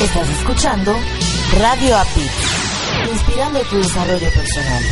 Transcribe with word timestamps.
Estás 0.00 0.28
escuchando 0.28 0.94
Radio 1.58 1.96
API, 1.96 2.28
inspirando 3.10 3.60
tu 3.60 3.76
desarrollo 3.78 4.28
personal. 4.30 4.82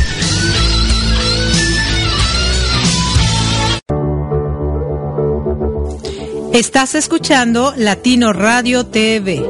Estás 6.53 6.95
escuchando 6.95 7.75
Latino 7.77 8.33
Radio 8.33 8.87
TV, 8.87 9.45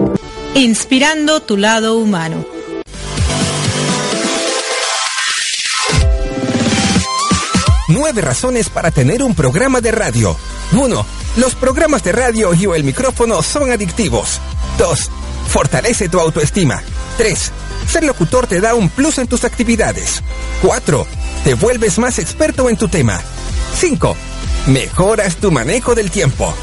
inspirando 0.55 1.39
tu 1.39 1.55
lado 1.55 1.99
humano. 1.99 2.45
Nueve 7.87 8.21
razones 8.21 8.69
para 8.69 8.91
tener 8.91 9.23
un 9.23 9.33
programa 9.33 9.79
de 9.79 9.93
radio. 9.93 10.35
1. 10.73 11.05
Los 11.37 11.55
programas 11.55 12.03
de 12.03 12.11
radio 12.11 12.53
y 12.53 12.65
o 12.65 12.75
el 12.75 12.83
micrófono 12.83 13.41
son 13.41 13.71
adictivos. 13.71 14.41
2. 14.77 15.11
Fortalece 15.55 16.09
tu 16.09 16.19
autoestima. 16.19 16.83
3. 17.17 17.51
Ser 17.89 18.03
locutor 18.03 18.45
te 18.45 18.59
da 18.59 18.75
un 18.75 18.89
plus 18.89 19.19
en 19.19 19.27
tus 19.27 19.45
actividades. 19.45 20.21
4. 20.61 21.07
Te 21.45 21.53
vuelves 21.53 21.97
más 21.97 22.19
experto 22.19 22.67
en 22.67 22.75
tu 22.75 22.89
tema. 22.89 23.21
5. 23.79 24.17
Mejoras 24.67 25.37
tu 25.37 25.53
manejo 25.53 25.95
del 25.95 26.11
tiempo. 26.11 26.53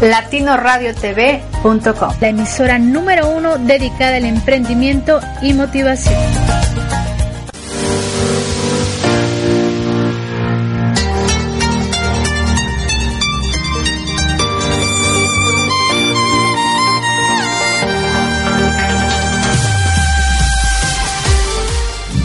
latinoradiotv.com, 0.00 2.14
la 2.20 2.28
emisora 2.28 2.78
número 2.78 3.28
uno 3.28 3.58
dedicada 3.58 4.16
al 4.16 4.24
emprendimiento 4.24 5.20
y 5.42 5.52
motivación. 5.54 6.18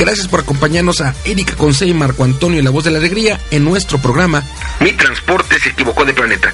Gracias 0.04 0.28
por 0.28 0.42
acompañarnos 0.42 1.00
a 1.00 1.16
Erika 1.24 1.56
Conce 1.56 1.86
y 1.86 1.94
Marco 1.94 2.26
Antonio 2.26 2.62
La 2.62 2.72
Voz 2.72 2.84
de 2.84 2.92
la 2.92 2.98
Alegría 2.98 3.40
en 3.52 3.64
nuestro 3.64 4.00
programa 4.00 4.44
Mi 4.82 4.92
Transporte 4.92 5.58
se 5.60 5.70
equivocó 5.70 6.04
de 6.04 6.14
planeta. 6.14 6.54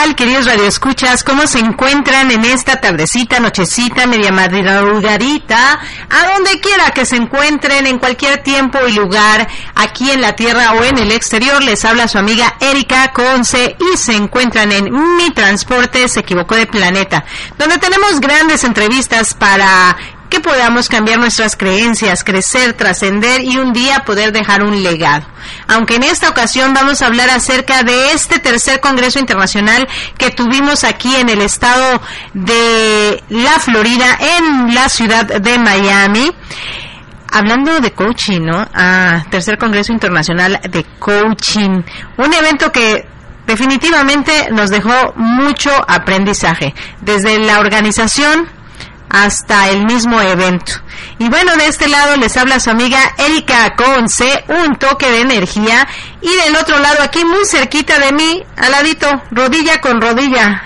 tal, 0.00 0.16
queridos 0.16 0.46
radioescuchas? 0.46 1.22
¿Cómo 1.24 1.46
se 1.46 1.58
encuentran 1.58 2.30
en 2.30 2.44
esta 2.46 2.80
tardecita, 2.80 3.38
nochecita, 3.38 4.06
media 4.06 4.32
madrugadita? 4.32 5.78
A 6.08 6.32
donde 6.32 6.58
quiera 6.58 6.90
que 6.92 7.04
se 7.04 7.16
encuentren, 7.16 7.86
en 7.86 7.98
cualquier 7.98 8.42
tiempo 8.42 8.78
y 8.88 8.92
lugar, 8.92 9.46
aquí 9.74 10.10
en 10.10 10.22
la 10.22 10.34
tierra 10.34 10.72
o 10.72 10.84
en 10.84 10.96
el 10.96 11.12
exterior, 11.12 11.62
les 11.62 11.84
habla 11.84 12.08
su 12.08 12.16
amiga 12.16 12.56
Erika 12.60 13.12
Conce 13.12 13.76
y 13.78 13.96
se 13.98 14.16
encuentran 14.16 14.72
en 14.72 14.90
Mi 15.16 15.30
Transporte 15.32 16.08
se 16.08 16.20
equivocó 16.20 16.54
de 16.54 16.66
planeta, 16.66 17.24
donde 17.58 17.76
tenemos 17.76 18.20
grandes 18.20 18.64
entrevistas 18.64 19.34
para 19.34 19.96
que 20.30 20.40
podamos 20.40 20.88
cambiar 20.88 21.18
nuestras 21.18 21.56
creencias, 21.56 22.24
crecer, 22.24 22.72
trascender 22.72 23.42
y 23.42 23.58
un 23.58 23.72
día 23.72 24.04
poder 24.06 24.32
dejar 24.32 24.62
un 24.62 24.82
legado. 24.82 25.26
Aunque 25.66 25.96
en 25.96 26.04
esta 26.04 26.30
ocasión 26.30 26.72
vamos 26.72 27.02
a 27.02 27.06
hablar 27.06 27.28
acerca 27.30 27.82
de 27.82 28.12
este 28.12 28.38
tercer 28.38 28.80
Congreso 28.80 29.18
Internacional 29.18 29.88
que 30.16 30.30
tuvimos 30.30 30.84
aquí 30.84 31.14
en 31.16 31.28
el 31.28 31.42
estado 31.42 32.00
de 32.32 33.22
la 33.28 33.58
Florida, 33.58 34.18
en 34.38 34.74
la 34.74 34.88
ciudad 34.88 35.26
de 35.26 35.58
Miami. 35.58 36.30
Hablando 37.32 37.80
de 37.80 37.92
coaching, 37.92 38.40
¿no? 38.40 38.66
Ah, 38.74 39.24
tercer 39.30 39.58
Congreso 39.58 39.92
Internacional 39.92 40.60
de 40.68 40.84
Coaching. 40.98 41.82
Un 42.16 42.34
evento 42.34 42.72
que 42.72 43.06
definitivamente 43.46 44.48
nos 44.52 44.70
dejó 44.70 45.12
mucho 45.16 45.70
aprendizaje. 45.88 46.74
Desde 47.00 47.38
la 47.38 47.60
organización, 47.60 48.48
hasta 49.10 49.68
el 49.70 49.84
mismo 49.84 50.20
evento. 50.20 50.72
Y 51.18 51.28
bueno, 51.28 51.56
de 51.56 51.66
este 51.66 51.88
lado 51.88 52.16
les 52.16 52.36
habla 52.36 52.60
su 52.60 52.70
amiga 52.70 52.98
Erika 53.18 53.74
Conce, 53.76 54.44
un 54.48 54.76
toque 54.76 55.10
de 55.10 55.20
energía. 55.20 55.86
Y 56.22 56.34
del 56.44 56.56
otro 56.56 56.78
lado, 56.78 57.02
aquí 57.02 57.24
muy 57.24 57.44
cerquita 57.44 57.98
de 57.98 58.12
mí, 58.12 58.42
al 58.56 58.72
rodilla 59.30 59.80
con 59.80 60.00
rodilla, 60.00 60.62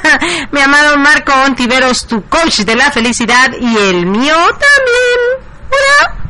mi 0.52 0.60
amado 0.60 0.96
Marco 0.98 1.32
Ontiveros, 1.46 2.06
tu 2.06 2.22
coach 2.24 2.60
de 2.60 2.74
la 2.74 2.90
felicidad 2.90 3.52
y 3.58 3.76
el 3.76 4.06
mío 4.06 4.34
también. 4.34 5.44
Hola. 5.70 6.24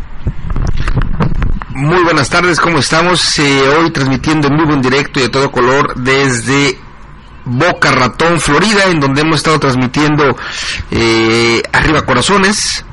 Muy 1.71 2.03
buenas 2.05 2.31
tardes, 2.31 2.61
¿cómo 2.61 2.79
estamos? 2.79 3.39
Eh, 3.39 3.69
hoy 3.77 3.91
transmitiendo 3.91 4.49
en 4.49 4.57
vivo, 4.57 4.75
en 4.75 4.83
directo 4.83 5.21
y 5.21 5.25
a 5.25 5.31
todo 5.31 5.51
color 5.51 5.95
desde 5.97 6.79
Boca 7.45 7.93
Ratón, 7.93 8.41
Florida, 8.41 8.85
en 8.87 9.01
donde 9.01 9.21
hemos 9.21 9.37
estado 9.37 9.59
transmitiendo 9.59 10.37
eh, 10.91 11.63
Arriba 11.73 12.03
Corazones. 12.03 12.85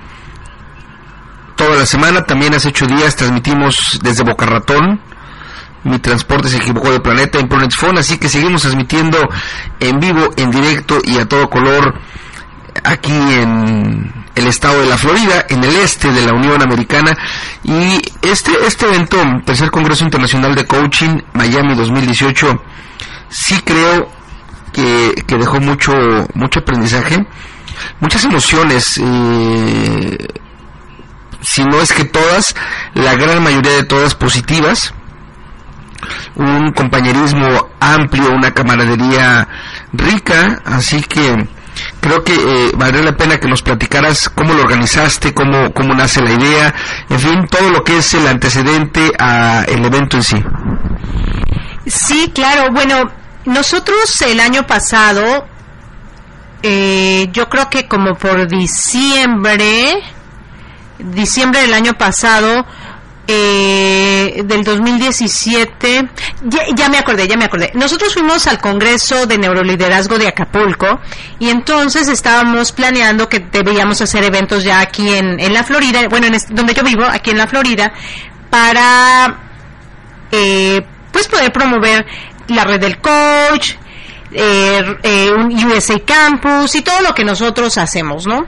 Toda 1.55 1.75
la 1.75 1.85
semana, 1.85 2.23
también 2.23 2.53
hace 2.53 2.69
ocho 2.69 2.87
días 2.87 3.15
transmitimos 3.15 3.99
desde 4.01 4.23
Boca 4.23 4.45
Ratón, 4.45 4.99
Mi 5.83 5.99
transporte 5.99 6.49
se 6.49 6.57
equivocó 6.57 6.91
de 6.91 6.99
planeta 6.99 7.39
en 7.39 7.47
Planet 7.47 7.71
Phone, 7.75 7.97
así 7.97 8.17
que 8.17 8.29
seguimos 8.29 8.61
transmitiendo 8.61 9.17
en 9.79 9.99
vivo, 9.99 10.29
en 10.37 10.51
directo 10.51 10.99
y 11.03 11.17
a 11.17 11.27
todo 11.27 11.49
color 11.49 11.95
aquí 12.83 13.11
en 13.11 14.13
el 14.35 14.47
estado 14.47 14.81
de 14.81 14.87
la 14.87 14.97
Florida, 14.97 15.45
en 15.49 15.63
el 15.63 15.75
este 15.77 16.11
de 16.11 16.25
la 16.25 16.33
Unión 16.33 16.61
Americana. 16.61 17.15
Y 17.63 17.99
este, 18.21 18.51
este 18.65 18.85
evento, 18.87 19.17
Tercer 19.45 19.71
Congreso 19.71 20.03
Internacional 20.03 20.55
de 20.55 20.65
Coaching, 20.65 21.21
Miami 21.33 21.75
2018, 21.75 22.61
sí 23.29 23.61
creo 23.63 24.20
que, 24.71 25.23
que 25.27 25.37
dejó 25.37 25.59
mucho, 25.59 25.93
mucho 26.33 26.59
aprendizaje, 26.59 27.25
muchas 27.99 28.23
emociones. 28.25 28.99
Eh, 29.01 30.27
si 31.41 31.63
no 31.63 31.81
es 31.81 31.91
que 31.91 32.05
todas, 32.05 32.55
la 32.93 33.15
gran 33.15 33.43
mayoría 33.43 33.71
de 33.71 33.83
todas 33.83 34.15
positivas, 34.15 34.93
un 36.35 36.71
compañerismo 36.73 37.69
amplio, 37.79 38.31
una 38.31 38.51
camaradería 38.51 39.47
rica, 39.93 40.61
así 40.65 41.01
que 41.01 41.47
creo 41.99 42.23
que 42.23 42.33
eh, 42.33 42.71
valdría 42.75 43.03
la 43.03 43.17
pena 43.17 43.39
que 43.39 43.47
nos 43.47 43.61
platicaras 43.61 44.29
cómo 44.29 44.53
lo 44.53 44.63
organizaste, 44.63 45.33
cómo, 45.33 45.71
cómo 45.73 45.93
nace 45.93 46.21
la 46.21 46.31
idea, 46.31 46.73
en 47.09 47.19
fin, 47.19 47.47
todo 47.49 47.69
lo 47.69 47.83
que 47.83 47.97
es 47.97 48.13
el 48.13 48.27
antecedente 48.27 49.11
al 49.17 49.85
evento 49.85 50.17
en 50.17 50.23
sí. 50.23 50.37
Sí, 51.87 52.31
claro, 52.33 52.71
bueno, 52.71 53.03
nosotros 53.45 54.21
el 54.21 54.39
año 54.39 54.67
pasado, 54.67 55.45
eh, 56.63 57.27
yo 57.31 57.49
creo 57.49 57.69
que 57.69 57.87
como 57.87 58.15
por 58.15 58.47
diciembre, 58.47 60.01
diciembre 60.99 61.61
del 61.61 61.73
año 61.73 61.93
pasado, 61.93 62.65
eh, 63.27 64.41
del 64.45 64.63
2017, 64.63 66.09
ya, 66.43 66.59
ya, 66.75 66.89
me 66.89 66.97
acordé, 66.97 67.27
ya 67.27 67.37
me 67.37 67.45
acordé. 67.45 67.71
Nosotros 67.75 68.13
fuimos 68.13 68.45
al 68.47 68.59
Congreso 68.59 69.25
de 69.25 69.37
Neuroliderazgo 69.37 70.17
de 70.17 70.27
Acapulco 70.27 70.99
y 71.39 71.49
entonces 71.49 72.07
estábamos 72.09 72.71
planeando 72.71 73.29
que 73.29 73.39
debíamos 73.39 74.01
hacer 74.01 74.23
eventos 74.23 74.63
ya 74.63 74.81
aquí 74.81 75.13
en, 75.13 75.39
en 75.39 75.53
la 75.53 75.63
Florida, 75.63 76.01
bueno, 76.09 76.27
en 76.27 76.35
donde 76.49 76.73
yo 76.73 76.83
vivo, 76.83 77.05
aquí 77.05 77.29
en 77.29 77.37
la 77.37 77.47
Florida, 77.47 77.93
para 78.49 79.39
eh, 80.31 80.81
pues 81.11 81.27
poder 81.27 81.51
promover 81.51 82.05
la 82.51 82.63
red 82.63 82.79
del 82.79 82.99
coach, 82.99 83.75
eh, 84.33 84.97
eh, 85.03 85.31
un 85.31 85.53
USA 85.65 85.99
Campus 85.99 86.75
y 86.75 86.81
todo 86.81 87.01
lo 87.01 87.13
que 87.13 87.25
nosotros 87.25 87.77
hacemos, 87.77 88.25
¿no? 88.25 88.45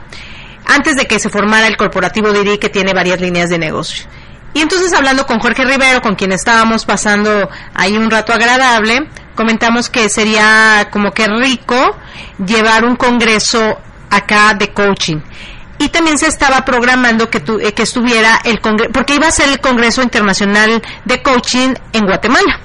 Antes 0.66 0.96
de 0.96 1.06
que 1.06 1.18
se 1.18 1.28
formara 1.28 1.66
el 1.66 1.76
corporativo 1.76 2.32
Didi 2.32 2.58
que 2.58 2.70
tiene 2.70 2.94
varias 2.94 3.20
líneas 3.20 3.50
de 3.50 3.58
negocio. 3.58 4.06
Y 4.54 4.60
entonces 4.60 4.92
hablando 4.94 5.26
con 5.26 5.40
Jorge 5.40 5.64
Rivero, 5.64 6.00
con 6.00 6.14
quien 6.14 6.32
estábamos 6.32 6.86
pasando 6.86 7.50
ahí 7.74 7.96
un 7.98 8.10
rato 8.10 8.32
agradable, 8.32 9.08
comentamos 9.34 9.90
que 9.90 10.08
sería 10.08 10.88
como 10.90 11.10
que 11.10 11.26
rico 11.26 11.96
llevar 12.44 12.84
un 12.84 12.96
congreso 12.96 13.78
acá 14.10 14.54
de 14.54 14.72
coaching. 14.72 15.20
Y 15.78 15.88
también 15.88 16.16
se 16.18 16.28
estaba 16.28 16.64
programando 16.64 17.28
que, 17.28 17.40
tu, 17.40 17.58
eh, 17.58 17.72
que 17.72 17.82
estuviera 17.82 18.40
el 18.44 18.60
congreso, 18.60 18.92
porque 18.92 19.16
iba 19.16 19.26
a 19.26 19.32
ser 19.32 19.48
el 19.48 19.60
Congreso 19.60 20.02
Internacional 20.02 20.80
de 21.04 21.20
Coaching 21.20 21.74
en 21.92 22.06
Guatemala 22.06 22.60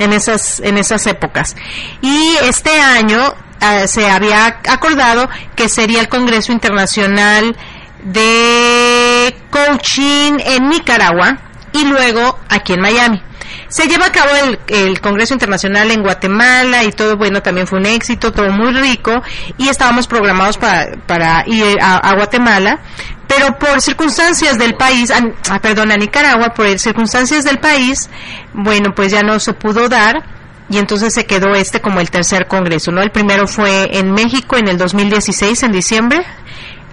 en 0.00 0.12
esas 0.12 0.58
en 0.60 0.78
esas 0.78 1.06
épocas. 1.06 1.54
Y 2.02 2.34
este 2.42 2.80
año 2.80 3.22
uh, 3.22 3.86
se 3.86 4.10
había 4.10 4.58
acordado 4.68 5.28
que 5.54 5.68
sería 5.68 6.00
el 6.00 6.08
Congreso 6.08 6.50
Internacional 6.50 7.56
de 8.02 9.36
coaching 9.50 10.38
en 10.44 10.68
Nicaragua 10.68 11.38
y 11.72 11.84
luego 11.84 12.38
aquí 12.48 12.72
en 12.72 12.80
Miami. 12.80 13.22
Se 13.68 13.86
lleva 13.86 14.06
a 14.06 14.12
cabo 14.12 14.30
el, 14.44 14.58
el, 14.68 15.00
Congreso 15.00 15.34
Internacional 15.34 15.90
en 15.90 16.02
Guatemala 16.02 16.84
y 16.84 16.92
todo, 16.92 17.16
bueno, 17.16 17.42
también 17.42 17.66
fue 17.66 17.78
un 17.78 17.86
éxito, 17.86 18.32
todo 18.32 18.50
muy 18.50 18.72
rico 18.72 19.22
y 19.58 19.68
estábamos 19.68 20.06
programados 20.06 20.58
para, 20.58 20.86
para 21.06 21.44
ir 21.46 21.78
a, 21.80 21.96
a 21.96 22.14
Guatemala, 22.14 22.80
pero 23.26 23.56
por 23.58 23.80
circunstancias 23.80 24.58
del 24.58 24.74
país, 24.74 25.12
ah, 25.12 25.60
perdón, 25.60 25.92
a 25.92 25.96
Nicaragua, 25.96 26.52
por 26.52 26.66
circunstancias 26.78 27.44
del 27.44 27.58
país, 27.58 28.10
bueno, 28.52 28.92
pues 28.94 29.12
ya 29.12 29.22
no 29.22 29.38
se 29.38 29.52
pudo 29.52 29.88
dar 29.88 30.24
y 30.68 30.78
entonces 30.78 31.12
se 31.14 31.26
quedó 31.26 31.54
este 31.54 31.80
como 31.80 32.00
el 32.00 32.10
tercer 32.10 32.46
congreso, 32.46 32.92
¿no? 32.92 33.02
El 33.02 33.10
primero 33.10 33.46
fue 33.46 33.98
en 33.98 34.12
México 34.12 34.56
en 34.56 34.68
el 34.68 34.78
2016, 34.78 35.64
en 35.64 35.72
diciembre, 35.72 36.24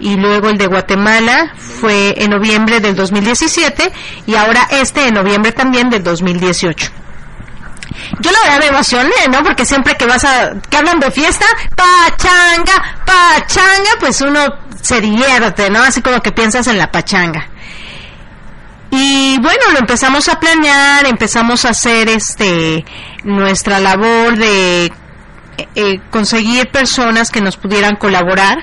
y 0.00 0.16
luego 0.16 0.48
el 0.48 0.58
de 0.58 0.66
Guatemala 0.66 1.52
fue 1.56 2.14
en 2.16 2.30
noviembre 2.30 2.80
del 2.80 2.94
2017 2.94 3.92
y 4.26 4.34
ahora 4.34 4.68
este 4.70 5.08
en 5.08 5.14
noviembre 5.14 5.52
también 5.52 5.90
del 5.90 6.02
2018. 6.02 6.90
Yo 8.20 8.30
la 8.30 8.38
verdad 8.44 8.58
me 8.60 8.66
emocioné, 8.66 9.28
¿no? 9.30 9.42
Porque 9.42 9.64
siempre 9.64 9.96
que 9.96 10.06
vas 10.06 10.24
a, 10.24 10.52
que 10.70 10.76
hablan 10.76 11.00
de 11.00 11.10
fiesta, 11.10 11.46
pachanga, 11.74 13.02
pachanga, 13.04 13.90
pues 14.00 14.20
uno 14.20 14.40
se 14.82 15.00
divierte, 15.00 15.70
¿no? 15.70 15.82
Así 15.82 16.00
como 16.00 16.20
que 16.20 16.32
piensas 16.32 16.66
en 16.68 16.78
la 16.78 16.90
pachanga. 16.90 17.48
Y 18.90 19.38
bueno, 19.40 19.72
lo 19.72 19.78
empezamos 19.78 20.28
a 20.28 20.40
planear, 20.40 21.06
empezamos 21.06 21.64
a 21.64 21.70
hacer 21.70 22.08
este 22.08 22.84
nuestra 23.24 23.80
labor 23.80 24.38
de 24.38 24.92
eh, 25.74 26.00
conseguir 26.10 26.70
personas 26.70 27.30
que 27.30 27.40
nos 27.40 27.56
pudieran 27.56 27.96
colaborar 27.96 28.56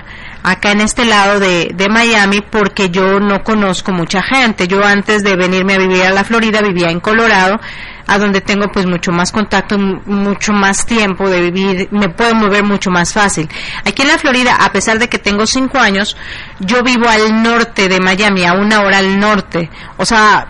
acá 0.45 0.71
en 0.71 0.81
este 0.81 1.06
lado 1.06 1.39
de, 1.39 1.71
de, 1.74 1.89
Miami 1.89 2.42
porque 2.42 2.92
yo 2.92 3.19
no 3.19 3.44
conozco 3.44 3.92
mucha 3.92 4.21
gente. 4.21 4.68
Yo 4.68 4.86
antes 4.86 5.24
de 5.24 5.36
venirme 5.36 5.74
a 5.74 5.80
vivir 5.80 6.03
a 6.03 6.12
la 6.12 6.24
Florida 6.24 6.62
vivía 6.62 6.92
en 6.92 7.00
Colorado, 7.00 7.59
a 8.06 8.18
donde 8.19 8.42
tengo 8.42 8.68
pues 8.71 8.86
mucho 8.86 9.12
más 9.12 9.31
contacto, 9.31 9.80
mucho 9.80 10.53
más 10.53 10.86
tiempo 10.86 11.27
de 11.30 11.50
vivir, 11.50 11.89
me 11.92 12.09
puedo 12.09 12.36
mover 12.36 12.63
mucho 12.63 12.92
más 12.92 13.12
fácil. 13.12 13.50
Aquí 13.83 14.03
en 14.03 14.09
la 14.09 14.19
Florida, 14.19 14.56
a 14.56 14.71
pesar 14.71 15.00
de 15.00 15.09
que 15.09 15.18
tengo 15.18 15.47
cinco 15.47 15.80
años, 15.80 16.15
yo 16.59 16.83
vivo 16.83 17.09
al 17.09 17.42
norte 17.42 17.89
de 17.89 18.00
Miami, 18.00 18.45
a 18.45 18.53
una 18.53 18.81
hora 18.81 19.00
al 19.00 19.19
norte. 19.19 19.71
O 19.97 20.06
sea, 20.06 20.47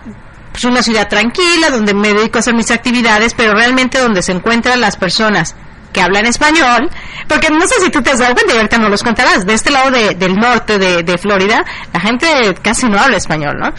es 0.54 0.64
una 0.64 0.82
ciudad 0.82 1.08
tranquila 1.08 1.70
donde 1.70 1.94
me 1.94 2.12
dedico 2.12 2.36
a 2.36 2.40
hacer 2.40 2.54
mis 2.54 2.70
actividades, 2.70 3.32
pero 3.32 3.54
realmente 3.54 3.98
donde 3.98 4.22
se 4.22 4.32
encuentran 4.32 4.78
las 4.78 4.96
personas 4.98 5.56
que 5.96 6.02
hablan 6.02 6.26
español, 6.26 6.90
porque 7.26 7.48
no 7.48 7.66
sé 7.66 7.80
si 7.80 7.90
tú 7.90 8.02
te 8.02 8.10
has 8.10 8.18
dado 8.18 8.34
cuenta, 8.34 8.52
y 8.52 8.56
ahorita 8.58 8.76
no 8.76 8.90
los 8.90 9.02
contarás, 9.02 9.46
de 9.46 9.54
este 9.54 9.70
lado 9.70 9.90
de, 9.90 10.14
del 10.14 10.34
norte 10.34 10.78
de, 10.78 11.16
Florida, 11.16 11.64
la 11.90 12.00
gente 12.00 12.26
casi 12.60 12.86
no 12.86 12.98
habla 12.98 13.16
español, 13.16 13.56
¿no? 13.58 13.72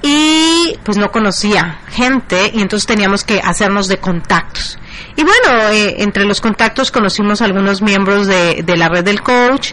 Y 0.00 0.78
pues 0.84 0.96
no 0.96 1.10
conocía 1.10 1.80
gente 1.90 2.50
y 2.54 2.62
entonces 2.62 2.86
teníamos 2.86 3.24
que 3.24 3.40
hacernos 3.44 3.88
de 3.88 3.98
contactos. 3.98 4.78
Y 5.16 5.22
bueno, 5.22 5.68
eh, 5.70 5.96
entre 5.98 6.24
los 6.24 6.40
contactos 6.40 6.90
conocimos 6.90 7.42
a 7.42 7.44
algunos 7.44 7.82
miembros 7.82 8.26
de, 8.26 8.62
de 8.64 8.76
la 8.78 8.88
red 8.88 9.04
del 9.04 9.20
coach 9.20 9.72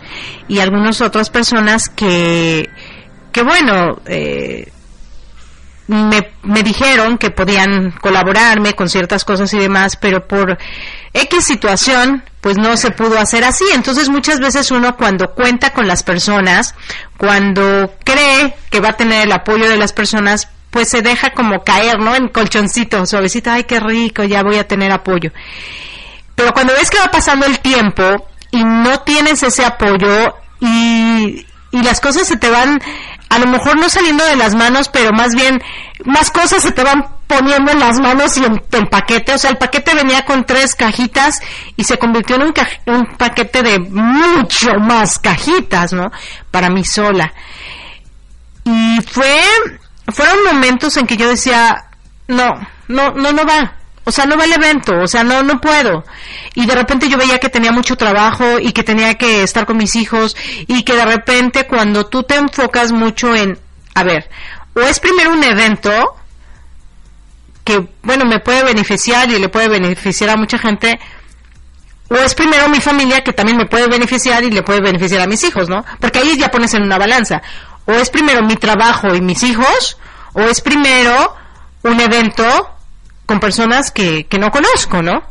y 0.50 0.60
algunas 0.60 1.00
otras 1.00 1.30
personas 1.30 1.88
que, 1.88 2.70
que 3.32 3.44
bueno, 3.44 4.02
eh, 4.08 4.70
me, 5.88 6.32
me, 6.44 6.64
dijeron 6.64 7.18
que 7.18 7.32
podían 7.32 7.92
colaborarme 7.92 8.74
con 8.74 8.90
ciertas 8.90 9.26
cosas 9.26 9.54
y 9.54 9.60
demás, 9.60 9.96
pero 9.96 10.28
por 10.28 10.58
X 11.14 11.46
situación, 11.46 12.24
pues 12.40 12.58
no 12.58 12.78
se 12.78 12.92
pudo 12.92 13.20
hacer 13.20 13.44
así. 13.44 13.66
Entonces 13.74 14.10
muchas 14.10 14.40
veces 14.40 14.72
uno 14.72 14.96
cuando 14.96 15.34
cuenta 15.34 15.72
con 15.72 15.88
las 15.88 16.04
personas, 16.04 16.76
cuando 17.18 17.94
cree 18.04 18.56
que 18.70 18.80
va 18.80 18.90
a 18.90 18.98
tener 18.98 19.26
el 19.26 19.32
apoyo 19.32 19.70
de 19.70 19.78
las 19.78 19.94
personas, 19.94 20.48
pues 20.70 20.90
se 20.90 21.02
deja 21.02 21.32
como 21.32 21.64
caer, 21.64 22.00
¿no? 22.00 22.16
En 22.16 22.30
colchoncito, 22.30 23.06
suavecito, 23.06 23.52
ay, 23.52 23.66
qué 23.66 23.80
rico, 23.80 24.24
ya 24.24 24.42
voy 24.42 24.58
a 24.58 24.68
tener 24.68 24.92
apoyo. 24.92 25.32
Pero 26.36 26.54
cuando 26.54 26.74
ves 26.74 26.90
que 26.90 27.00
va 27.00 27.12
pasando 27.12 27.46
el 27.46 27.60
tiempo 27.60 28.28
y 28.52 28.64
no 28.64 29.02
tienes 29.02 29.44
ese 29.44 29.66
apoyo 29.66 30.36
y, 30.62 31.46
y 31.72 31.84
las 31.84 32.00
cosas 32.00 32.28
se 32.28 32.38
te 32.38 32.50
van 32.50 32.82
a 33.32 33.40
lo 33.40 33.48
mejor 33.48 33.78
no 33.78 33.88
saliendo 33.88 34.26
de 34.26 34.36
las 34.36 34.56
manos, 34.56 34.90
pero 34.90 35.14
más 35.14 35.34
bien 35.34 35.62
más 36.04 36.32
cosas 36.32 36.62
se 36.62 36.74
te 36.74 36.84
van 36.84 37.06
poniendo 37.28 37.72
en 37.72 37.80
las 37.80 37.98
manos 37.98 38.36
y 38.36 38.44
en 38.44 38.62
el 38.72 38.88
paquete. 38.90 39.34
O 39.34 39.38
sea, 39.38 39.52
el 39.52 39.58
paquete 39.58 39.96
venía 39.96 40.26
con 40.26 40.44
tres 40.44 40.76
cajitas 40.76 41.40
y 41.78 41.86
se 41.86 41.98
convirtió 41.98 42.36
en 42.36 42.42
un, 42.44 42.54
un 42.88 43.06
paquete 43.18 43.64
de 43.64 43.80
mucho 43.80 44.74
más 44.82 45.18
cajitas, 45.18 45.94
¿no? 45.94 46.12
Para 46.52 46.70
mí 46.70 46.84
sola. 46.84 47.34
Y 48.66 49.00
fue, 49.10 49.40
fueron 50.10 50.44
momentos 50.44 50.98
en 50.98 51.08
que 51.08 51.16
yo 51.16 51.30
decía, 51.30 51.86
no, 52.28 52.50
no, 52.90 53.12
no, 53.12 53.32
no 53.32 53.46
va. 53.46 53.76
O 54.04 54.12
sea, 54.12 54.26
no 54.26 54.36
va 54.36 54.46
el 54.46 54.54
evento, 54.54 54.98
o 55.00 55.08
sea, 55.08 55.24
no, 55.24 55.44
no 55.44 55.62
puedo. 55.62 56.04
Y 56.56 56.66
de 56.66 56.74
repente 56.74 57.08
yo 57.08 57.18
veía 57.18 57.40
que 57.40 57.50
tenía 57.50 57.72
mucho 57.72 57.96
trabajo 57.96 58.60
y 58.60 58.72
que 58.72 58.84
tenía 58.84 59.16
que 59.16 59.44
estar 59.44 59.66
con 59.66 59.78
mis 59.78 59.96
hijos 59.96 60.36
y 60.68 60.84
que 60.84 60.96
de 60.96 61.06
repente 61.06 61.68
cuando 61.68 62.08
tú 62.08 62.24
te 62.24 62.36
enfocas 62.36 62.92
mucho 62.92 63.36
en, 63.36 63.60
a 63.94 64.04
ver, 64.04 64.30
o 64.74 64.82
es 64.82 65.00
primero 65.00 65.32
un 65.32 65.44
evento 65.44 66.16
que, 67.64 67.88
bueno, 68.02 68.26
me 68.26 68.40
puede 68.40 68.64
beneficiar 68.64 69.30
y 69.30 69.38
le 69.38 69.50
puede 69.50 69.70
beneficiar 69.70 70.32
a 70.32 70.36
mucha 70.36 70.58
gente, 70.58 71.00
o 72.10 72.16
es 72.16 72.34
primero 72.34 72.68
mi 72.70 72.82
familia 72.82 73.24
que 73.24 73.34
también 73.34 73.58
me 73.58 73.68
puede 73.68 73.88
beneficiar 73.88 74.44
y 74.44 74.50
le 74.50 74.64
puede 74.64 74.82
beneficiar 74.82 75.22
a 75.22 75.28
mis 75.28 75.44
hijos, 75.44 75.70
¿no? 75.70 75.86
Porque 76.00 76.20
ahí 76.20 76.38
ya 76.38 76.50
pones 76.50 76.74
en 76.74 76.84
una 76.84 76.98
balanza. 76.98 77.42
O 77.86 77.94
es 77.94 78.10
primero 78.10 78.44
mi 78.44 78.56
trabajo 78.56 79.14
y 79.16 79.22
mis 79.22 79.44
hijos, 79.44 79.98
o 80.34 80.42
es 80.42 80.60
primero 80.60 81.36
un 81.84 82.00
evento 82.00 82.70
con 83.32 83.40
personas 83.40 83.92
que, 83.92 84.26
que 84.26 84.38
no 84.38 84.52
conozco, 84.52 85.02
¿no? 85.02 85.24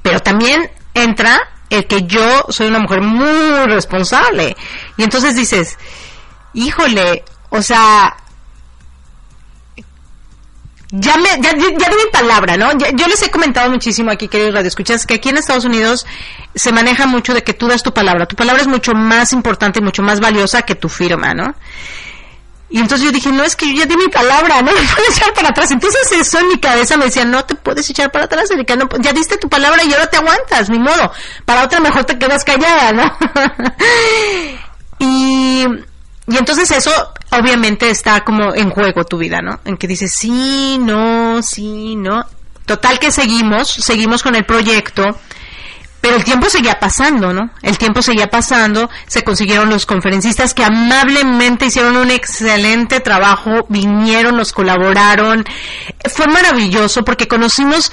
Pero 0.00 0.20
también 0.20 0.70
entra 0.94 1.38
el 1.68 1.86
que 1.86 2.04
yo 2.04 2.46
soy 2.48 2.68
una 2.68 2.78
mujer 2.78 3.02
muy 3.02 3.66
responsable. 3.66 4.56
Y 4.96 5.02
entonces 5.02 5.36
dices, 5.36 5.76
híjole, 6.54 7.24
o 7.50 7.60
sea, 7.60 8.16
ya 10.92 11.18
me, 11.18 11.28
ya, 11.42 11.52
ya 11.52 11.88
di 11.90 11.96
mi 12.04 12.10
palabra, 12.10 12.56
¿no? 12.56 12.72
yo 12.72 13.06
les 13.06 13.22
he 13.22 13.30
comentado 13.30 13.70
muchísimo 13.70 14.10
aquí, 14.10 14.28
queridos 14.28 14.54
radioescuchas, 14.54 15.04
que 15.04 15.14
aquí 15.14 15.28
en 15.28 15.36
Estados 15.36 15.66
Unidos 15.66 16.06
se 16.54 16.72
maneja 16.72 17.06
mucho 17.06 17.34
de 17.34 17.44
que 17.44 17.52
tú 17.52 17.68
das 17.68 17.82
tu 17.82 17.92
palabra. 17.92 18.24
Tu 18.24 18.34
palabra 18.34 18.62
es 18.62 18.68
mucho 18.68 18.94
más 18.94 19.34
importante 19.34 19.80
y 19.80 19.82
mucho 19.82 20.02
más 20.02 20.20
valiosa 20.20 20.62
que 20.62 20.74
tu 20.74 20.88
firma, 20.88 21.34
¿no? 21.34 21.54
Y 22.68 22.80
entonces 22.80 23.06
yo 23.06 23.12
dije, 23.12 23.30
no, 23.30 23.44
es 23.44 23.54
que 23.54 23.68
yo 23.68 23.80
ya 23.80 23.86
di 23.86 23.96
mi 23.96 24.08
palabra, 24.08 24.60
no 24.60 24.72
me 24.72 24.80
puedes 24.94 25.16
echar 25.16 25.32
para 25.34 25.50
atrás. 25.50 25.70
Entonces 25.70 26.10
eso 26.12 26.38
en 26.38 26.48
mi 26.48 26.58
cabeza 26.58 26.96
me 26.96 27.06
decía, 27.06 27.24
no 27.24 27.44
te 27.44 27.54
puedes 27.54 27.88
echar 27.88 28.10
para 28.10 28.24
atrás, 28.24 28.50
Erika, 28.50 28.74
no, 28.76 28.88
ya 29.00 29.12
diste 29.12 29.36
tu 29.36 29.48
palabra 29.48 29.84
y 29.84 29.92
ahora 29.92 30.08
te 30.08 30.16
aguantas, 30.16 30.68
ni 30.68 30.78
modo. 30.78 31.12
Para 31.44 31.64
otra 31.64 31.80
mejor 31.80 32.04
te 32.04 32.18
quedas 32.18 32.44
callada, 32.44 32.92
¿no? 32.92 33.16
y, 34.98 35.64
y 36.26 36.36
entonces 36.36 36.70
eso 36.72 36.90
obviamente 37.30 37.88
está 37.88 38.24
como 38.24 38.54
en 38.54 38.70
juego 38.70 39.04
tu 39.04 39.18
vida, 39.18 39.40
¿no? 39.40 39.60
En 39.64 39.76
que 39.76 39.86
dices, 39.86 40.10
sí, 40.18 40.78
no, 40.80 41.42
sí, 41.42 41.94
no. 41.94 42.24
Total 42.64 42.98
que 42.98 43.12
seguimos, 43.12 43.68
seguimos 43.68 44.24
con 44.24 44.34
el 44.34 44.44
proyecto 44.44 45.04
pero 46.06 46.18
el 46.18 46.24
tiempo 46.24 46.48
seguía 46.48 46.78
pasando, 46.78 47.32
¿no? 47.32 47.50
El 47.62 47.78
tiempo 47.78 48.00
seguía 48.00 48.28
pasando, 48.28 48.88
se 49.08 49.24
consiguieron 49.24 49.68
los 49.68 49.86
conferencistas 49.86 50.54
que 50.54 50.62
amablemente 50.62 51.66
hicieron 51.66 51.96
un 51.96 52.12
excelente 52.12 53.00
trabajo, 53.00 53.66
vinieron, 53.68 54.36
nos 54.36 54.52
colaboraron. 54.52 55.44
Fue 56.08 56.28
maravilloso 56.28 57.04
porque 57.04 57.26
conocimos 57.26 57.90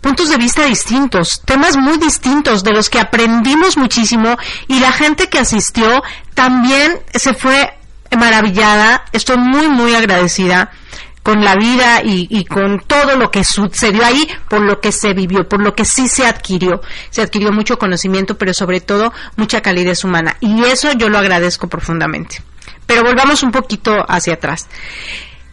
puntos 0.00 0.28
de 0.28 0.36
vista 0.36 0.66
distintos, 0.66 1.42
temas 1.44 1.76
muy 1.76 1.98
distintos 1.98 2.62
de 2.62 2.70
los 2.70 2.88
que 2.88 3.00
aprendimos 3.00 3.76
muchísimo 3.76 4.36
y 4.68 4.78
la 4.78 4.92
gente 4.92 5.28
que 5.28 5.40
asistió 5.40 6.04
también 6.34 7.00
se 7.12 7.34
fue 7.34 7.76
maravillada, 8.16 9.04
estoy 9.10 9.38
muy 9.38 9.66
muy 9.66 9.96
agradecida 9.96 10.70
con 11.28 11.44
la 11.44 11.56
vida 11.56 12.00
y, 12.02 12.46
con 12.46 12.80
todo 12.80 13.14
lo 13.18 13.30
que 13.30 13.44
sucedió 13.44 14.02
ahí, 14.02 14.26
por 14.48 14.62
lo 14.62 14.80
que 14.80 14.92
se 14.92 15.12
vivió, 15.12 15.46
por 15.46 15.62
lo 15.62 15.74
que 15.74 15.84
sí 15.84 16.08
se 16.08 16.24
adquirió. 16.24 16.80
Se 17.10 17.20
adquirió 17.20 17.52
mucho 17.52 17.76
conocimiento, 17.78 18.38
pero 18.38 18.54
sobre 18.54 18.80
todo 18.80 19.12
mucha 19.36 19.60
calidez 19.60 20.04
humana. 20.04 20.38
Y 20.40 20.64
eso 20.64 20.90
yo 20.92 21.10
lo 21.10 21.18
agradezco 21.18 21.68
profundamente. 21.68 22.42
Pero 22.86 23.02
volvamos 23.02 23.42
un 23.42 23.50
poquito 23.50 23.94
hacia 24.08 24.32
atrás. 24.32 24.68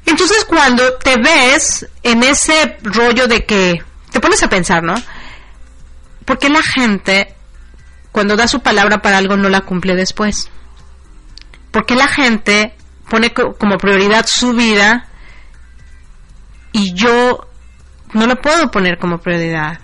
Entonces 0.05 0.45
cuando 0.45 0.93
te 0.93 1.17
ves 1.17 1.85
en 2.03 2.23
ese 2.23 2.77
rollo 2.81 3.27
de 3.27 3.45
que 3.45 3.73
te 4.11 4.21
pones 4.21 4.41
a 4.43 4.49
pensar, 4.49 4.81
¿no? 4.81 4.95
¿Por 6.23 6.39
qué 6.39 6.47
la 6.47 6.63
gente 6.63 7.35
cuando 8.13 8.37
da 8.37 8.47
su 8.47 8.61
palabra 8.61 9.01
para 9.01 9.17
algo 9.17 9.35
no 9.35 9.49
la 9.49 9.59
cumple 9.59 9.93
después? 9.95 10.49
¿Por 11.71 11.85
qué 11.85 11.95
la 11.95 12.07
gente 12.07 12.77
pone 13.09 13.33
como 13.33 13.77
prioridad 13.77 14.25
su 14.25 14.53
vida 14.53 15.09
y 16.75 16.93
yo 16.93 17.47
no 18.11 18.27
lo 18.27 18.35
puedo 18.35 18.69
poner 18.69 18.99
como 18.99 19.17
prioridad. 19.19 19.79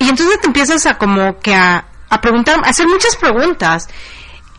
Y 0.00 0.08
entonces 0.08 0.40
te 0.40 0.48
empiezas 0.48 0.84
a 0.86 0.98
como 0.98 1.38
que 1.38 1.54
a, 1.54 1.84
a 2.10 2.20
preguntar, 2.20 2.58
a 2.64 2.70
hacer 2.70 2.88
muchas 2.88 3.14
preguntas. 3.14 3.86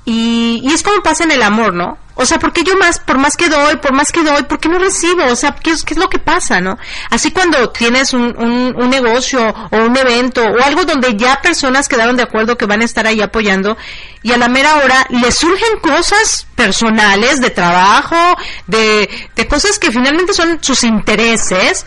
Y, 0.06 0.62
y, 0.64 0.72
es 0.72 0.84
como 0.84 1.02
pasa 1.02 1.24
en 1.24 1.32
el 1.32 1.42
amor, 1.42 1.74
¿no? 1.74 1.98
O 2.18 2.26
sea, 2.26 2.40
¿por 2.40 2.54
qué 2.54 2.64
yo 2.64 2.78
más, 2.78 3.00
por 3.00 3.18
más 3.18 3.36
que 3.36 3.50
doy, 3.50 3.76
por 3.78 3.92
más 3.92 4.12
que 4.12 4.24
doy, 4.24 4.44
por 4.44 4.60
qué 4.60 4.70
no 4.70 4.80
recibo? 4.80 5.26
O 5.26 5.36
sea, 5.36 5.54
¿qué 5.56 5.72
es, 5.72 5.84
es 5.86 5.98
lo 5.98 6.08
que 6.10 6.20
pasa, 6.20 6.62
no? 6.62 6.78
Así 7.10 7.32
cuando 7.32 7.72
tienes 7.72 8.14
un, 8.14 8.36
un, 8.38 8.74
un, 8.76 8.90
negocio 8.90 9.42
o 9.72 9.78
un 9.78 9.98
evento 9.98 10.42
o 10.42 10.64
algo 10.64 10.86
donde 10.86 11.18
ya 11.18 11.42
personas 11.42 11.90
quedaron 11.90 12.16
de 12.16 12.24
acuerdo 12.24 12.56
que 12.56 12.68
van 12.68 12.82
a 12.82 12.86
estar 12.86 13.06
ahí 13.06 13.20
apoyando 13.20 13.76
y 14.24 14.32
a 14.32 14.38
la 14.38 14.48
mera 14.48 14.76
hora 14.78 15.06
les 15.10 15.36
surgen 15.36 15.80
cosas 15.82 16.48
personales, 16.56 17.42
de 17.42 17.50
trabajo, 17.50 18.16
de, 18.68 19.10
de 19.36 19.48
cosas 19.48 19.78
que 19.78 19.92
finalmente 19.92 20.34
son 20.34 20.64
sus 20.64 20.84
intereses 20.84 21.86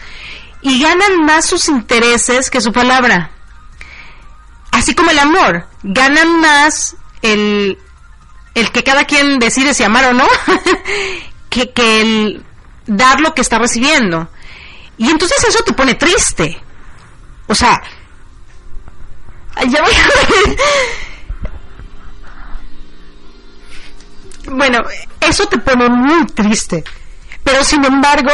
y 0.61 0.83
ganan 0.83 1.25
más 1.25 1.47
sus 1.47 1.69
intereses 1.69 2.51
que 2.51 2.61
su 2.61 2.73
palabra. 2.73 3.31
Así 4.73 4.95
como 4.95 5.11
el 5.11 5.19
amor, 5.19 5.67
ganan 5.83 6.41
más 6.41 6.97
el, 7.23 7.79
el 8.55 8.71
que 8.73 8.83
cada 8.83 9.05
quien 9.05 9.39
decide 9.39 9.75
si 9.75 9.85
amar 9.85 10.07
o 10.07 10.13
no, 10.13 10.27
que, 11.49 11.71
que 11.71 12.01
el 12.01 12.45
dar 12.87 13.21
lo 13.21 13.35
que 13.35 13.43
está 13.43 13.59
recibiendo. 13.59 14.29
Y 14.97 15.09
entonces 15.11 15.43
eso 15.45 15.63
te 15.63 15.73
pone 15.73 15.95
triste. 15.95 16.61
O 17.47 17.55
sea, 17.55 17.81
ya 19.67 19.83
voy 19.83 19.93
Bueno, 24.51 24.79
eso 25.21 25.47
te 25.47 25.59
pone 25.59 25.89
muy 25.89 26.27
triste. 26.27 26.83
Pero 27.45 27.63
sin 27.65 27.85
embargo, 27.85 28.33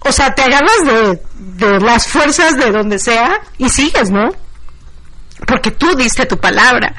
o 0.00 0.12
sea, 0.12 0.34
te 0.34 0.42
agarras 0.42 0.84
de, 0.84 1.22
de 1.34 1.80
las 1.80 2.06
fuerzas 2.06 2.56
de 2.56 2.70
donde 2.70 2.98
sea 2.98 3.40
y 3.58 3.68
sigues, 3.68 4.10
¿no? 4.10 4.30
Porque 5.46 5.70
tú 5.70 5.94
diste 5.96 6.26
tu 6.26 6.38
palabra. 6.38 6.94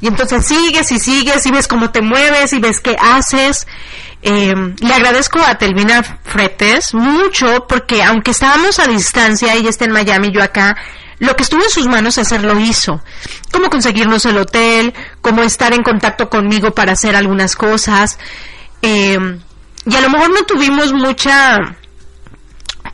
Y 0.00 0.08
entonces 0.08 0.46
sigues 0.46 0.92
y 0.92 0.98
sigues 0.98 1.46
y 1.46 1.50
ves 1.50 1.68
cómo 1.68 1.90
te 1.90 2.02
mueves 2.02 2.52
y 2.52 2.58
ves 2.58 2.80
qué 2.80 2.96
haces. 3.00 3.66
Eh, 4.22 4.54
le 4.80 4.94
agradezco 4.94 5.40
a 5.40 5.56
Telvina 5.56 6.02
Fretes 6.02 6.94
mucho 6.94 7.66
porque 7.68 8.02
aunque 8.02 8.32
estábamos 8.32 8.78
a 8.78 8.86
distancia, 8.86 9.54
ella 9.54 9.70
está 9.70 9.84
en 9.84 9.92
Miami, 9.92 10.32
yo 10.32 10.42
acá, 10.42 10.76
lo 11.18 11.34
que 11.34 11.44
estuvo 11.44 11.62
en 11.62 11.70
sus 11.70 11.86
manos 11.86 12.18
hacer 12.18 12.42
lo 12.42 12.58
hizo. 12.58 13.02
Cómo 13.52 13.70
conseguirnos 13.70 14.26
el 14.26 14.36
hotel, 14.36 14.92
cómo 15.22 15.42
estar 15.42 15.72
en 15.72 15.82
contacto 15.82 16.28
conmigo 16.28 16.72
para 16.72 16.92
hacer 16.92 17.16
algunas 17.16 17.56
cosas. 17.56 18.18
Eh, 18.82 19.18
y 19.86 19.94
a 19.94 20.00
lo 20.00 20.10
mejor 20.10 20.30
no 20.30 20.42
tuvimos 20.42 20.92
mucha 20.92 21.76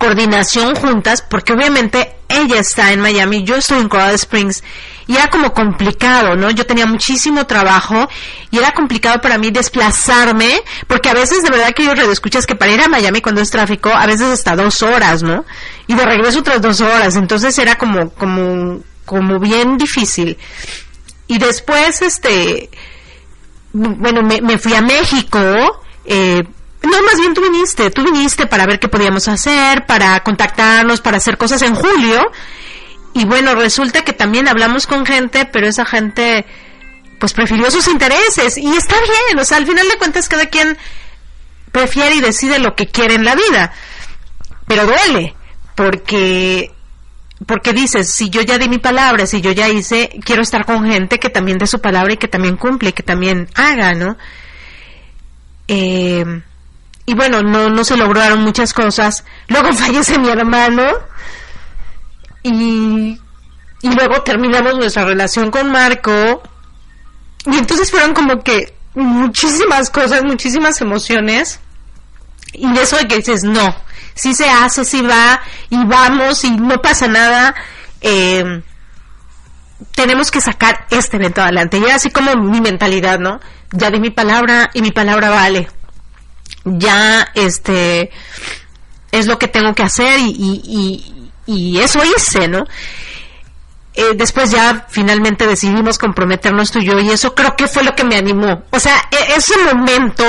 coordinación 0.03 0.75
juntas 0.75 1.23
porque 1.23 1.53
obviamente 1.53 2.17
ella 2.29 2.59
está 2.59 2.93
en 2.93 3.01
Miami, 3.01 3.45
yo 3.45 3.55
estoy 3.55 3.79
en 3.79 3.89
Colorado 3.89 4.17
Springs 4.17 4.65
y 5.07 5.15
era 5.15 5.29
como 5.29 5.53
complicado, 5.53 6.35
¿no? 6.35 6.51
Yo 6.51 6.67
tenía 6.67 6.87
muchísimo 6.87 7.47
trabajo 7.47 8.09
y 8.51 8.59
era 8.59 8.73
complicado 8.73 9.21
para 9.21 9.39
mí 9.39 9.53
desplazarme, 9.53 10.61
porque 10.89 11.09
a 11.09 11.15
veces 11.15 11.45
de 11.45 11.51
verdad 11.51 11.73
que 11.73 11.85
yo 11.85 11.95
redescuchas 11.95 12.47
que 12.47 12.57
para 12.57 12.73
ir 12.73 12.81
a 12.81 12.89
Miami 12.89 13.21
cuando 13.21 13.41
es 13.41 13.51
tráfico, 13.51 13.91
a 13.91 14.07
veces 14.07 14.27
hasta 14.27 14.57
dos 14.57 14.83
horas, 14.83 15.23
¿no? 15.23 15.45
Y 15.87 15.95
de 15.95 16.05
regreso 16.05 16.41
otras 16.41 16.61
dos 16.61 16.81
horas, 16.81 17.15
entonces 17.15 17.57
era 17.59 17.77
como, 17.77 18.11
como, 18.11 18.81
como 19.05 19.39
bien 19.39 19.79
difícil. 19.79 20.37
Y 21.29 21.39
después, 21.39 22.03
este, 22.03 22.71
bueno, 23.73 24.23
me, 24.23 24.41
me 24.41 24.59
fui 24.59 24.75
a 24.75 24.83
México, 24.83 25.41
eh, 26.05 26.43
no, 26.83 27.03
más 27.03 27.19
bien 27.19 27.35
tú 27.35 27.43
viniste, 27.43 27.91
tú 27.91 28.05
viniste 28.05 28.47
para 28.47 28.67
ver 28.67 28.79
qué 28.79 28.89
podíamos 28.89 29.29
hacer, 29.29 29.87
para 29.87 30.21
contactarnos, 30.21 31.01
para 31.01 31.19
hacer 31.19 31.39
cosas 31.39 31.63
en 31.63 31.75
julio, 31.75 32.31
y 33.15 33.25
bueno, 33.25 33.55
resulta 33.55 34.03
que 34.03 34.13
también 34.13 34.49
hablamos 34.49 34.87
con 34.87 35.05
gente, 35.05 35.45
pero 35.45 35.67
esa 35.67 35.85
gente 35.85 36.47
pues 37.19 37.35
prefirió 37.35 37.71
sus 37.71 37.87
intereses 37.87 38.59
y 38.59 38.75
está 38.75 38.97
bien, 39.01 39.39
o 39.39 39.45
sea, 39.45 39.59
al 39.59 39.67
final 39.67 39.89
de 39.89 39.97
cuentas 39.97 40.29
cada 40.29 40.47
quien 40.47 40.77
prefiere 41.71 42.17
y 42.17 42.21
decide 42.21 42.59
lo 42.59 42.75
que 42.75 42.89
quiere 42.89 43.15
en 43.15 43.25
la 43.25 43.37
vida. 43.37 43.73
Pero 44.67 44.87
duele, 44.87 45.35
porque 45.77 46.73
porque 47.47 47.73
dices, 47.73 48.13
si 48.13 48.31
yo 48.31 48.41
ya 48.43 48.59
di 48.59 48.69
mi 48.69 48.79
palabra, 48.79 49.27
si 49.27 49.41
yo 49.41 49.53
ya 49.53 49.69
hice, 49.69 50.11
quiero 50.25 50.43
estar 50.43 50.65
con 50.65 50.89
gente 50.91 51.19
que 51.19 51.29
también 51.29 51.59
dé 51.59 51.67
su 51.67 51.81
palabra 51.81 52.13
y 52.15 52.17
que 52.17 52.29
también 52.29 52.57
cumple, 52.57 52.93
que 52.93 53.03
también 53.03 53.49
haga, 53.55 53.95
¿no? 53.95 54.17
Eh, 55.69 56.25
y 57.05 57.15
bueno, 57.15 57.43
no, 57.43 57.69
no 57.69 57.85
se 57.85 57.97
lograron 57.97 58.43
muchas 58.43 58.73
cosas. 58.73 59.25
Luego 59.49 59.73
fallece 59.75 60.19
mi 60.19 60.29
hermano 60.29 60.83
y, 62.43 63.19
y 63.83 63.95
luego 63.95 64.23
terminamos 64.23 64.77
nuestra 64.77 65.05
relación 65.05 65.51
con 65.51 65.71
Marco. 65.71 66.43
Y 67.47 67.57
entonces 67.57 67.91
fueron 67.91 68.15
como 68.15 68.43
que 68.43 68.75
muchísimas 68.95 69.91
cosas, 69.91 70.23
muchísimas 70.25 70.81
emociones. 70.81 71.61
Y 72.53 72.71
de 72.73 72.83
eso 72.83 72.97
de 72.97 73.09
que 73.09 73.17
dices, 73.17 73.43
no, 73.45 73.75
si 74.15 74.35
se 74.35 74.49
hace, 74.49 74.85
si 74.85 75.01
va, 75.03 75.41
y 75.71 75.85
vamos, 75.85 76.45
y 76.45 76.51
no 76.51 76.81
pasa 76.81 77.09
nada. 77.09 77.55
Eh, 78.01 78.63
tenemos 79.95 80.31
que 80.31 80.41
sacar 80.41 80.87
este 80.91 81.17
evento 81.17 81.43
adelante. 81.43 81.79
Y 81.79 81.91
así 81.91 82.11
como 82.11 82.37
mi 82.37 82.61
mentalidad, 82.61 83.19
¿no? 83.19 83.41
Ya 83.73 83.91
di 83.91 83.99
mi 83.99 84.11
palabra 84.11 84.71
y 84.75 84.83
mi 84.83 84.93
palabra 84.93 85.31
vale. 85.31 85.69
Ya, 86.65 87.29
este, 87.35 88.11
es 89.11 89.27
lo 89.27 89.39
que 89.39 89.49
tengo 89.49 89.75
que 89.75 89.83
hacer 89.83 90.19
y, 90.21 91.25
y 91.47 91.79
eso 91.81 92.01
hice, 92.05 92.49
¿no? 92.49 92.65
Eh, 93.95 94.15
después 94.15 94.51
ya 94.51 94.87
finalmente 94.89 95.47
decidimos 95.47 95.99
comprometernos 95.99 96.71
tú 96.71 96.79
y 96.79 96.87
yo 96.87 96.99
y 96.99 97.11
eso 97.11 97.35
creo 97.35 97.55
que 97.57 97.67
fue 97.67 97.85
lo 97.85 97.95
que 97.95 98.05
me 98.05 98.17
animó. 98.17 98.63
O 98.71 98.81
sea, 98.81 98.97
e, 99.11 99.35
ese 99.37 99.55
momento 99.65 100.25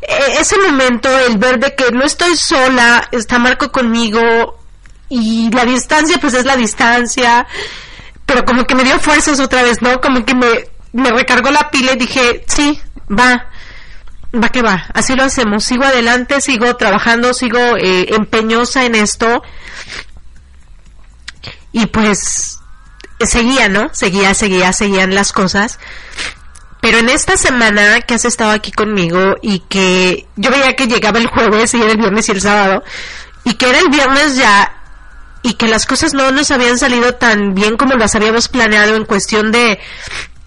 e, 0.00 0.40
ese 0.40 0.58
momento, 0.58 1.08
el 1.20 1.38
ver 1.38 1.60
de 1.60 1.74
que 1.76 1.92
no 1.92 2.04
estoy 2.04 2.36
sola, 2.36 3.08
está 3.12 3.38
Marco 3.38 3.70
conmigo 3.70 4.58
y 5.08 5.48
la 5.52 5.64
distancia 5.64 6.18
pues 6.20 6.34
es 6.34 6.44
la 6.44 6.56
distancia, 6.56 7.46
pero 8.26 8.44
como 8.44 8.64
que 8.64 8.74
me 8.74 8.82
dio 8.82 8.98
fuerzas 8.98 9.38
otra 9.38 9.62
vez, 9.62 9.80
¿no? 9.80 10.00
Como 10.00 10.24
que 10.24 10.34
me, 10.34 10.68
me 10.92 11.10
recargó 11.12 11.50
la 11.52 11.70
pila 11.70 11.92
y 11.92 11.98
dije, 11.98 12.44
sí, 12.48 12.80
va, 13.08 13.46
va 14.34 14.48
que 14.48 14.62
va, 14.62 14.86
así 14.94 15.14
lo 15.14 15.24
hacemos, 15.24 15.64
sigo 15.64 15.84
adelante, 15.84 16.40
sigo 16.40 16.76
trabajando, 16.76 17.34
sigo 17.34 17.76
eh, 17.76 18.14
empeñosa 18.14 18.84
en 18.84 18.94
esto 18.94 19.42
y 21.72 21.86
pues 21.86 22.58
seguía, 23.20 23.68
¿no? 23.68 23.88
Seguía, 23.92 24.34
seguía, 24.34 24.72
seguían 24.72 25.14
las 25.14 25.32
cosas. 25.32 25.78
Pero 26.80 26.98
en 26.98 27.08
esta 27.08 27.36
semana 27.36 28.00
que 28.00 28.14
has 28.14 28.24
estado 28.24 28.50
aquí 28.50 28.72
conmigo 28.72 29.36
y 29.40 29.60
que 29.60 30.26
yo 30.36 30.50
veía 30.50 30.74
que 30.74 30.88
llegaba 30.88 31.18
el 31.18 31.28
jueves 31.28 31.74
y 31.74 31.80
el 31.80 31.96
viernes 31.96 32.28
y 32.28 32.32
el 32.32 32.40
sábado, 32.40 32.82
y 33.44 33.54
que 33.54 33.68
era 33.68 33.78
el 33.78 33.88
viernes 33.88 34.36
ya, 34.36 34.82
y 35.42 35.54
que 35.54 35.68
las 35.68 35.86
cosas 35.86 36.12
no 36.12 36.30
nos 36.32 36.50
habían 36.50 36.78
salido 36.78 37.14
tan 37.14 37.54
bien 37.54 37.76
como 37.76 37.94
las 37.94 38.14
habíamos 38.14 38.48
planeado 38.48 38.96
en 38.96 39.04
cuestión 39.04 39.52
de 39.52 39.78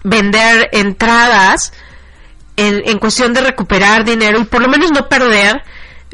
vender 0.04 0.68
entradas, 0.72 1.72
en, 2.56 2.98
cuestión 2.98 3.34
de 3.34 3.42
recuperar 3.42 4.04
dinero 4.04 4.40
y 4.40 4.44
por 4.44 4.62
lo 4.62 4.68
menos 4.68 4.90
no 4.90 5.08
perder, 5.08 5.62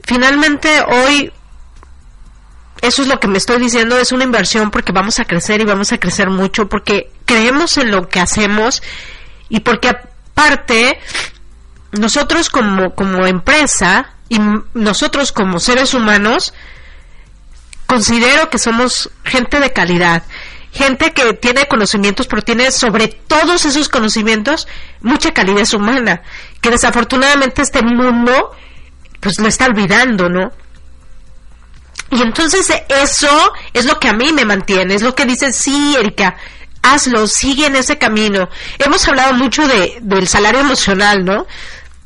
finalmente 0.05 0.83
hoy 0.83 1.33
eso 2.81 3.03
es 3.03 3.09
lo 3.09 3.21
que 3.21 3.29
me 3.29 3.39
estoy 3.39 3.61
diciendo, 3.61 3.97
es 3.97 4.11
una 4.11 4.25
inversión 4.25 4.71
porque 4.71 4.93
vamos 4.93 5.21
a 5.21 5.25
crecer 5.25 5.61
y 5.61 5.65
vamos 5.65 5.93
a 5.93 5.99
crecer 5.99 6.31
mucho, 6.31 6.69
porque 6.69 7.13
creemos 7.25 7.77
en 7.77 7.93
lo 7.93 8.09
que 8.09 8.19
hacemos 8.19 8.83
y 9.49 9.61
porque 9.61 9.89
aparte 9.89 10.99
nosotros 11.93 12.51
como, 12.51 12.95
como 12.95 13.27
empresa 13.27 14.11
y 14.29 14.41
nosotros 14.75 15.31
como 15.31 15.61
seres 15.61 15.95
humanos 15.95 16.53
considero 17.87 18.49
que 18.49 18.59
somos 18.59 19.11
gente 19.23 19.61
de 19.61 19.73
calidad, 19.73 20.23
gente 20.73 21.13
que 21.13 21.35
tiene 21.35 21.67
conocimientos, 21.67 22.27
pero 22.27 22.43
tiene 22.43 22.71
sobre 22.73 23.09
todos 23.09 23.65
esos 23.65 23.89
conocimientos 23.89 24.67
mucha 25.01 25.33
calidad 25.33 25.73
humana, 25.75 26.23
que 26.61 26.71
desafortunadamente 26.71 27.63
este 27.63 27.83
mundo 27.83 28.51
pues 29.21 29.39
lo 29.39 29.47
está 29.47 29.67
olvidando, 29.67 30.29
¿no? 30.29 30.51
Y 32.11 32.21
entonces 32.21 32.71
eso 32.89 33.53
es 33.73 33.85
lo 33.85 33.99
que 33.99 34.09
a 34.09 34.13
mí 34.13 34.33
me 34.33 34.45
mantiene, 34.45 34.95
es 34.95 35.03
lo 35.03 35.15
que 35.15 35.25
dice, 35.25 35.53
sí, 35.53 35.95
Erika, 35.99 36.37
hazlo, 36.83 37.27
sigue 37.27 37.67
en 37.67 37.77
ese 37.77 37.97
camino. 37.97 38.49
Hemos 38.79 39.07
hablado 39.07 39.35
mucho 39.35 39.67
de, 39.67 39.99
del 40.03 40.29
salario 40.29 40.61
emocional, 40.61 41.25
¿no? 41.25 41.47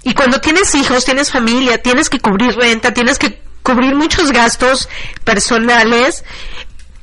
Y 0.03 0.15
cuando 0.15 0.41
tienes 0.41 0.75
hijos, 0.75 1.05
tienes 1.05 1.33
familia, 1.33 1.83
tienes 1.83 2.09
que 2.09 2.21
cubrir 2.21 2.55
renta, 2.55 2.95
tienes 2.95 3.19
que 3.19 3.43
cubrir 3.63 3.97
muchos 3.97 4.31
gastos 4.31 4.89
personales, 5.25 6.25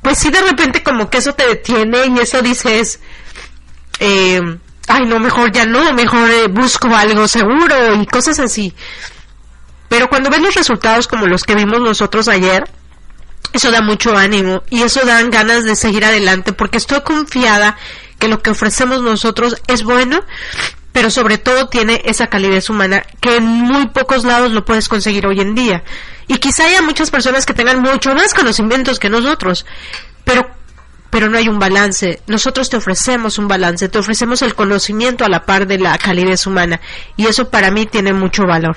pues 0.04 0.18
sí 0.18 0.30
de 0.30 0.42
repente 0.42 0.82
como 0.82 1.08
que 1.08 1.18
eso 1.18 1.32
te 1.32 1.46
detiene 1.46 2.06
y 2.06 2.18
eso 2.20 2.42
dices, 2.42 3.00
eh, 3.98 4.40
ay 4.86 5.06
no, 5.06 5.18
mejor 5.18 5.50
ya 5.50 5.64
no, 5.64 5.94
mejor 5.94 6.30
eh, 6.30 6.46
busco 6.48 6.94
algo 6.94 7.26
seguro 7.26 7.94
y 7.94 8.06
cosas 8.06 8.38
así. 8.38 8.74
Pero 9.88 10.08
cuando 10.08 10.28
ves 10.28 10.42
los 10.42 10.54
resultados 10.54 11.08
como 11.08 11.26
los 11.26 11.42
que 11.42 11.54
vimos 11.54 11.80
nosotros 11.80 12.28
ayer, 12.28 12.70
eso 13.54 13.70
da 13.70 13.80
mucho 13.80 14.14
ánimo 14.14 14.62
y 14.68 14.82
eso 14.82 15.06
dan 15.06 15.30
ganas 15.30 15.64
de 15.64 15.74
seguir 15.74 16.04
adelante 16.04 16.52
porque 16.52 16.76
estoy 16.76 17.00
confiada 17.00 17.78
que 18.18 18.28
lo 18.28 18.42
que 18.42 18.50
ofrecemos 18.50 19.00
nosotros 19.00 19.56
es 19.68 19.84
bueno, 19.84 20.20
pero 20.94 21.10
sobre 21.10 21.38
todo 21.38 21.66
tiene 21.66 22.00
esa 22.04 22.28
calidez 22.28 22.70
humana 22.70 23.02
que 23.20 23.38
en 23.38 23.44
muy 23.44 23.88
pocos 23.88 24.24
lados 24.24 24.52
lo 24.52 24.64
puedes 24.64 24.88
conseguir 24.88 25.26
hoy 25.26 25.40
en 25.40 25.56
día. 25.56 25.82
Y 26.28 26.36
quizá 26.36 26.66
haya 26.66 26.82
muchas 26.82 27.10
personas 27.10 27.44
que 27.44 27.52
tengan 27.52 27.82
mucho 27.82 28.14
más 28.14 28.32
conocimientos 28.32 29.00
que 29.00 29.10
nosotros, 29.10 29.66
pero 30.24 30.48
pero 31.10 31.28
no 31.28 31.36
hay 31.36 31.48
un 31.48 31.58
balance. 31.58 32.22
Nosotros 32.28 32.70
te 32.70 32.76
ofrecemos 32.76 33.38
un 33.38 33.48
balance, 33.48 33.88
te 33.88 33.98
ofrecemos 33.98 34.40
el 34.42 34.54
conocimiento 34.54 35.24
a 35.24 35.28
la 35.28 35.44
par 35.44 35.66
de 35.66 35.78
la 35.78 35.98
calidez 35.98 36.46
humana 36.46 36.80
y 37.16 37.26
eso 37.26 37.50
para 37.50 37.72
mí 37.72 37.86
tiene 37.86 38.12
mucho 38.12 38.44
valor. 38.46 38.76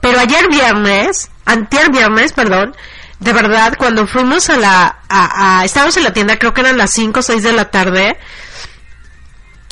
Pero 0.00 0.18
ayer 0.18 0.48
viernes, 0.50 1.30
antier 1.44 1.92
viernes, 1.92 2.32
perdón, 2.32 2.74
de 3.20 3.32
verdad, 3.32 3.74
cuando 3.78 4.08
fuimos 4.08 4.50
a 4.50 4.56
la, 4.56 4.98
a, 5.08 5.64
estábamos 5.64 5.96
en 5.96 6.02
la 6.02 6.12
tienda, 6.12 6.40
creo 6.40 6.52
que 6.52 6.62
eran 6.62 6.76
las 6.76 6.90
5 6.90 7.20
o 7.20 7.22
6 7.22 7.42
de 7.44 7.52
la 7.52 7.70
tarde, 7.70 8.16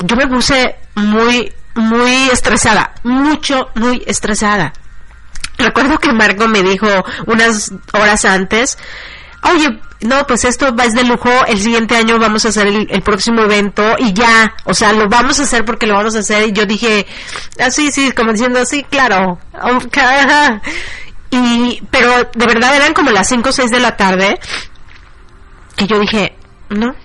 yo 0.05 0.15
me 0.15 0.27
puse 0.27 0.75
muy, 0.99 1.53
muy 1.75 2.29
estresada, 2.29 2.93
mucho, 3.03 3.69
muy 3.75 4.03
estresada. 4.05 4.73
Recuerdo 5.57 5.97
que 5.97 6.13
Marco 6.13 6.47
me 6.47 6.63
dijo 6.63 6.87
unas 7.25 7.71
horas 7.93 8.23
antes, 8.25 8.77
oye, 9.43 9.79
no, 10.01 10.25
pues 10.25 10.45
esto 10.45 10.73
es 10.81 10.93
de 10.93 11.03
lujo, 11.03 11.29
el 11.47 11.59
siguiente 11.59 11.95
año 11.97 12.17
vamos 12.19 12.45
a 12.45 12.49
hacer 12.49 12.67
el, 12.67 13.01
próximo 13.01 13.41
evento 13.41 13.95
y 13.97 14.13
ya, 14.13 14.53
o 14.63 14.73
sea, 14.73 14.93
lo 14.93 15.09
vamos 15.09 15.39
a 15.39 15.43
hacer 15.43 15.65
porque 15.65 15.87
lo 15.87 15.95
vamos 15.95 16.15
a 16.15 16.19
hacer 16.19 16.47
y 16.47 16.53
yo 16.53 16.65
dije, 16.65 17.05
así, 17.59 17.87
ah, 17.87 17.91
sí, 17.91 18.11
como 18.13 18.31
diciendo, 18.31 18.65
sí, 18.65 18.85
claro, 18.89 19.39
y, 21.31 21.81
pero 21.91 22.29
de 22.33 22.45
verdad 22.45 22.75
eran 22.75 22.93
como 22.93 23.11
las 23.11 23.27
5 23.27 23.49
o 23.49 23.51
6 23.51 23.71
de 23.71 23.79
la 23.79 23.97
tarde 23.97 24.39
que 25.75 25.85
yo 25.85 25.99
dije, 25.99 26.37
no, 26.69 26.95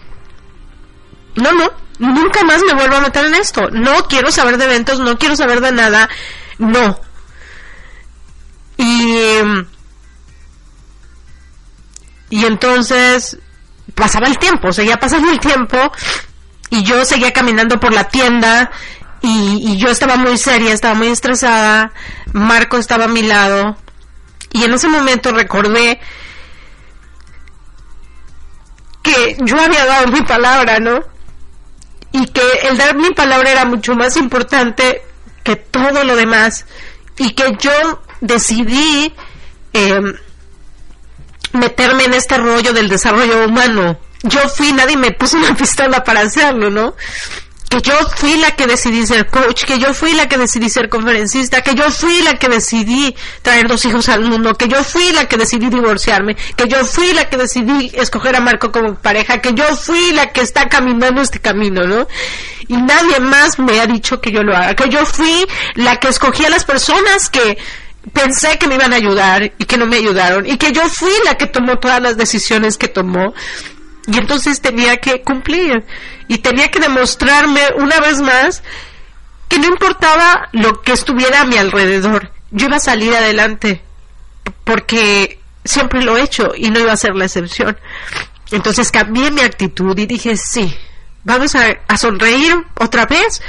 no, 1.34 1.52
no, 1.52 1.83
nunca 1.98 2.44
más 2.44 2.62
me 2.62 2.74
vuelvo 2.74 2.96
a 2.96 3.00
meter 3.00 3.26
en 3.26 3.34
esto. 3.34 3.68
No 3.70 4.04
quiero 4.08 4.30
saber 4.30 4.58
de 4.58 4.64
eventos, 4.64 5.00
no 5.00 5.18
quiero 5.18 5.36
saber 5.36 5.60
de 5.60 5.72
nada, 5.72 6.08
no. 6.58 7.00
Y, 8.76 9.40
y 12.30 12.44
entonces 12.44 13.38
pasaba 13.94 14.26
el 14.26 14.38
tiempo, 14.38 14.72
seguía 14.72 14.96
pasando 14.96 15.30
el 15.30 15.38
tiempo 15.38 15.78
y 16.70 16.82
yo 16.82 17.04
seguía 17.04 17.32
caminando 17.32 17.78
por 17.78 17.92
la 17.92 18.08
tienda 18.08 18.70
y, 19.22 19.72
y 19.72 19.76
yo 19.76 19.88
estaba 19.88 20.16
muy 20.16 20.36
seria, 20.36 20.72
estaba 20.72 20.94
muy 20.94 21.08
estresada, 21.08 21.92
Marco 22.32 22.76
estaba 22.76 23.04
a 23.04 23.08
mi 23.08 23.22
lado 23.22 23.76
y 24.52 24.64
en 24.64 24.72
ese 24.72 24.88
momento 24.88 25.32
recordé 25.32 26.00
que 29.02 29.36
yo 29.44 29.60
había 29.60 29.84
dado 29.84 30.08
mi 30.08 30.22
palabra, 30.22 30.78
¿no? 30.80 31.13
Y 32.14 32.26
que 32.26 32.42
el 32.68 32.78
dar 32.78 32.94
mi 32.94 33.10
palabra 33.10 33.50
era 33.50 33.64
mucho 33.64 33.96
más 33.96 34.16
importante 34.16 35.02
que 35.42 35.56
todo 35.56 36.04
lo 36.04 36.14
demás. 36.14 36.64
Y 37.18 37.32
que 37.32 37.56
yo 37.58 38.02
decidí 38.20 39.12
em, 39.72 40.14
meterme 41.54 42.04
en 42.04 42.14
este 42.14 42.38
rollo 42.38 42.72
del 42.72 42.88
desarrollo 42.88 43.46
humano. 43.46 43.98
Yo 44.22 44.48
fui, 44.48 44.72
nadie 44.72 44.96
me 44.96 45.10
puso 45.10 45.38
una 45.38 45.56
pistola 45.56 46.04
para 46.04 46.20
hacerlo, 46.20 46.70
¿no? 46.70 46.94
Que 47.74 47.90
yo 47.90 47.94
fui 48.16 48.36
la 48.36 48.52
que 48.52 48.66
decidí 48.66 49.04
ser 49.06 49.26
coach, 49.26 49.64
que 49.64 49.78
yo 49.78 49.92
fui 49.94 50.14
la 50.14 50.28
que 50.28 50.38
decidí 50.38 50.68
ser 50.68 50.88
conferencista, 50.88 51.60
que 51.62 51.74
yo 51.74 51.90
fui 51.90 52.22
la 52.22 52.34
que 52.34 52.48
decidí 52.48 53.14
traer 53.42 53.66
dos 53.66 53.84
hijos 53.84 54.08
al 54.08 54.22
mundo, 54.22 54.54
que 54.54 54.68
yo 54.68 54.84
fui 54.84 55.12
la 55.12 55.26
que 55.26 55.36
decidí 55.36 55.68
divorciarme, 55.68 56.36
que 56.56 56.68
yo 56.68 56.84
fui 56.84 57.12
la 57.12 57.28
que 57.28 57.36
decidí 57.36 57.90
escoger 57.94 58.36
a 58.36 58.40
Marco 58.40 58.70
como 58.70 58.94
pareja, 58.94 59.40
que 59.40 59.54
yo 59.54 59.64
fui 59.76 60.12
la 60.12 60.30
que 60.30 60.42
está 60.42 60.68
caminando 60.68 61.20
este 61.20 61.40
camino, 61.40 61.84
¿no? 61.84 62.06
Y 62.68 62.76
nadie 62.76 63.18
más 63.18 63.58
me 63.58 63.80
ha 63.80 63.86
dicho 63.86 64.20
que 64.20 64.30
yo 64.30 64.42
lo 64.42 64.56
haga, 64.56 64.74
que 64.74 64.88
yo 64.88 65.04
fui 65.04 65.44
la 65.74 65.96
que 65.96 66.08
escogí 66.08 66.44
a 66.44 66.50
las 66.50 66.64
personas 66.64 67.28
que 67.28 67.58
pensé 68.12 68.58
que 68.58 68.68
me 68.68 68.76
iban 68.76 68.92
a 68.92 68.96
ayudar 68.96 69.52
y 69.58 69.64
que 69.64 69.76
no 69.78 69.86
me 69.86 69.96
ayudaron, 69.96 70.46
y 70.46 70.58
que 70.58 70.70
yo 70.70 70.88
fui 70.88 71.12
la 71.24 71.36
que 71.36 71.46
tomó 71.46 71.78
todas 71.78 72.00
las 72.00 72.16
decisiones 72.16 72.76
que 72.76 72.86
tomó, 72.86 73.34
y 74.06 74.18
entonces 74.18 74.60
tenía 74.60 74.98
que 74.98 75.22
cumplir 75.22 75.84
y 76.28 76.38
tenía 76.38 76.70
que 76.70 76.80
demostrarme 76.80 77.60
una 77.76 78.00
vez 78.00 78.20
más 78.20 78.62
que 79.48 79.58
no 79.58 79.66
importaba 79.66 80.48
lo 80.52 80.82
que 80.82 80.92
estuviera 80.92 81.42
a 81.42 81.46
mi 81.46 81.56
alrededor, 81.56 82.32
yo 82.50 82.66
iba 82.66 82.76
a 82.76 82.80
salir 82.80 83.14
adelante 83.14 83.82
porque 84.64 85.40
siempre 85.64 86.02
lo 86.02 86.16
he 86.16 86.22
hecho 86.22 86.52
y 86.56 86.70
no 86.70 86.80
iba 86.80 86.92
a 86.92 86.96
ser 86.96 87.14
la 87.14 87.24
excepción. 87.24 87.78
Entonces 88.50 88.90
cambié 88.90 89.30
mi 89.30 89.40
actitud 89.40 89.98
y 89.98 90.06
dije, 90.06 90.36
sí, 90.36 90.76
vamos 91.24 91.54
a, 91.54 91.68
a 91.88 91.96
sonreír 91.96 92.54
otra 92.78 93.06
vez, 93.06 93.42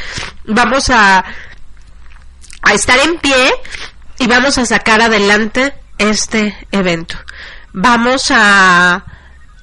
vamos 0.46 0.90
a, 0.90 1.24
a 2.62 2.74
estar 2.74 3.00
en 3.00 3.18
pie 3.20 3.54
y 4.20 4.28
vamos 4.28 4.58
a 4.58 4.66
sacar 4.66 5.02
adelante 5.02 5.74
este 5.98 6.56
evento. 6.72 7.18
Vamos 7.74 8.32
a 8.32 9.04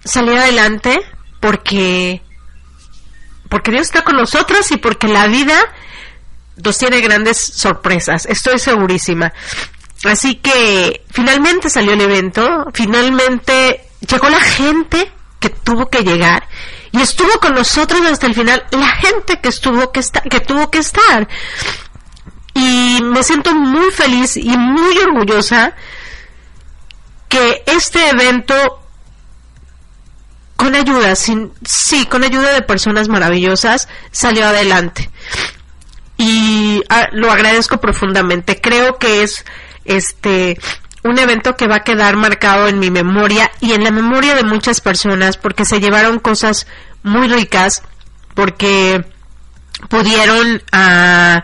salir 0.05 0.39
adelante 0.39 1.01
porque 1.41 2.23
porque 3.49 3.71
Dios 3.71 3.83
está 3.83 4.03
con 4.03 4.17
nosotros 4.17 4.71
y 4.71 4.79
porque 4.79 5.09
la 5.09 5.27
vida 5.27 5.61
nos 6.57 6.79
tiene 6.79 7.01
grandes 7.01 7.39
sorpresas, 7.39 8.25
estoy 8.27 8.59
segurísima. 8.59 9.33
Así 10.05 10.37
que 10.37 11.05
finalmente 11.11 11.69
salió 11.69 11.93
el 11.93 12.01
evento, 12.01 12.67
finalmente 12.73 13.85
llegó 14.01 14.29
la 14.31 14.41
gente 14.41 15.13
que 15.39 15.51
tuvo 15.51 15.91
que 15.91 16.03
llegar 16.03 16.49
y 16.93 17.01
estuvo 17.01 17.33
con 17.41 17.55
nosotros 17.55 18.01
hasta 18.03 18.27
el 18.27 18.35
final, 18.35 18.65
la 18.71 18.89
gente 18.89 19.41
que 19.41 19.49
estuvo 19.49 19.93
que, 19.93 20.01
que 20.31 20.41
tuvo 20.41 20.71
que 20.71 20.79
estar. 20.79 21.29
Y 22.55 23.01
me 23.03 23.23
siento 23.23 23.55
muy 23.55 23.91
feliz 23.91 24.37
y 24.37 24.57
muy 24.57 24.99
orgullosa 24.99 25.75
que 27.29 27.63
este 27.67 28.11
evento 28.11 28.82
con 30.63 30.77
ayuda, 30.77 31.17
sin, 31.17 31.53
sí, 31.67 32.07
con 32.07 32.23
ayuda 32.23 32.53
de 32.53 32.63
personas 32.63 33.09
maravillosas, 33.09 33.89
salió 34.13 34.47
adelante. 34.47 35.11
Y 36.17 36.85
ah, 36.89 37.09
lo 37.11 37.33
agradezco 37.33 37.81
profundamente. 37.81 38.61
Creo 38.61 38.97
que 38.97 39.25
es 39.25 39.45
este 39.85 40.57
un 41.03 41.19
evento 41.19 41.57
que 41.57 41.67
va 41.67 41.77
a 41.77 41.83
quedar 41.83 42.15
marcado 42.15 42.69
en 42.69 42.79
mi 42.79 42.93
memoria 42.93 43.51
y 43.61 43.73
en 43.73 43.83
la 43.83 43.91
memoria 43.91 44.37
de 44.37 44.45
muchas 44.45 44.81
personas 44.81 45.37
porque 45.37 45.65
se 45.65 45.81
llevaron 45.81 46.21
cosas 46.21 46.69
muy 47.03 47.27
ricas, 47.27 47.83
porque 48.35 49.05
pudieron 49.89 50.63
ah, 50.71 51.43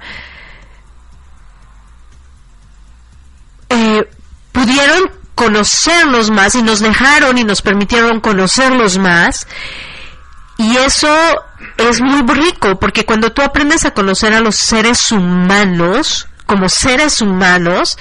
eh, 3.68 4.08
pudieron 4.52 5.17
conocerlos 5.38 6.32
más 6.32 6.56
y 6.56 6.62
nos 6.62 6.80
dejaron 6.80 7.38
y 7.38 7.44
nos 7.44 7.62
permitieron 7.62 8.20
conocerlos 8.20 8.98
más 8.98 9.46
y 10.56 10.76
eso 10.78 11.14
es 11.76 12.00
muy 12.00 12.22
rico 12.34 12.76
porque 12.80 13.06
cuando 13.06 13.30
tú 13.30 13.42
aprendes 13.42 13.84
a 13.84 13.92
conocer 13.92 14.34
a 14.34 14.40
los 14.40 14.56
seres 14.56 15.12
humanos 15.12 16.26
como 16.44 16.68
seres 16.68 17.20
humanos 17.20 17.96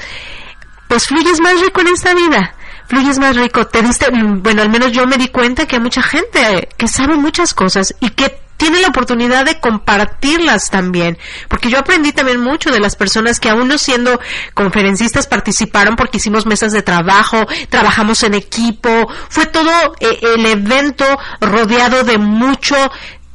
pues 0.88 1.06
fluyes 1.06 1.40
más 1.40 1.62
rico 1.62 1.82
en 1.82 1.90
esta 1.90 2.16
vida 2.16 2.56
fluyes 2.88 3.20
más 3.20 3.36
rico. 3.36 3.68
Te 3.68 3.82
diste, 3.82 4.08
bueno, 4.10 4.62
al 4.62 4.70
menos 4.70 4.92
yo 4.94 5.06
me 5.06 5.18
di 5.18 5.28
cuenta 5.28 5.68
que 5.68 5.76
hay 5.76 5.82
mucha 5.82 6.02
gente 6.02 6.70
que 6.78 6.88
sabe 6.88 7.18
muchas 7.18 7.54
cosas 7.54 7.94
y 8.00 8.10
que 8.12 8.47
tiene 8.58 8.82
la 8.82 8.90
oportunidad 8.90 9.46
de 9.46 9.60
compartirlas 9.60 10.70
también, 10.70 11.18
porque 11.48 11.70
yo 11.70 11.80
aprendí 11.80 12.12
también 12.12 12.42
mucho 12.42 12.72
de 12.72 12.80
las 12.80 12.96
personas 12.96 13.40
que 13.40 13.50
aún 13.50 13.68
no 13.68 13.78
siendo 13.78 14.20
conferencistas 14.54 15.28
participaron 15.28 15.96
porque 15.96 16.18
hicimos 16.18 16.46
mesas 16.46 16.72
de 16.74 16.82
trabajo, 16.82 17.46
trabajamos 17.70 18.24
en 18.24 18.34
equipo, 18.34 19.08
fue 19.30 19.46
todo 19.46 19.72
eh, 20.00 20.20
el 20.22 20.46
evento 20.46 21.06
rodeado 21.40 22.04
de 22.04 22.18
mucho 22.18 22.76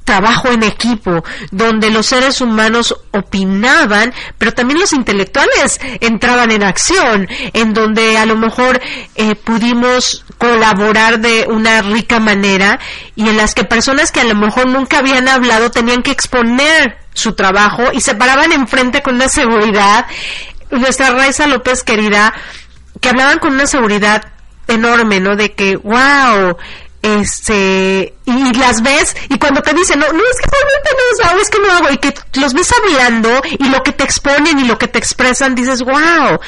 trabajo 0.04 0.48
en 0.48 0.62
equipo, 0.62 1.24
donde 1.50 1.90
los 1.90 2.06
seres 2.06 2.40
humanos 2.40 2.94
opinaban, 3.12 4.12
pero 4.38 4.52
también 4.52 4.80
los 4.80 4.92
intelectuales 4.92 5.80
entraban 6.00 6.50
en 6.50 6.62
acción, 6.62 7.28
en 7.52 7.72
donde 7.72 8.18
a 8.18 8.26
lo 8.26 8.36
mejor 8.36 8.80
eh, 9.14 9.34
pudimos 9.34 10.24
colaborar 10.38 11.20
de 11.20 11.46
una 11.48 11.82
rica 11.82 12.18
manera 12.18 12.78
y 13.14 13.28
en 13.28 13.36
las 13.36 13.54
que 13.54 13.64
personas 13.64 14.10
que 14.10 14.20
a 14.20 14.24
lo 14.24 14.34
mejor 14.34 14.66
nunca 14.66 14.98
habían 14.98 15.28
hablado 15.28 15.70
tenían 15.70 16.02
que 16.02 16.10
exponer 16.10 16.98
su 17.14 17.34
trabajo 17.34 17.84
y 17.92 18.00
se 18.00 18.14
paraban 18.14 18.52
enfrente 18.52 19.02
con 19.02 19.16
una 19.16 19.28
seguridad. 19.28 20.06
Nuestra 20.70 21.10
Raiza 21.10 21.46
López 21.46 21.82
querida, 21.82 22.32
que 23.00 23.10
hablaban 23.10 23.38
con 23.38 23.52
una 23.54 23.66
seguridad 23.66 24.22
enorme, 24.68 25.20
¿no? 25.20 25.36
De 25.36 25.52
que, 25.52 25.76
wow, 25.76 26.56
este 27.02 28.14
y 28.24 28.54
las 28.54 28.80
ves 28.80 29.16
y 29.28 29.38
cuando 29.38 29.60
te 29.60 29.74
dicen 29.74 29.98
no, 29.98 30.06
no 30.06 30.22
es 30.22 30.40
que 30.40 30.48
no 30.48 31.28
hago, 31.28 31.40
es 31.40 31.50
que 31.50 31.58
no 31.58 31.72
hago 31.72 31.90
y 31.90 31.98
que 31.98 32.14
los 32.40 32.54
ves 32.54 32.72
hablando 32.72 33.42
y 33.58 33.68
lo 33.68 33.82
que 33.82 33.92
te 33.92 34.04
exponen 34.04 34.60
y 34.60 34.64
lo 34.64 34.78
que 34.78 34.86
te 34.86 34.98
expresan 34.98 35.56
dices 35.56 35.82
wow 35.82 36.38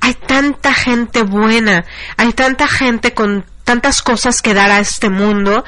hay 0.00 0.14
tanta 0.26 0.74
gente 0.74 1.22
buena 1.22 1.84
hay 2.16 2.32
tanta 2.32 2.66
gente 2.66 3.14
con 3.14 3.44
tantas 3.62 4.02
cosas 4.02 4.42
que 4.42 4.52
dar 4.52 4.72
a 4.72 4.80
este 4.80 5.10
mundo 5.10 5.64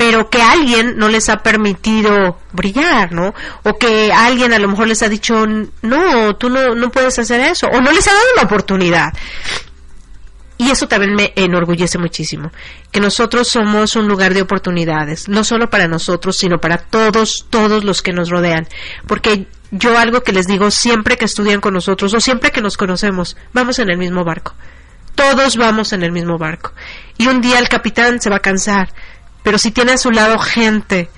pero 0.00 0.30
que 0.30 0.40
alguien 0.40 0.96
no 0.96 1.10
les 1.10 1.28
ha 1.28 1.42
permitido 1.42 2.38
brillar, 2.52 3.12
¿no? 3.12 3.34
O 3.64 3.76
que 3.76 4.10
alguien 4.10 4.54
a 4.54 4.58
lo 4.58 4.66
mejor 4.66 4.88
les 4.88 5.02
ha 5.02 5.10
dicho, 5.10 5.46
no, 5.82 6.36
tú 6.36 6.48
no, 6.48 6.74
no 6.74 6.90
puedes 6.90 7.18
hacer 7.18 7.38
eso, 7.42 7.66
o 7.66 7.82
no 7.82 7.92
les 7.92 8.08
ha 8.08 8.14
dado 8.14 8.24
la 8.36 8.42
oportunidad. 8.44 9.12
Y 10.60 10.70
eso 10.70 10.88
también 10.88 11.14
me 11.14 11.32
enorgullece 11.36 11.96
muchísimo, 11.96 12.52
que 12.92 13.00
nosotros 13.00 13.48
somos 13.48 13.96
un 13.96 14.06
lugar 14.06 14.34
de 14.34 14.42
oportunidades, 14.42 15.26
no 15.26 15.42
solo 15.42 15.70
para 15.70 15.88
nosotros, 15.88 16.36
sino 16.36 16.58
para 16.58 16.76
todos, 16.76 17.46
todos 17.48 17.82
los 17.82 18.02
que 18.02 18.12
nos 18.12 18.28
rodean. 18.28 18.68
Porque 19.06 19.46
yo 19.70 19.96
algo 19.96 20.20
que 20.20 20.34
les 20.34 20.46
digo 20.46 20.70
siempre 20.70 21.16
que 21.16 21.24
estudian 21.24 21.62
con 21.62 21.72
nosotros 21.72 22.12
o 22.12 22.20
siempre 22.20 22.50
que 22.50 22.60
nos 22.60 22.76
conocemos, 22.76 23.38
vamos 23.54 23.78
en 23.78 23.88
el 23.88 23.96
mismo 23.96 24.22
barco. 24.22 24.52
Todos 25.14 25.56
vamos 25.56 25.94
en 25.94 26.02
el 26.02 26.12
mismo 26.12 26.36
barco. 26.36 26.74
Y 27.16 27.28
un 27.28 27.40
día 27.40 27.58
el 27.58 27.70
capitán 27.70 28.20
se 28.20 28.28
va 28.28 28.36
a 28.36 28.40
cansar, 28.40 28.92
pero 29.42 29.56
si 29.56 29.70
tiene 29.70 29.92
a 29.92 29.96
su 29.96 30.10
lado 30.10 30.38
gente 30.38 31.08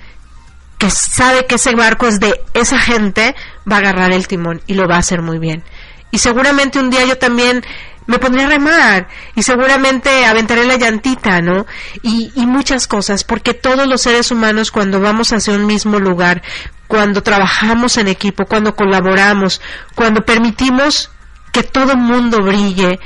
que 0.77 0.89
sabe 0.89 1.47
que 1.47 1.55
ese 1.55 1.75
barco 1.75 2.07
es 2.07 2.21
de 2.21 2.39
esa 2.53 2.79
gente, 2.79 3.35
va 3.69 3.75
a 3.75 3.79
agarrar 3.79 4.13
el 4.13 4.25
timón 4.25 4.61
y 4.67 4.75
lo 4.75 4.87
va 4.87 4.95
a 4.95 4.99
hacer 4.99 5.21
muy 5.21 5.37
bien. 5.37 5.65
Y 6.11 6.19
seguramente 6.19 6.79
un 6.79 6.91
día 6.91 7.03
yo 7.05 7.17
también 7.17 7.65
me 8.07 8.19
pondré 8.19 8.43
a 8.43 8.47
remar 8.47 9.07
y 9.35 9.43
seguramente 9.43 10.25
aventaré 10.25 10.65
la 10.65 10.77
llantita, 10.77 11.41
¿no? 11.41 11.65
Y, 12.01 12.31
y, 12.35 12.45
muchas 12.45 12.87
cosas, 12.87 13.23
porque 13.23 13.53
todos 13.53 13.87
los 13.87 14.01
seres 14.01 14.31
humanos 14.31 14.71
cuando 14.71 14.99
vamos 14.99 15.31
hacia 15.31 15.53
un 15.53 15.65
mismo 15.65 15.99
lugar, 15.99 16.41
cuando 16.87 17.23
trabajamos 17.23 17.97
en 17.97 18.07
equipo, 18.07 18.45
cuando 18.45 18.75
colaboramos, 18.75 19.61
cuando 19.95 20.21
permitimos 20.21 21.09
que 21.51 21.63
todo 21.63 21.95
mundo 21.95 22.39
brille, 22.43 22.99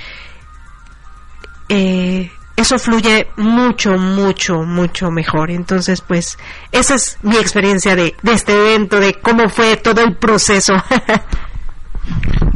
eh, 1.70 2.32
eso 2.56 2.80
fluye 2.80 3.28
mucho, 3.38 3.92
mucho, 3.92 4.64
mucho 4.64 5.12
mejor. 5.12 5.52
Entonces, 5.52 6.02
pues, 6.02 6.38
esa 6.72 6.96
es 6.96 7.18
mi 7.22 7.38
experiencia 7.38 7.96
de, 7.96 8.16
de 8.24 8.34
este 8.34 8.54
evento, 8.54 9.00
de 9.00 9.14
cómo 9.14 9.48
fue 9.50 9.78
todo 9.78 10.02
el 10.02 10.16
proceso. 10.16 10.74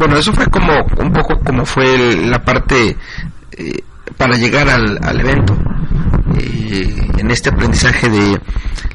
Bueno, 0.01 0.17
eso 0.17 0.33
fue 0.33 0.47
como 0.47 0.73
un 0.97 1.13
poco 1.13 1.39
como 1.41 1.63
fue 1.63 2.15
la 2.25 2.43
parte 2.43 2.97
eh, 3.51 3.83
para 4.17 4.35
llegar 4.35 4.67
al, 4.67 5.19
evento. 5.19 5.55
Eh, 6.39 7.07
en 7.19 7.29
este 7.29 7.49
aprendizaje 7.49 8.09
de 8.09 8.41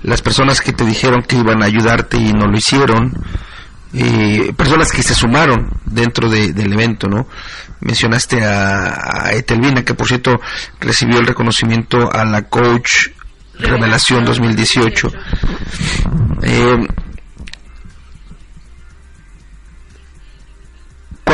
las 0.02 0.20
personas 0.20 0.60
que 0.60 0.72
te 0.72 0.84
dijeron 0.84 1.22
que 1.22 1.36
iban 1.36 1.62
a 1.62 1.66
ayudarte 1.66 2.16
y 2.16 2.32
no 2.32 2.48
lo 2.48 2.58
hicieron, 2.58 3.12
eh, 3.94 4.52
personas 4.56 4.90
que 4.90 5.04
se 5.04 5.14
sumaron 5.14 5.70
dentro 5.84 6.28
del 6.28 6.72
evento, 6.72 7.06
¿no? 7.06 7.28
Mencionaste 7.82 8.44
a, 8.44 9.26
a, 9.26 9.32
Etelvina, 9.32 9.84
que 9.84 9.94
por 9.94 10.08
cierto 10.08 10.40
recibió 10.80 11.20
el 11.20 11.26
reconocimiento 11.26 12.12
a 12.12 12.24
la 12.24 12.48
Coach 12.48 13.10
Revelación 13.60 14.24
2018. 14.24 15.08
Eh, 16.42 16.76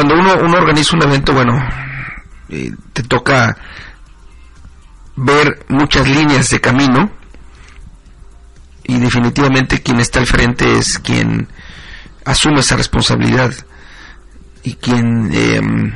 cuando 0.02 0.20
uno, 0.20 0.34
uno 0.44 0.56
organiza 0.56 0.96
un 0.96 1.02
evento, 1.04 1.32
bueno, 1.32 1.52
eh, 2.48 2.72
te 2.92 3.04
toca 3.04 3.56
ver 5.14 5.64
muchas 5.68 6.08
líneas 6.08 6.48
de 6.48 6.60
camino 6.60 7.08
y 8.82 8.98
definitivamente 8.98 9.80
quien 9.80 10.00
está 10.00 10.18
al 10.18 10.26
frente 10.26 10.76
es 10.76 10.98
quien 10.98 11.46
asume 12.24 12.60
esa 12.60 12.76
responsabilidad 12.76 13.52
y 14.64 14.74
quien 14.74 15.32
em, 15.32 15.94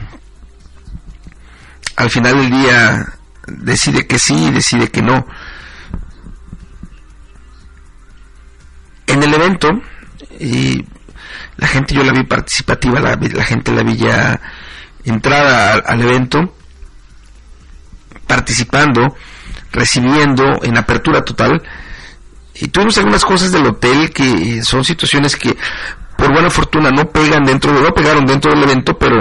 al 1.96 2.10
final 2.10 2.36
del 2.36 2.50
día 2.50 3.06
decide 3.48 4.06
que 4.06 4.20
sí 4.20 4.34
y 4.36 4.50
decide 4.52 4.88
que 4.88 5.02
no. 5.02 5.26
En 9.08 9.22
el 9.22 9.34
evento, 9.34 9.68
y 10.38 10.84
la 11.56 11.66
gente 11.66 11.94
yo 11.94 12.04
la 12.04 12.12
vi 12.12 12.24
participativa, 12.24 13.00
la, 13.00 13.16
la 13.16 13.44
gente 13.44 13.72
la 13.72 13.82
vi 13.82 13.96
ya 13.96 14.40
entrada 15.04 15.82
al, 15.86 16.00
evento, 16.02 16.54
participando, 18.26 19.16
recibiendo 19.72 20.62
en 20.62 20.76
apertura 20.76 21.24
total. 21.24 21.62
Y 22.54 22.68
tuvimos 22.68 22.98
algunas 22.98 23.24
cosas 23.24 23.52
del 23.52 23.66
hotel 23.66 24.10
que 24.10 24.62
son 24.62 24.84
situaciones 24.84 25.36
que 25.36 25.56
por 26.16 26.32
buena 26.32 26.50
fortuna 26.50 26.90
no 26.90 27.04
pegan 27.08 27.44
dentro, 27.44 27.72
pegaron 27.94 28.24
dentro 28.24 28.50
del 28.52 28.64
evento, 28.64 28.96
pero 28.98 29.20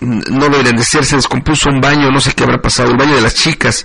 no 0.00 0.48
deberían 0.48 0.76
de 0.76 0.84
ser, 0.84 1.04
se 1.04 1.16
descompuso 1.16 1.70
un 1.70 1.80
baño, 1.80 2.10
no 2.10 2.20
sé 2.20 2.32
qué 2.32 2.44
habrá 2.44 2.60
pasado, 2.60 2.90
el 2.90 2.96
baño 2.96 3.16
de 3.16 3.20
las 3.20 3.34
chicas, 3.34 3.84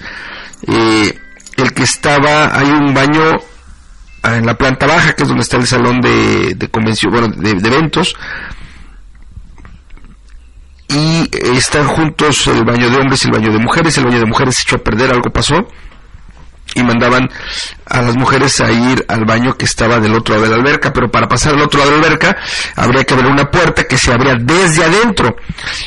eh, 0.68 1.20
el 1.58 1.74
que 1.74 1.84
estaba, 1.84 2.56
hay 2.56 2.70
un 2.70 2.94
baño 2.94 3.32
en 4.24 4.46
la 4.46 4.56
planta 4.56 4.88
baja, 4.88 5.14
que 5.14 5.24
es 5.24 5.30
donde 5.30 5.44
está 5.44 5.58
el 5.58 5.68
salón 5.68 6.00
de, 6.00 6.56
de 6.56 6.68
convención, 6.70 7.12
bueno, 7.12 7.28
de, 7.36 7.52
eventos, 7.52 8.16
y 10.88 11.30
están 11.56 11.88
juntos 11.88 12.48
el 12.48 12.64
baño 12.64 12.90
de 12.90 12.98
hombres 12.98 13.24
y 13.24 13.28
el 13.28 13.34
baño 13.34 13.52
de 13.52 13.60
mujeres, 13.60 13.98
el 13.98 14.06
baño 14.06 14.20
de 14.20 14.26
mujeres 14.26 14.56
se 14.56 14.62
echó 14.64 14.76
a 14.78 14.84
perder, 14.84 15.12
algo 15.12 15.30
pasó, 15.32 15.68
y 16.76 16.84
mandaban 16.84 17.30
a 17.86 18.02
las 18.02 18.16
mujeres 18.16 18.62
a 18.62 18.72
ir 18.72 19.04
al 19.08 19.26
baño 19.26 19.56
que 19.56 19.66
estaba 19.66 20.00
del 20.00 20.16
otro 20.16 20.36
lado 20.36 20.46
de 20.46 20.52
la 20.52 20.56
alberca, 20.58 20.94
pero 20.94 21.12
para 21.12 21.28
pasar 21.28 21.54
al 21.54 21.62
otro 21.62 21.80
lado 21.80 21.92
de 21.92 21.98
la 21.98 22.06
alberca 22.06 22.38
habría 22.76 23.04
que 23.04 23.14
abrir 23.14 23.30
una 23.30 23.52
puerta 23.52 23.84
que 23.84 23.98
se 23.98 24.14
abría 24.14 24.36
desde 24.40 24.84
adentro. 24.84 25.36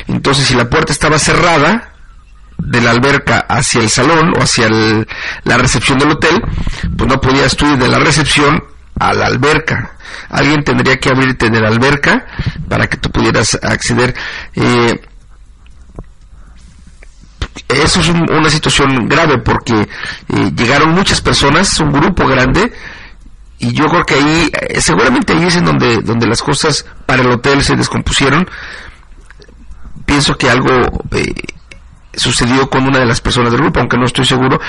Entonces, 0.07 0.45
si 0.45 0.53
la 0.53 0.69
puerta 0.69 0.93
estaba 0.93 1.17
cerrada, 1.17 1.96
de 2.57 2.81
la 2.81 2.91
alberca 2.91 3.45
hacia 3.47 3.81
el 3.81 3.89
salón 3.89 4.33
o 4.37 4.41
hacia 4.41 4.67
la 4.69 5.57
recepción 5.57 5.97
del 5.97 6.11
hotel, 6.11 6.41
pues 6.97 7.09
no 7.09 7.19
podías 7.21 7.55
tú 7.55 7.65
ir 7.65 7.77
de 7.77 7.87
la 7.87 7.99
recepción 7.99 8.63
a 8.99 9.13
la 9.13 9.27
alberca. 9.27 9.91
Alguien 10.29 10.63
tendría 10.63 10.97
que 10.97 11.09
abrirte 11.09 11.49
de 11.49 11.61
la 11.61 11.69
alberca 11.69 12.25
para 12.67 12.87
que 12.87 12.97
tú 12.97 13.09
pudieras 13.11 13.57
acceder. 13.61 14.15
Eh, 14.55 14.99
eso 17.69 17.99
es 17.99 18.09
una 18.09 18.49
situación 18.49 19.07
grave 19.07 19.39
porque 19.39 19.73
eh, 19.73 20.51
llegaron 20.55 20.91
muchas 20.91 21.21
personas, 21.21 21.79
un 21.79 21.91
grupo 21.91 22.27
grande, 22.27 22.71
y 23.59 23.73
yo 23.73 23.85
creo 23.85 24.03
que 24.03 24.15
ahí, 24.15 24.51
eh, 24.53 24.81
seguramente 24.81 25.33
ahí 25.33 25.45
es 25.45 25.55
en 25.55 25.65
donde, 25.65 25.97
donde 26.01 26.27
las 26.27 26.41
cosas 26.41 26.85
para 27.05 27.23
el 27.23 27.31
hotel 27.31 27.63
se 27.63 27.75
descompusieron. 27.75 28.47
Pienso 30.05 30.35
que 30.35 30.49
algo 30.49 30.69
eh, 31.11 31.33
sucedió 32.17 32.69
con 32.69 32.85
una 32.85 32.99
de 32.99 33.05
las 33.05 33.21
personas 33.21 33.51
del 33.51 33.61
grupo, 33.61 33.79
aunque 33.79 33.97
no 33.97 34.05
estoy 34.05 34.25
seguro, 34.25 34.59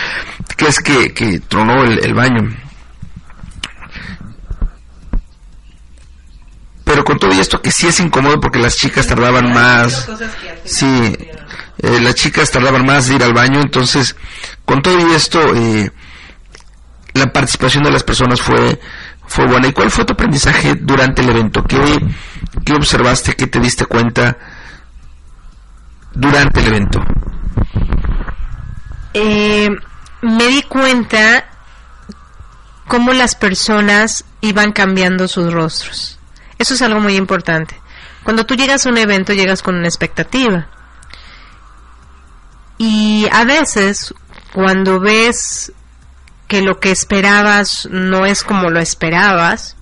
que 0.56 0.66
es 0.66 0.78
que, 0.78 1.12
que 1.12 1.40
tronó 1.40 1.82
el, 1.84 2.14
baño. 2.14 2.54
Pero 6.84 7.04
con 7.04 7.18
todo 7.18 7.32
esto 7.32 7.61
que 7.61 7.70
sí 7.70 7.88
es 7.88 8.00
incómodo 8.00 8.40
porque 8.40 8.58
las 8.58 8.76
chicas 8.76 9.06
tardaban 9.06 9.52
más. 9.52 10.08
Sí, 10.64 11.16
eh, 11.78 12.00
las 12.00 12.14
chicas 12.14 12.50
tardaban 12.50 12.84
más 12.87 13.08
de 13.08 13.16
ir 13.16 13.22
al 13.22 13.34
baño, 13.34 13.61
entonces 13.61 14.16
con 14.64 14.80
todo 14.80 15.14
esto 15.14 15.54
eh, 15.54 15.90
la 17.14 17.26
participación 17.26 17.84
de 17.84 17.90
las 17.90 18.02
personas 18.02 18.40
fue 18.40 18.78
fue 19.26 19.46
buena. 19.46 19.68
¿Y 19.68 19.72
cuál 19.72 19.90
fue 19.90 20.04
tu 20.04 20.14
aprendizaje 20.14 20.74
durante 20.74 21.22
el 21.22 21.30
evento? 21.30 21.62
¿Qué, 21.62 21.98
qué 22.64 22.72
observaste? 22.72 23.34
¿Qué 23.34 23.46
te 23.46 23.61
diste 23.61 23.84
cuenta 23.87 24.37
durante 26.14 26.61
el 26.61 26.68
evento? 26.68 27.00
Eh, 29.14 29.70
me 30.22 30.46
di 30.46 30.62
cuenta 30.62 31.44
cómo 32.86 33.12
las 33.12 33.34
personas 33.34 34.24
iban 34.40 34.72
cambiando 34.72 35.28
sus 35.28 35.52
rostros. 35.52 36.18
Eso 36.58 36.74
es 36.74 36.82
algo 36.82 37.00
muy 37.00 37.16
importante. 37.16 37.80
Cuando 38.24 38.44
tú 38.44 38.54
llegas 38.54 38.84
a 38.84 38.90
un 38.90 38.98
evento, 38.98 39.32
llegas 39.32 39.62
con 39.62 39.76
una 39.76 39.86
expectativa. 39.86 40.68
Y 42.78 43.26
a 43.32 43.44
veces, 43.44 44.14
cuando 44.52 45.00
ves 45.00 45.72
que 46.46 46.62
lo 46.62 46.80
que 46.80 46.90
esperabas 46.90 47.88
no 47.90 48.26
es 48.26 48.42
como 48.42 48.70
lo 48.70 48.80
esperabas, 48.80 49.76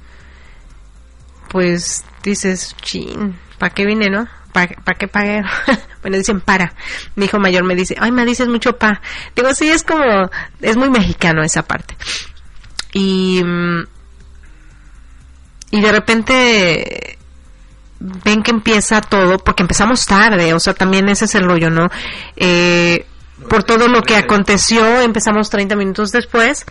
pues 1.49 2.05
dices, 2.23 2.75
chin, 2.83 3.39
¿para 3.59 3.73
qué 3.73 3.87
vine, 3.87 4.11
no? 4.11 4.29
¿Para, 4.57 4.95
qué 4.95 5.07
pagué? 5.07 5.43
bueno, 6.01 6.17
dicen 6.17 6.41
para. 6.41 6.73
Mi 7.15 7.27
hijo 7.27 7.39
mayor 7.39 7.63
me 7.65 7.75
dice, 7.75 7.95
ay, 8.01 8.11
me 8.11 8.25
dices 8.25 8.49
mucho 8.49 8.79
pa. 8.79 9.03
Digo, 9.35 9.53
sí, 9.53 9.69
es 9.69 9.83
como, 9.83 10.31
es 10.63 10.79
muy 10.79 10.89
mexicano 10.89 11.43
esa 11.43 11.63
parte. 11.63 11.95
Y, 12.95 13.43
mm, 13.45 13.87
y 15.73 15.81
de 15.83 15.93
repente 15.93 17.19
ven 18.01 18.43
que 18.43 18.51
empieza 18.51 19.03
todo, 19.03 19.37
porque 19.37 19.63
empezamos 19.63 20.07
tarde, 20.07 20.55
o 20.55 20.61
sea, 20.61 20.73
también 20.73 21.11
ese 21.11 21.27
es 21.27 21.35
el 21.35 21.45
rollo, 21.45 21.69
¿no? 21.69 21.89
Eh, 22.37 23.05
por 23.51 23.63
todo 23.63 23.89
lo 23.89 24.01
que 24.01 24.17
aconteció, 24.17 25.03
empezamos 25.03 25.51
30 25.51 25.77
minutos 25.77 26.13
después 26.13 26.65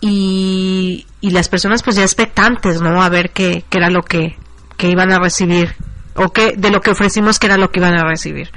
y, 0.00 1.06
y 1.20 1.30
las 1.30 1.48
personas 1.48 1.82
pues 1.82 1.96
ya 1.96 2.02
expectantes, 2.02 2.80
¿no? 2.80 3.02
A 3.02 3.08
ver 3.08 3.30
qué, 3.30 3.64
qué 3.68 3.78
era 3.78 3.90
lo 3.90 4.02
que, 4.02 4.36
que 4.76 4.90
iban 4.90 5.10
a 5.10 5.18
recibir 5.18 5.74
o 6.14 6.32
qué 6.32 6.54
de 6.56 6.70
lo 6.70 6.80
que 6.80 6.90
ofrecimos 6.90 7.38
que 7.38 7.46
era 7.46 7.56
lo 7.56 7.70
que 7.70 7.80
iban 7.80 7.94
a 7.94 8.04
recibir. 8.04 8.50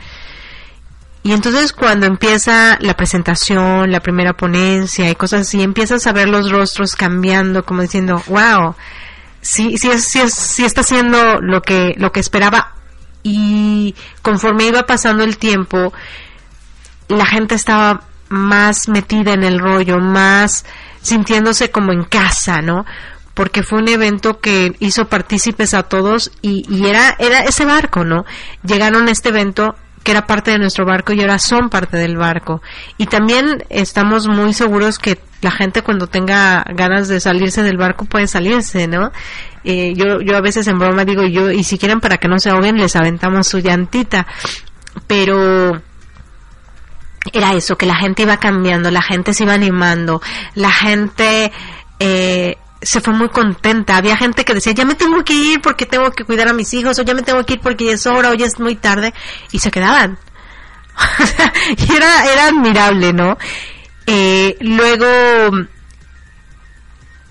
Y 1.23 1.33
entonces 1.33 1.73
cuando 1.73 2.05
empieza 2.05 2.77
la 2.79 2.95
presentación, 2.95 3.91
la 3.91 3.99
primera 3.99 4.33
ponencia 4.33 5.09
y 5.09 5.15
cosas 5.15 5.41
así, 5.41 5.61
empiezas 5.61 6.07
a 6.07 6.13
ver 6.13 6.29
los 6.29 6.49
rostros 6.49 6.95
cambiando, 6.95 7.63
como 7.65 7.81
diciendo, 7.81 8.21
wow, 8.27 8.75
sí, 9.41 9.77
sí, 9.77 9.89
sí, 9.99 10.21
sí 10.29 10.63
está 10.63 10.81
haciendo 10.81 11.41
lo 11.41 11.61
que, 11.61 11.95
lo 11.97 12.11
que 12.11 12.21
esperaba. 12.21 12.75
Y 13.23 13.93
conforme 14.21 14.67
iba 14.67 14.83
pasando 14.83 15.23
el 15.23 15.37
tiempo, 15.37 15.91
la 17.09 17.25
gente 17.25 17.55
estaba 17.55 18.03
más 18.29 18.87
metida 18.87 19.33
en 19.33 19.43
el 19.43 19.59
rollo, 19.59 19.99
más 19.99 20.65
sintiéndose 21.01 21.71
como 21.71 21.91
en 21.91 22.03
casa, 22.03 22.61
¿no? 22.61 22.85
Porque 23.37 23.61
fue 23.61 23.77
un 23.77 23.87
evento 23.87 24.39
que 24.39 24.75
hizo 24.79 25.05
partícipes 25.05 25.75
a 25.75 25.83
todos 25.83 26.31
y, 26.41 26.65
y 26.67 26.87
era, 26.87 27.15
era 27.19 27.41
ese 27.41 27.65
barco, 27.65 28.03
¿no? 28.03 28.25
Llegaron 28.63 29.07
a 29.07 29.11
este 29.11 29.29
evento 29.29 29.75
que 30.03 30.11
era 30.11 30.25
parte 30.25 30.49
de 30.51 30.57
nuestro 30.57 30.85
barco 30.85 31.13
y 31.13 31.21
ahora 31.21 31.37
son 31.37 31.69
parte 31.69 31.97
del 31.97 32.17
barco. 32.17 32.63
Y 32.97 33.05
también 33.05 33.63
estamos 33.69 34.27
muy 34.27 34.53
seguros 34.53 34.97
que 34.97 35.19
la 35.41 35.51
gente 35.51 35.83
cuando 35.83 36.07
tenga 36.07 36.63
ganas 36.73 37.09
de 37.09 37.19
salirse 37.19 37.61
del 37.61 37.77
barco 37.77 38.05
puede 38.05 38.25
salirse, 38.25 38.87
¿no? 38.87 39.11
Eh, 39.63 39.93
yo, 39.95 40.21
yo 40.21 40.35
a 40.35 40.41
veces 40.41 40.65
en 40.67 40.79
broma 40.79 41.05
digo 41.05 41.23
yo, 41.25 41.51
y 41.51 41.63
si 41.63 41.77
quieren 41.77 41.99
para 41.99 42.17
que 42.17 42.27
no 42.27 42.39
se 42.39 42.49
ahoguen, 42.49 42.77
les 42.77 42.95
aventamos 42.95 43.47
su 43.47 43.59
llantita. 43.59 44.25
Pero 45.05 45.79
era 47.33 47.53
eso, 47.53 47.77
que 47.77 47.85
la 47.85 47.97
gente 47.97 48.23
iba 48.23 48.37
cambiando, 48.37 48.89
la 48.89 49.01
gente 49.03 49.33
se 49.33 49.43
iba 49.43 49.53
animando, 49.53 50.21
la 50.55 50.71
gente 50.71 51.51
eh, 51.99 52.57
se 52.81 53.01
fue 53.01 53.13
muy 53.13 53.29
contenta. 53.29 53.97
Había 53.97 54.17
gente 54.17 54.45
que 54.45 54.53
decía, 54.53 54.73
ya 54.73 54.85
me 54.85 54.95
tengo 54.95 55.23
que 55.23 55.33
ir 55.33 55.61
porque 55.61 55.85
tengo 55.85 56.11
que 56.11 56.23
cuidar 56.23 56.47
a 56.47 56.53
mis 56.53 56.73
hijos, 56.73 56.97
o 56.99 57.03
ya 57.03 57.13
me 57.13 57.23
tengo 57.23 57.43
que 57.45 57.53
ir 57.53 57.59
porque 57.59 57.85
ya 57.85 57.93
es 57.93 58.05
hora, 58.05 58.29
o 58.29 58.33
ya 58.33 58.45
es 58.45 58.59
muy 58.59 58.75
tarde, 58.75 59.13
y 59.51 59.59
se 59.59 59.71
quedaban. 59.71 60.17
y 61.77 61.95
era, 61.95 62.31
era 62.31 62.47
admirable, 62.47 63.13
¿no? 63.13 63.37
Eh, 64.05 64.55
luego 64.61 65.67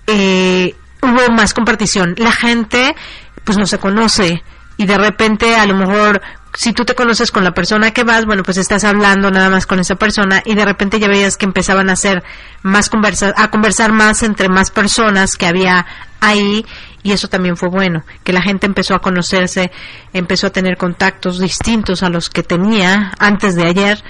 eh, 0.07 0.75
hubo 1.01 1.31
más 1.33 1.53
compartición. 1.53 2.15
La 2.17 2.31
gente, 2.31 2.95
pues 3.43 3.57
no 3.57 3.65
se 3.65 3.79
conoce, 3.79 4.43
y 4.77 4.85
de 4.85 4.97
repente 4.97 5.55
a 5.55 5.65
lo 5.65 5.75
mejor 5.75 6.21
si 6.57 6.73
tú 6.73 6.85
te 6.85 6.95
conoces 6.95 7.31
con 7.31 7.43
la 7.43 7.51
persona 7.51 7.91
que 7.91 8.03
vas, 8.03 8.25
bueno, 8.25 8.41
pues 8.41 8.57
estás 8.57 8.83
hablando 8.83 9.29
nada 9.29 9.51
más 9.51 9.67
con 9.67 9.79
esa 9.79 9.93
persona 9.93 10.41
y 10.43 10.55
de 10.55 10.65
repente 10.65 10.99
ya 10.99 11.07
veías 11.07 11.37
que 11.37 11.45
empezaban 11.45 11.87
a 11.87 11.93
hacer 11.93 12.23
más 12.63 12.89
conversa 12.89 13.31
a 13.37 13.51
conversar 13.51 13.91
más 13.91 14.23
entre 14.23 14.49
más 14.49 14.71
personas 14.71 15.35
que 15.37 15.45
había 15.45 15.85
ahí 16.19 16.65
y 17.03 17.11
eso 17.11 17.27
también 17.27 17.57
fue 17.57 17.69
bueno, 17.69 18.03
que 18.23 18.33
la 18.33 18.41
gente 18.41 18.65
empezó 18.65 18.95
a 18.95 19.01
conocerse, 19.01 19.71
empezó 20.13 20.47
a 20.47 20.49
tener 20.49 20.77
contactos 20.77 21.37
distintos 21.37 22.01
a 22.01 22.09
los 22.09 22.31
que 22.31 22.41
tenía 22.41 23.11
antes 23.19 23.55
de 23.55 23.67
ayer 23.67 24.03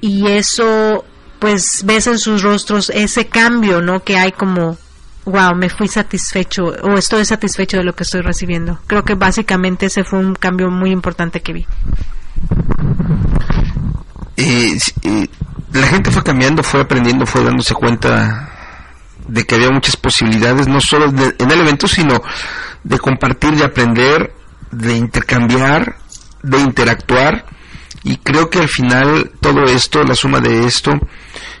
y 0.00 0.28
eso 0.28 1.04
pues 1.40 1.64
ves 1.82 2.06
en 2.06 2.20
sus 2.20 2.42
rostros 2.42 2.88
ese 2.90 3.26
cambio, 3.26 3.82
¿no? 3.82 4.04
Que 4.04 4.16
hay 4.16 4.30
como 4.30 4.78
wow, 5.28 5.54
me 5.54 5.68
fui 5.68 5.88
satisfecho 5.88 6.64
o 6.64 6.94
estoy 6.94 7.24
satisfecho 7.24 7.76
de 7.76 7.84
lo 7.84 7.94
que 7.94 8.04
estoy 8.04 8.22
recibiendo. 8.22 8.80
Creo 8.86 9.04
que 9.04 9.14
básicamente 9.14 9.86
ese 9.86 10.04
fue 10.04 10.18
un 10.18 10.34
cambio 10.34 10.70
muy 10.70 10.90
importante 10.90 11.40
que 11.40 11.52
vi. 11.52 11.66
la 15.72 15.86
gente 15.86 16.10
fue 16.10 16.22
cambiando, 16.22 16.62
fue 16.62 16.80
aprendiendo, 16.80 17.26
fue 17.26 17.44
dándose 17.44 17.74
cuenta 17.74 18.50
de 19.26 19.44
que 19.44 19.56
había 19.56 19.70
muchas 19.70 19.96
posibilidades, 19.96 20.66
no 20.66 20.80
solo 20.80 21.06
en 21.06 21.50
el 21.50 21.60
evento, 21.60 21.86
sino 21.86 22.22
de 22.82 22.98
compartir, 22.98 23.54
de 23.56 23.64
aprender, 23.64 24.32
de 24.70 24.96
intercambiar, 24.96 25.96
de 26.42 26.58
interactuar. 26.58 27.44
Y 28.04 28.16
creo 28.18 28.48
que 28.48 28.60
al 28.60 28.68
final 28.68 29.32
todo 29.40 29.64
esto, 29.64 30.02
la 30.02 30.14
suma 30.14 30.40
de 30.40 30.64
esto, 30.64 30.92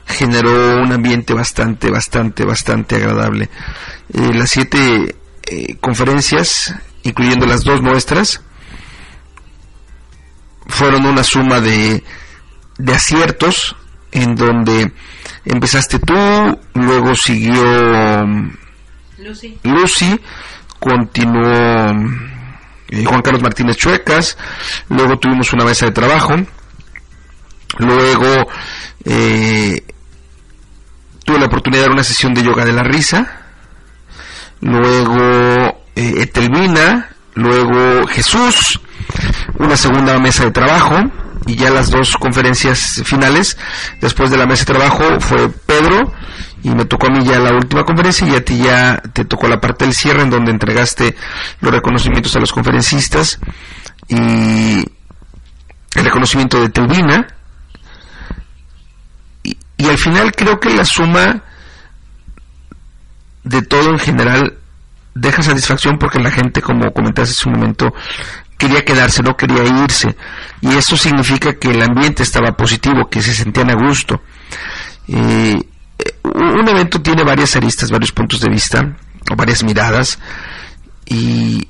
generó 0.08 0.82
un 0.82 0.92
ambiente 0.92 1.34
bastante, 1.34 1.90
bastante, 1.90 2.44
bastante 2.44 2.96
agradable. 2.96 3.48
Eh, 4.12 4.32
las 4.34 4.50
siete 4.50 5.16
eh, 5.46 5.76
conferencias, 5.80 6.74
incluyendo 7.02 7.46
las 7.46 7.62
dos 7.62 7.82
nuestras, 7.82 8.42
fueron 10.66 11.06
una 11.06 11.22
suma 11.22 11.60
de, 11.60 12.02
de 12.78 12.92
aciertos 12.94 13.76
en 14.12 14.34
donde 14.34 14.92
empezaste 15.44 15.98
tú, 15.98 16.14
luego 16.74 17.14
siguió 17.14 18.24
Lucy, 19.18 19.58
Lucy 19.62 20.20
continuó 20.78 21.90
eh, 22.88 23.04
Juan 23.04 23.22
Carlos 23.22 23.42
Martínez 23.42 23.76
Chuecas, 23.76 24.38
luego 24.88 25.18
tuvimos 25.18 25.52
una 25.52 25.64
mesa 25.64 25.86
de 25.86 25.92
trabajo, 25.92 26.34
luego 27.78 28.48
eh, 29.04 29.82
tuve 31.28 31.38
la 31.40 31.44
oportunidad 31.44 31.82
de 31.82 31.88
dar 31.88 31.92
una 31.92 32.04
sesión 32.04 32.32
de 32.32 32.42
yoga 32.42 32.64
de 32.64 32.72
la 32.72 32.82
risa, 32.82 33.42
luego 34.62 35.82
eh, 35.94 36.22
Etelvina, 36.22 37.10
luego 37.34 38.06
Jesús, 38.06 38.80
una 39.58 39.76
segunda 39.76 40.18
mesa 40.18 40.46
de 40.46 40.52
trabajo. 40.52 40.96
Y 41.46 41.56
ya 41.56 41.70
las 41.70 41.90
dos 41.90 42.14
conferencias 42.16 43.02
finales. 43.04 43.56
Después 44.02 44.30
de 44.30 44.36
la 44.36 44.44
mesa 44.44 44.64
de 44.64 44.74
trabajo 44.74 45.20
fue 45.20 45.48
Pedro. 45.48 46.12
Y 46.62 46.70
me 46.70 46.84
tocó 46.84 47.06
a 47.06 47.10
mí 47.10 47.24
ya 47.24 47.38
la 47.38 47.54
última 47.54 47.84
conferencia. 47.84 48.26
Y 48.26 48.34
a 48.34 48.44
ti 48.44 48.58
ya 48.58 49.00
te 49.14 49.24
tocó 49.24 49.48
la 49.48 49.58
parte 49.58 49.86
del 49.86 49.94
cierre 49.94 50.22
en 50.22 50.30
donde 50.30 50.50
entregaste 50.50 51.14
los 51.60 51.72
reconocimientos 51.72 52.36
a 52.36 52.40
los 52.40 52.52
conferencistas. 52.52 53.38
Y 54.08 54.80
el 55.94 56.04
reconocimiento 56.04 56.60
de 56.60 56.68
Telvina 56.68 57.37
y 59.78 59.86
al 59.86 59.98
final 59.98 60.32
creo 60.32 60.58
que 60.60 60.70
la 60.70 60.84
suma 60.84 61.42
de 63.44 63.62
todo 63.62 63.90
en 63.90 63.98
general 63.98 64.58
deja 65.14 65.42
satisfacción 65.42 65.98
porque 65.98 66.18
la 66.18 66.30
gente, 66.30 66.60
como 66.60 66.92
comentaste 66.92 67.32
hace 67.32 67.48
un 67.48 67.54
momento, 67.54 67.94
quería 68.58 68.84
quedarse, 68.84 69.22
no 69.22 69.36
quería 69.36 69.64
irse. 69.64 70.16
Y 70.60 70.74
eso 70.74 70.96
significa 70.96 71.54
que 71.54 71.70
el 71.70 71.82
ambiente 71.82 72.24
estaba 72.24 72.52
positivo, 72.52 73.08
que 73.08 73.22
se 73.22 73.32
sentían 73.32 73.70
a 73.70 73.74
gusto. 73.74 74.20
Eh, 75.06 75.56
un 76.24 76.68
evento 76.68 77.00
tiene 77.00 77.22
varias 77.24 77.56
aristas, 77.56 77.90
varios 77.90 78.12
puntos 78.12 78.40
de 78.40 78.50
vista, 78.50 78.96
o 79.30 79.36
varias 79.36 79.64
miradas, 79.64 80.18
y 81.06 81.66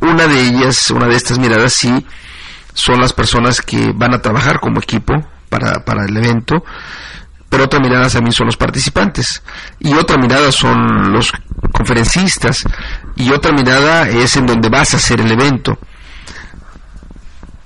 una 0.00 0.26
de 0.26 0.40
ellas, 0.40 0.90
una 0.90 1.08
de 1.08 1.16
estas 1.16 1.38
miradas 1.38 1.72
sí, 1.72 2.06
son 2.74 3.00
las 3.00 3.12
personas 3.12 3.60
que 3.60 3.92
van 3.94 4.14
a 4.14 4.22
trabajar 4.22 4.60
como 4.60 4.78
equipo 4.78 5.14
para, 5.48 5.84
para 5.84 6.04
el 6.06 6.16
evento, 6.16 6.62
pero 7.48 7.64
otra 7.64 7.80
mirada 7.80 8.08
también 8.08 8.32
son 8.32 8.46
los 8.46 8.56
participantes 8.56 9.42
y 9.80 9.94
otra 9.94 10.18
mirada 10.18 10.52
son 10.52 11.12
los 11.12 11.32
conferencistas 11.72 12.64
y 13.16 13.30
otra 13.30 13.52
mirada 13.52 14.08
es 14.08 14.36
en 14.36 14.46
donde 14.46 14.68
vas 14.68 14.94
a 14.94 14.98
hacer 14.98 15.20
el 15.20 15.32
evento. 15.32 15.78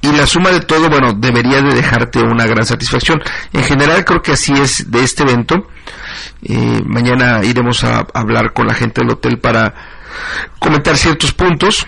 Y 0.02 0.10
la 0.10 0.26
suma 0.26 0.50
de 0.50 0.60
todo, 0.60 0.88
bueno, 0.88 1.12
debería 1.12 1.62
de 1.62 1.74
dejarte 1.74 2.20
una 2.20 2.44
gran 2.44 2.66
satisfacción. 2.66 3.22
En 3.52 3.62
general 3.62 4.04
creo 4.04 4.20
que 4.20 4.32
así 4.32 4.52
es 4.52 4.90
de 4.90 5.04
este 5.04 5.22
evento. 5.22 5.68
Eh, 6.42 6.82
mañana 6.84 7.44
iremos 7.44 7.84
a 7.84 8.04
hablar 8.12 8.52
con 8.52 8.66
la 8.66 8.74
gente 8.74 9.00
del 9.00 9.12
hotel 9.12 9.38
para 9.38 9.72
comentar 10.58 10.96
ciertos 10.96 11.32
puntos 11.32 11.86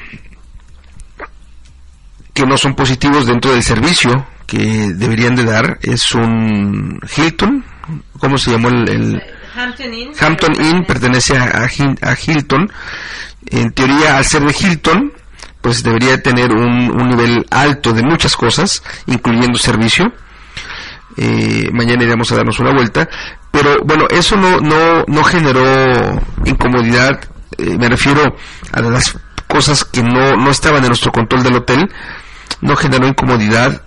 que 2.33 2.47
no 2.47 2.57
son 2.57 2.75
positivos 2.75 3.27
dentro 3.27 3.53
del 3.53 3.65
servicio 3.65 4.27
que 4.47 4.93
deberían 4.95 5.35
de 5.35 5.45
dar. 5.45 5.79
Es 5.83 6.15
un 6.15 7.01
Hilton, 7.17 7.65
¿cómo 8.19 8.39
se 8.39 8.53
llamó 8.53 8.69
el, 8.69 9.23
Hampton 9.57 10.55
Inn? 10.61 10.85
pertenece 10.85 11.37
a, 11.37 11.67
a, 11.67 12.17
Hilton. 12.17 12.71
En 13.47 13.73
teoría, 13.73 14.17
al 14.17 14.25
ser 14.25 14.43
de 14.43 14.55
Hilton, 14.59 15.13
pues 15.61 15.83
debería 15.83 16.21
tener 16.23 16.53
un, 16.53 17.09
nivel 17.09 17.47
alto 17.51 17.93
de 17.93 18.03
muchas 18.03 18.37
cosas, 18.37 18.83
incluyendo 19.07 19.59
servicio. 19.59 20.07
Eh, 21.17 21.69
mañana 21.73 22.05
iremos 22.05 22.31
a 22.33 22.37
darnos 22.37 22.59
una 22.59 22.73
vuelta. 22.73 23.09
Pero 23.51 23.77
bueno, 23.85 24.07
eso 24.11 24.37
no, 24.37 24.59
no, 24.61 25.05
no 25.07 25.25
generó 25.25 26.21
incomodidad. 26.45 27.21
Eh, 27.59 27.77
me 27.79 27.89
refiero 27.89 28.23
a 28.73 28.81
las 28.81 29.17
cosas 29.47 29.85
que 29.85 30.03
no, 30.03 30.37
no 30.37 30.51
estaban 30.51 30.83
en 30.83 30.89
nuestro 30.89 31.13
control 31.13 31.45
del 31.45 31.57
hotel. 31.57 31.89
No 32.61 32.75
generó 32.75 33.07
incomodidad. 33.07 33.83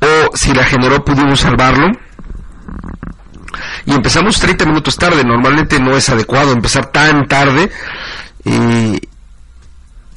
O 0.00 0.36
si 0.36 0.54
la 0.54 0.64
generó, 0.64 1.04
pudimos 1.04 1.40
salvarlo 1.40 1.88
y 3.86 3.92
empezamos 3.92 4.38
30 4.38 4.66
minutos 4.66 4.96
tarde. 4.96 5.24
Normalmente 5.24 5.80
no 5.80 5.96
es 5.96 6.08
adecuado 6.08 6.52
empezar 6.52 6.86
tan 6.92 7.26
tarde. 7.26 7.70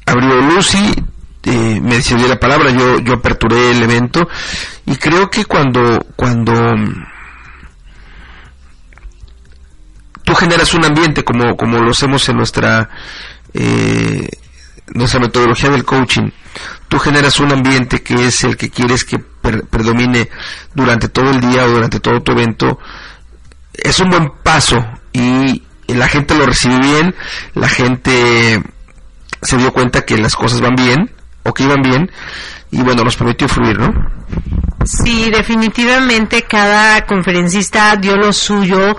abrió 0.06 0.42
Lucy, 0.42 0.94
eh, 1.44 1.80
me 1.82 1.96
decidió 1.96 2.28
la 2.28 2.40
palabra, 2.40 2.70
yo, 2.72 3.00
yo 3.00 3.14
aperturé 3.14 3.72
el 3.72 3.82
evento 3.82 4.28
y 4.86 4.96
creo 4.98 5.30
que 5.30 5.46
cuando, 5.46 6.06
cuando 6.16 6.54
tú 10.24 10.36
generas 10.36 10.74
un 10.74 10.86
ambiente 10.86 11.24
como, 11.24 11.56
como 11.58 11.80
lo 11.80 11.92
hacemos 11.92 12.28
en 12.30 12.38
nuestra, 12.38 12.90
eh, 13.54 14.28
nuestra 14.94 15.20
metodología 15.20 15.70
del 15.72 15.84
coaching, 15.84 16.30
tú 16.88 17.00
generas 17.00 17.40
un 17.40 17.52
ambiente 17.52 18.04
que 18.04 18.28
es 18.28 18.44
el 18.44 18.56
que 18.56 18.70
quieres 18.70 19.04
que 19.04 19.31
predomine 19.42 20.30
durante 20.74 21.10
todo 21.10 21.32
el 21.32 21.42
día 21.42 21.66
o 21.66 21.70
durante 21.70 22.00
todo 22.00 22.22
tu 22.22 22.32
evento, 22.32 22.80
es 23.74 24.00
un 24.00 24.10
buen 24.10 24.32
paso 24.44 24.78
y 25.14 25.64
la 25.88 26.08
gente 26.08 26.36
lo 26.36 26.46
recibe 26.46 26.80
bien, 26.80 27.16
la 27.54 27.68
gente 27.68 28.62
se 29.42 29.58
dio 29.58 29.74
cuenta 29.74 30.06
que 30.06 30.18
las 30.18 30.36
cosas 30.36 30.62
van 30.62 30.76
bien 30.76 31.12
o 31.44 31.54
que 31.54 31.64
iban 31.64 31.82
bien 31.82 32.12
y 32.72 32.82
bueno, 32.82 33.04
nos 33.04 33.18
permitió 33.18 33.48
fluir, 33.48 33.78
¿no? 33.80 33.90
Sí, 34.86 35.30
definitivamente 35.30 36.44
cada 36.44 37.06
conferencista 37.06 37.96
dio 37.98 38.16
lo 38.16 38.32
suyo 38.34 38.96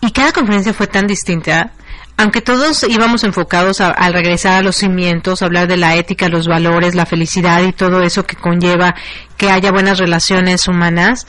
y 0.00 0.10
cada 0.10 0.32
conferencia 0.32 0.72
fue 0.72 0.86
tan 0.86 1.06
distinta. 1.06 1.72
Aunque 2.18 2.40
todos 2.40 2.82
íbamos 2.88 3.24
enfocados 3.24 3.80
al 3.82 4.12
regresar 4.14 4.54
a 4.54 4.62
los 4.62 4.76
cimientos, 4.76 5.42
hablar 5.42 5.68
de 5.68 5.76
la 5.76 5.96
ética, 5.96 6.28
los 6.28 6.48
valores, 6.48 6.94
la 6.94 7.04
felicidad 7.04 7.62
y 7.62 7.72
todo 7.72 8.02
eso 8.02 8.24
que 8.24 8.36
conlleva 8.36 8.94
que 9.36 9.50
haya 9.50 9.70
buenas 9.70 9.98
relaciones 9.98 10.66
humanas, 10.66 11.26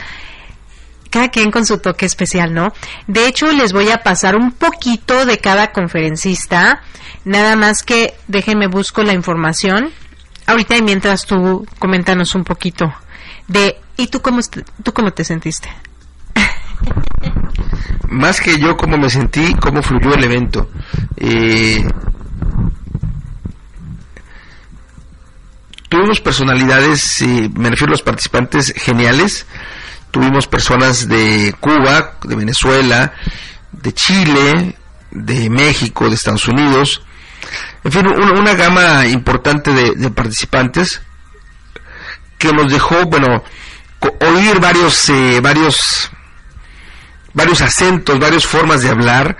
cada 1.09 1.29
quien 1.29 1.51
con 1.51 1.65
su 1.65 1.79
toque 1.79 2.05
especial, 2.05 2.53
¿no? 2.53 2.73
De 3.07 3.27
hecho, 3.27 3.51
les 3.51 3.73
voy 3.73 3.89
a 3.89 4.01
pasar 4.01 4.37
un 4.37 4.51
poquito 4.51 5.25
de 5.25 5.39
cada 5.39 5.73
conferencista, 5.73 6.81
nada 7.25 7.57
más 7.57 7.83
que 7.83 8.13
déjenme 8.27 8.67
busco 8.67 9.03
la 9.03 9.13
información. 9.13 9.91
Ahorita 10.45 10.77
y 10.77 10.81
mientras 10.81 11.25
tú 11.25 11.67
coméntanos 11.79 12.33
un 12.33 12.45
poquito 12.45 12.93
de 13.49 13.77
¿y 13.97 14.07
tú 14.07 14.21
cómo 14.21 14.39
tú 14.83 14.93
cómo 14.93 15.11
te 15.11 15.25
sentiste? 15.25 15.69
Más 18.09 18.39
que 18.39 18.57
yo 18.57 18.77
cómo 18.77 18.97
me 18.97 19.09
sentí, 19.09 19.53
cómo 19.55 19.81
fluyó 19.81 20.13
el 20.13 20.23
evento. 20.23 20.69
Eh, 21.17 21.85
tuvimos 25.89 26.21
personalidades, 26.21 27.21
eh, 27.21 27.49
me 27.55 27.69
refiero 27.69 27.91
a 27.91 27.95
los 27.95 28.03
participantes 28.03 28.73
geniales, 28.75 29.45
Tuvimos 30.11 30.47
personas 30.47 31.07
de 31.07 31.53
Cuba, 31.59 32.17
de 32.23 32.35
Venezuela, 32.35 33.13
de 33.71 33.93
Chile, 33.93 34.75
de 35.11 35.49
México, 35.49 36.07
de 36.07 36.15
Estados 36.15 36.47
Unidos, 36.47 37.01
en 37.83 37.91
fin, 37.91 38.07
una, 38.07 38.53
gama 38.53 39.05
importante 39.07 39.71
de, 39.71 40.09
participantes 40.11 41.01
que 42.37 42.51
nos 42.51 42.71
dejó, 42.71 43.05
bueno, 43.05 43.43
oír 44.21 44.59
varios, 44.59 45.09
eh, 45.09 45.39
varios, 45.41 46.09
varios 47.37 47.61
acentos, 47.61 48.19
varias 48.19 48.45
formas 48.45 48.81
de 48.81 48.89
hablar, 48.89 49.37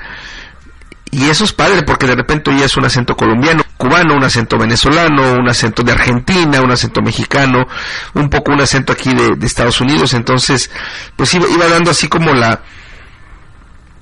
y 1.09 1.29
eso 1.29 1.45
es 1.45 1.51
padre 1.53 1.81
porque 1.81 2.05
de 2.05 2.15
repente 2.15 2.51
ya 2.55 2.65
es 2.65 2.77
un 2.77 2.85
acento 2.85 3.15
colombiano, 3.15 3.63
cubano, 3.77 4.15
un 4.15 4.23
acento 4.23 4.55
venezolano, 4.57 5.33
un 5.33 5.49
acento 5.49 5.81
de 5.81 5.93
Argentina, 5.93 6.61
un 6.61 6.71
acento 6.71 7.01
mexicano, 7.01 7.65
un 8.13 8.29
poco 8.29 8.51
un 8.51 8.61
acento 8.61 8.93
aquí 8.93 9.13
de, 9.13 9.45
Estados 9.45 9.81
Unidos. 9.81 10.13
Entonces, 10.13 10.69
pues 11.15 11.33
iba, 11.33 11.67
dando 11.67 11.89
así 11.89 12.07
como 12.07 12.33
la, 12.33 12.61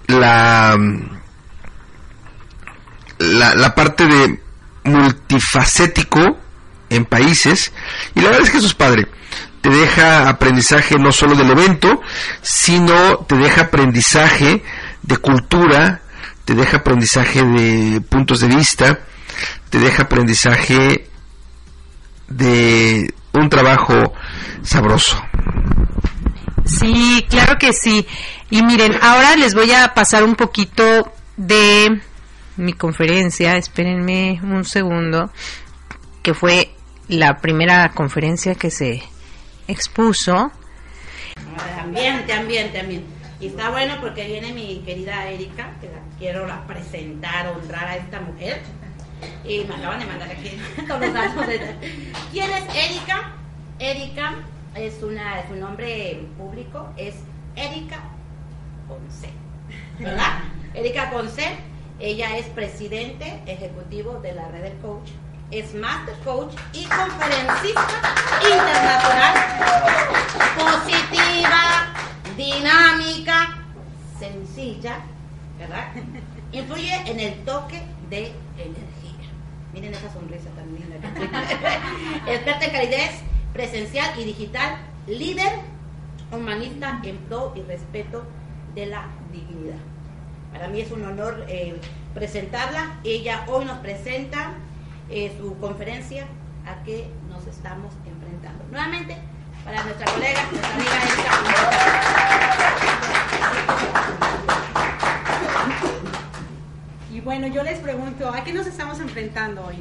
la, 0.08 0.78
la, 3.20 3.76
parte 3.76 4.08
de 4.08 4.42
multifacético 4.84 6.38
en 6.90 7.06
países. 7.06 7.72
Y 8.14 8.22
la 8.22 8.30
verdad 8.30 8.44
es 8.44 8.52
que 8.52 8.58
eso 8.58 8.68
es 8.68 8.74
padre 8.74 9.08
te 9.66 9.72
deja 9.72 10.30
aprendizaje 10.30 11.00
no 11.00 11.12
solo 11.12 11.34
del 11.34 11.50
evento, 11.50 12.00
sino 12.44 13.18
te 13.28 13.36
deja 13.36 13.62
aprendizaje 13.64 14.62
de 15.02 15.18
cultura, 15.18 16.02
te 16.46 16.54
deja 16.54 16.78
aprendizaje 16.78 17.44
de 17.44 18.00
puntos 18.02 18.42
de 18.42 18.48
vista, 18.50 19.00
te 19.72 19.80
deja 19.80 20.04
aprendizaje 20.04 21.10
de 22.28 23.12
un 23.34 23.50
trabajo 23.50 24.14
sabroso. 24.62 25.20
Sí, 26.66 27.26
claro 27.28 27.58
que 27.58 27.74
sí. 27.74 28.06
Y 28.52 28.62
miren, 28.62 28.96
ahora 29.02 29.36
les 29.36 29.56
voy 29.56 29.72
a 29.72 29.96
pasar 29.96 30.24
un 30.24 30.36
poquito 30.36 31.12
de 31.38 32.04
mi 32.58 32.74
conferencia, 32.74 33.58
espérenme 33.58 34.40
un 34.44 34.64
segundo, 34.64 35.32
que 36.22 36.36
fue 36.36 36.70
la 37.08 37.38
primera 37.42 37.90
conferencia 37.96 38.54
que 38.54 38.70
se 38.70 39.02
expuso. 39.68 40.52
También, 41.78 42.26
también, 42.28 42.74
también. 42.74 43.06
Y 43.40 43.48
está 43.48 43.70
bueno 43.70 43.96
porque 44.02 44.26
viene 44.26 44.54
mi 44.54 44.80
querida 44.86 45.30
Erika, 45.30 45.74
que 45.82 45.88
la 45.88 46.00
quiero 46.18 46.48
presentar, 46.68 47.48
honrar 47.48 47.86
a 47.86 47.96
esta 47.98 48.22
mujer. 48.22 48.62
Y 49.44 49.64
me 49.66 49.76
acaban 49.76 50.00
de 50.00 50.06
mandar 50.06 50.30
aquí 50.30 50.58
todos 50.88 51.02
los 51.02 51.14
datos. 51.14 51.46
¿Quién 52.32 52.50
es 52.52 52.64
Erika? 52.76 53.34
Erika 53.80 54.36
es, 54.76 55.02
una, 55.04 55.40
es 55.42 55.52
un 55.52 55.60
nombre 55.60 56.26
público, 56.38 56.90
es 56.98 57.16
Erika 57.56 58.00
Conce, 58.88 59.30
¿verdad? 60.00 60.40
Erika 60.74 61.10
Conce, 61.10 61.58
ella 62.00 62.38
es 62.38 62.46
presidente 62.48 63.42
ejecutivo 63.48 64.20
de 64.22 64.34
la 64.34 64.48
red 64.50 64.64
del 64.64 64.78
coach, 64.78 65.10
es 65.52 65.74
master 65.76 66.16
coach 66.24 66.54
y 66.74 66.86
conferencista 66.86 67.88
internacional 68.42 69.34
positiva 70.58 71.94
dinámica, 72.36 73.64
sencilla, 74.20 75.00
¿verdad? 75.58 75.88
Influye 76.52 76.96
en 77.06 77.20
el 77.20 77.34
toque 77.46 77.82
de 78.10 78.34
energía. 78.58 79.30
Miren 79.74 79.94
esa 79.94 80.12
sonrisa 80.12 80.50
linda 80.66 80.96
Experta 82.28 82.66
en 82.66 82.72
calidez 82.72 83.12
presencial 83.54 84.20
y 84.20 84.26
digital, 84.26 84.78
líder 85.08 85.52
humanista 86.32 87.00
en 87.04 87.18
pro 87.18 87.54
y 87.56 87.62
respeto 87.62 88.24
de 88.74 88.88
la 88.88 89.08
dignidad. 89.32 89.78
Para 90.52 90.68
mí 90.68 90.82
es 90.82 90.92
un 90.92 91.04
honor 91.04 91.46
eh, 91.48 91.80
presentarla. 92.14 93.00
Ella 93.04 93.46
hoy 93.48 93.66
nos 93.66 93.78
presenta 93.80 94.54
eh, 95.10 95.36
su 95.40 95.58
conferencia 95.60 96.28
a 96.66 96.84
qué 96.84 97.08
nos 97.30 97.46
estamos 97.48 97.94
enfrentando. 98.06 98.64
Nuevamente, 98.72 99.18
para 99.64 99.84
nuestra 99.84 100.06
colega, 100.12 100.42
nuestra 100.52 100.74
amiga 100.74 101.00
Y 107.12 107.22
bueno, 107.22 107.48
yo 107.48 107.64
les 107.64 107.80
pregunto, 107.80 108.30
¿a 108.30 108.44
qué 108.44 108.54
nos 108.54 108.68
estamos 108.68 109.00
enfrentando 109.00 109.66
hoy? 109.66 109.78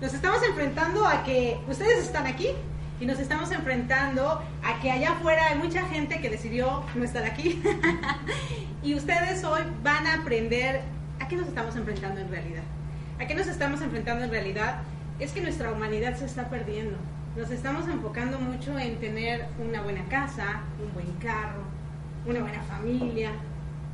Nos 0.00 0.14
estamos 0.14 0.42
enfrentando 0.42 1.06
a 1.06 1.24
que 1.24 1.58
ustedes 1.68 2.04
están 2.04 2.26
aquí 2.26 2.48
y 3.00 3.06
nos 3.06 3.18
estamos 3.18 3.50
enfrentando 3.50 4.40
a 4.62 4.80
que 4.80 4.90
allá 4.90 5.12
afuera 5.12 5.48
hay 5.48 5.58
mucha 5.58 5.82
gente 5.88 6.20
que 6.20 6.30
decidió 6.30 6.84
no 6.94 7.04
estar 7.04 7.24
aquí. 7.24 7.60
y 8.82 8.94
ustedes 8.94 9.42
hoy 9.44 9.62
van 9.82 10.06
a 10.06 10.14
aprender 10.14 10.82
a 11.18 11.26
qué 11.26 11.36
nos 11.36 11.48
estamos 11.48 11.74
enfrentando 11.74 12.20
en 12.20 12.30
realidad. 12.30 12.62
¿A 13.20 13.26
qué 13.26 13.34
nos 13.34 13.46
estamos 13.46 13.80
enfrentando 13.82 14.24
en 14.24 14.30
realidad? 14.30 14.82
Es 15.18 15.32
que 15.32 15.40
nuestra 15.40 15.70
humanidad 15.70 16.16
se 16.16 16.24
está 16.24 16.48
perdiendo. 16.48 16.96
Nos 17.36 17.50
estamos 17.50 17.86
enfocando 17.88 18.38
mucho 18.38 18.78
en 18.78 18.98
tener 18.98 19.46
una 19.58 19.82
buena 19.82 20.04
casa, 20.08 20.62
un 20.84 20.92
buen 20.92 21.12
carro, 21.18 21.62
una 22.26 22.40
buena 22.40 22.62
familia. 22.62 23.30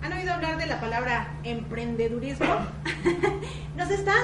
¿Han 0.02 0.12
oído 0.12 0.32
hablar 0.32 0.58
de 0.58 0.66
la 0.66 0.80
palabra 0.80 1.28
emprendedurismo? 1.44 2.46
nos 3.76 3.90
están 3.90 4.22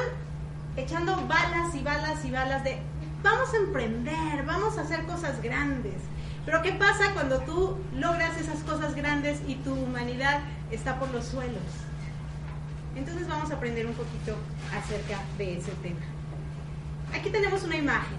echando 0.76 1.16
balas 1.26 1.74
y 1.74 1.82
balas 1.82 2.24
y 2.24 2.30
balas 2.30 2.64
de 2.64 2.78
vamos 3.22 3.52
a 3.54 3.56
emprender, 3.56 4.44
vamos 4.46 4.78
a 4.78 4.82
hacer 4.82 5.04
cosas 5.06 5.42
grandes. 5.42 5.94
Pero 6.44 6.62
¿qué 6.62 6.72
pasa 6.72 7.12
cuando 7.14 7.40
tú 7.40 7.76
logras 7.94 8.38
esas 8.38 8.60
cosas 8.60 8.94
grandes 8.94 9.40
y 9.48 9.56
tu 9.56 9.72
humanidad 9.74 10.40
está 10.70 10.98
por 10.98 11.10
los 11.10 11.24
suelos? 11.24 11.62
Entonces 12.96 13.26
vamos 13.26 13.50
a 13.50 13.54
aprender 13.54 13.86
un 13.86 13.94
poquito 13.94 14.36
acerca 14.72 15.20
de 15.36 15.58
ese 15.58 15.72
tema. 15.82 16.00
Aquí 17.12 17.30
tenemos 17.30 17.64
una 17.64 17.76
imagen 17.76 18.16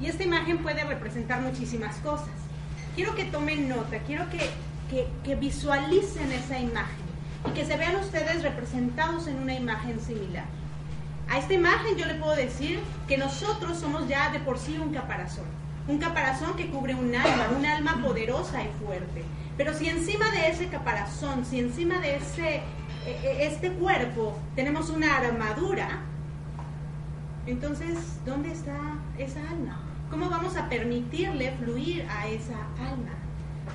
y 0.00 0.06
esta 0.06 0.22
imagen 0.22 0.58
puede 0.58 0.84
representar 0.84 1.40
muchísimas 1.40 1.96
cosas. 1.96 2.28
Quiero 2.96 3.14
que 3.14 3.24
tomen 3.24 3.68
nota, 3.68 3.98
quiero 4.06 4.24
que, 4.30 5.06
que, 5.24 5.34
visualicen 5.36 6.32
esa 6.32 6.58
imagen 6.58 7.04
y 7.48 7.50
que 7.52 7.64
se 7.64 7.76
vean 7.76 7.96
ustedes 7.96 8.42
representados 8.42 9.26
en 9.28 9.36
una 9.36 9.54
imagen 9.54 10.00
similar. 10.00 10.44
A 11.28 11.38
esta 11.38 11.54
imagen 11.54 11.96
yo 11.96 12.06
le 12.06 12.14
puedo 12.14 12.34
decir 12.34 12.80
que 13.06 13.16
nosotros 13.16 13.78
somos 13.78 14.08
ya 14.08 14.30
de 14.30 14.40
por 14.40 14.58
sí 14.58 14.76
un 14.78 14.92
caparazón. 14.92 15.44
Un 15.86 15.98
caparazón 15.98 16.56
que 16.56 16.68
cubre 16.68 16.94
un 16.94 17.14
alma, 17.14 17.48
un 17.56 17.64
alma 17.64 18.00
poderosa 18.02 18.62
y 18.62 18.84
fuerte. 18.84 19.24
Pero 19.56 19.74
si 19.74 19.88
encima 19.88 20.30
de 20.30 20.50
ese 20.50 20.68
caparazón, 20.68 21.44
si 21.44 21.60
encima 21.60 21.98
de 21.98 22.16
ese, 22.16 22.62
este 23.06 23.70
cuerpo 23.72 24.38
tenemos 24.54 24.90
una 24.90 25.16
armadura, 25.16 26.00
entonces, 27.46 27.96
¿dónde 28.24 28.52
está 28.52 28.76
esa 29.18 29.40
alma? 29.50 29.80
¿Cómo 30.10 30.28
vamos 30.28 30.56
a 30.56 30.68
permitirle 30.68 31.52
fluir 31.52 32.06
a 32.10 32.28
esa 32.28 32.56
alma? 32.78 33.12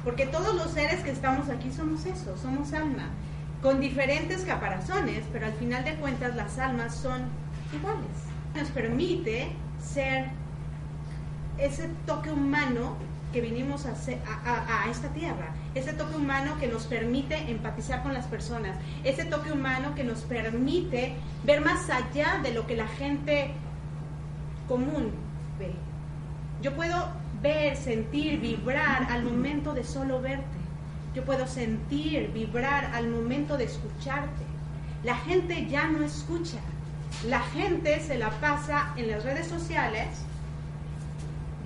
Porque 0.03 0.27
todos 0.27 0.55
los 0.55 0.71
seres 0.71 1.01
que 1.01 1.11
estamos 1.11 1.49
aquí 1.49 1.71
somos 1.71 2.05
eso, 2.05 2.37
somos 2.37 2.73
alma, 2.73 3.09
con 3.61 3.79
diferentes 3.79 4.43
caparazones, 4.43 5.25
pero 5.31 5.47
al 5.47 5.53
final 5.53 5.83
de 5.83 5.95
cuentas 5.95 6.35
las 6.35 6.59
almas 6.59 6.95
son 6.95 7.23
iguales. 7.73 8.05
Nos 8.55 8.69
permite 8.69 9.51
ser 9.81 10.29
ese 11.57 11.89
toque 12.05 12.31
humano 12.31 12.95
que 13.35 13.41
vinimos 13.41 13.85
a, 13.85 13.91
a, 14.45 14.89
esta 14.89 15.09
tierra, 15.09 15.49
ese 15.73 15.91
toque 15.91 16.15
humano 16.15 16.55
que 16.57 16.69
nos 16.69 16.85
permite 16.85 17.35
empatizar 17.51 18.01
con 18.01 18.13
las 18.13 18.27
personas, 18.27 18.77
ese 19.03 19.25
toque 19.25 19.51
humano 19.51 19.93
que 19.93 20.05
nos 20.05 20.21
permite 20.21 21.15
ver 21.43 21.59
más 21.59 21.89
allá 21.89 22.39
de 22.41 22.53
lo 22.53 22.65
que 22.65 22.77
la 22.77 22.87
gente 22.87 23.51
común 24.69 25.11
ve. 25.59 25.73
Yo 26.61 26.73
puedo 26.77 27.09
ver, 27.41 27.75
sentir, 27.75 28.39
vibrar 28.39 29.11
al 29.11 29.23
momento 29.23 29.73
de 29.73 29.83
solo 29.83 30.21
verte. 30.21 30.45
Yo 31.13 31.25
puedo 31.25 31.45
sentir, 31.45 32.31
vibrar 32.31 32.85
al 32.93 33.09
momento 33.09 33.57
de 33.57 33.65
escucharte. 33.65 34.45
La 35.03 35.17
gente 35.17 35.67
ya 35.67 35.89
no 35.89 36.05
escucha, 36.05 36.59
la 37.27 37.41
gente 37.41 37.99
se 37.99 38.17
la 38.17 38.29
pasa 38.29 38.93
en 38.95 39.11
las 39.11 39.25
redes 39.25 39.47
sociales 39.47 40.07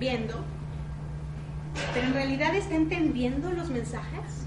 viendo, 0.00 0.34
pero 1.94 2.06
en 2.06 2.14
realidad 2.14 2.54
está 2.54 2.74
entendiendo 2.74 3.50
los 3.50 3.68
mensajes. 3.70 4.46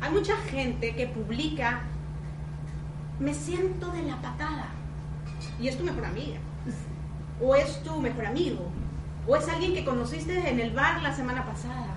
Hay 0.00 0.12
mucha 0.12 0.36
gente 0.36 0.94
que 0.94 1.06
publica, 1.06 1.80
me 3.18 3.34
siento 3.34 3.90
de 3.90 4.02
la 4.02 4.20
patada, 4.22 4.68
y 5.60 5.68
es 5.68 5.76
tu 5.76 5.84
mejor 5.84 6.04
amiga, 6.04 6.38
o 7.40 7.54
es 7.54 7.82
tu 7.82 8.00
mejor 8.00 8.26
amigo, 8.26 8.70
o 9.26 9.36
es 9.36 9.48
alguien 9.48 9.74
que 9.74 9.84
conociste 9.84 10.48
en 10.48 10.60
el 10.60 10.72
bar 10.72 11.02
la 11.02 11.14
semana 11.14 11.44
pasada. 11.44 11.94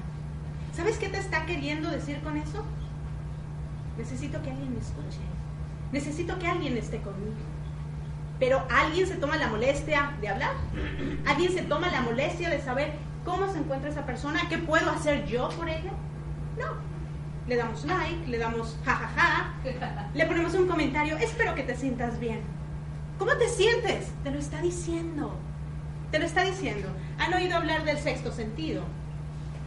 ¿Sabes 0.73 0.97
qué 0.97 1.09
te 1.09 1.19
está 1.19 1.45
queriendo 1.45 1.89
decir 1.89 2.19
con 2.21 2.37
eso? 2.37 2.63
Necesito 3.97 4.41
que 4.41 4.51
alguien 4.51 4.73
me 4.73 4.79
escuche. 4.79 5.19
Necesito 5.91 6.39
que 6.39 6.47
alguien 6.47 6.77
esté 6.77 7.01
conmigo 7.01 7.35
pero 8.41 8.65
alguien 8.71 9.05
se 9.05 9.17
toma 9.17 9.37
la 9.37 9.49
molestia 9.49 10.13
de 10.19 10.27
hablar, 10.27 10.53
alguien 11.27 11.53
se 11.53 11.61
toma 11.61 11.91
la 11.91 12.01
molestia 12.01 12.49
de 12.49 12.59
saber 12.59 12.93
cómo 13.25 13.51
se 13.51 13.59
encuentra 13.59 13.89
esa 13.89 14.05
persona, 14.05 14.41
qué 14.49 14.57
puedo 14.57 14.89
hacer 14.89 15.25
yo 15.25 15.49
por 15.49 15.69
ella. 15.69 15.91
No, 16.57 16.67
le 17.47 17.55
damos 17.55 17.85
like, 17.85 18.27
le 18.27 18.37
damos 18.37 18.77
jajaja, 18.85 19.53
le 20.13 20.25
ponemos 20.25 20.53
un 20.53 20.67
comentario, 20.67 21.17
espero 21.17 21.55
que 21.55 21.63
te 21.63 21.75
sientas 21.75 22.19
bien. 22.19 22.41
¿Cómo 23.17 23.35
te 23.37 23.47
sientes? 23.49 24.07
Te 24.23 24.31
lo 24.31 24.39
está 24.39 24.61
diciendo, 24.61 25.35
te 26.11 26.19
lo 26.19 26.25
está 26.25 26.43
diciendo. 26.43 26.89
¿Han 27.19 27.33
oído 27.33 27.57
hablar 27.57 27.83
del 27.85 27.97
sexto 27.97 28.31
sentido? 28.31 28.83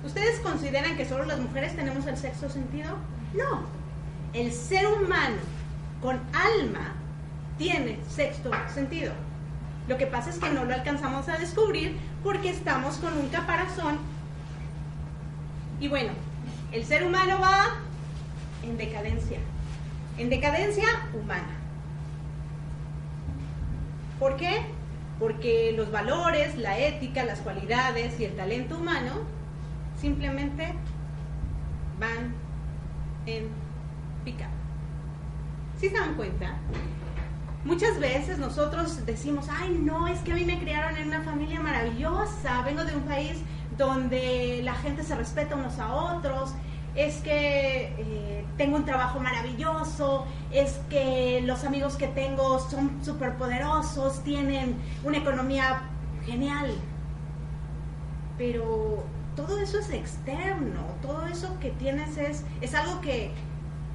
¿Ustedes 0.05 0.41
consideran 0.41 0.97
que 0.97 1.07
solo 1.07 1.25
las 1.25 1.39
mujeres 1.39 1.75
tenemos 1.77 2.07
el 2.07 2.17
sexto 2.17 2.51
sentido? 2.51 2.91
No, 3.33 3.63
el 4.33 4.53
ser 4.53 4.87
humano 4.87 5.37
con 6.03 6.21
alma 6.33 6.95
tiene 7.57 7.99
sexto 8.09 8.51
sentido. 8.73 9.13
Lo 9.89 9.99
que 9.99 10.07
pasa 10.07 10.31
es 10.31 10.39
que 10.39 10.49
no 10.51 10.65
lo 10.65 10.75
alcanzamos 10.75 11.29
a 11.29 11.37
descubrir 11.37 11.97
porque 12.23 12.51
estamos 12.51 12.97
con 12.97 13.17
un 13.19 13.29
caparazón. 13.29 13.99
Y 15.79 15.89
bueno, 15.89 16.13
el 16.73 16.85
ser 16.85 17.05
humano 17.05 17.39
va 17.41 17.77
en 18.63 18.79
decadencia, 18.79 19.39
en 20.17 20.31
decadencia 20.31 20.87
humana. 21.13 21.59
¿Por 24.19 24.37
qué? 24.37 24.63
Porque 25.19 25.75
los 25.77 25.91
valores, 25.91 26.57
la 26.57 26.79
ética, 26.79 27.25
las 27.25 27.41
cualidades 27.41 28.19
y 28.19 28.25
el 28.25 28.35
talento 28.37 28.79
humano 28.79 29.13
simplemente 30.01 30.73
van 32.01 32.35
en 33.27 33.49
picada. 34.25 34.51
¿Sí 35.79 35.89
se 35.89 35.95
dan 35.95 36.15
cuenta? 36.15 36.57
Muchas 37.65 37.99
veces 37.99 38.39
nosotros 38.39 39.07
decimos, 39.07 39.47
ay 39.51 39.81
no, 39.83 40.07
es 40.07 40.21
que 40.21 40.33
a 40.33 40.35
mí 40.35 40.45
me 40.45 40.59
criaron 40.59 40.99
en 40.99 41.09
una 41.09 41.23
familia 41.23 41.61
maravillosa, 41.61 42.61
vengo 42.63 42.85
de 42.85 42.95
un 42.95 43.05
país 43.05 43.39
donde 43.79 44.61
la 44.63 44.75
gente 44.75 45.03
se 45.03 45.15
respeta 45.15 45.57
unos 45.57 45.79
a 45.79 45.95
otros, 45.95 46.53
es 46.95 47.17
que 47.23 47.95
eh, 47.97 48.45
tengo 48.59 48.77
un 48.77 48.85
trabajo 48.85 49.19
maravilloso, 49.19 50.27
es 50.53 50.79
que 50.91 51.41
los 51.45 51.65
amigos 51.65 51.97
que 51.97 52.07
tengo 52.09 52.59
son 52.59 53.03
súper 53.03 53.37
poderosos, 53.37 54.23
tienen 54.23 54.77
una 55.03 55.17
economía 55.17 55.89
genial. 56.27 56.71
Pero 58.37 59.05
todo 59.37 59.59
eso 59.59 59.79
es 59.79 59.91
externo, 59.91 60.83
todo 61.01 61.27
eso 61.27 61.59
que 61.61 61.71
tienes 61.71 62.19
es, 62.19 62.45
es 62.61 62.75
algo 62.75 63.01
que 63.01 63.33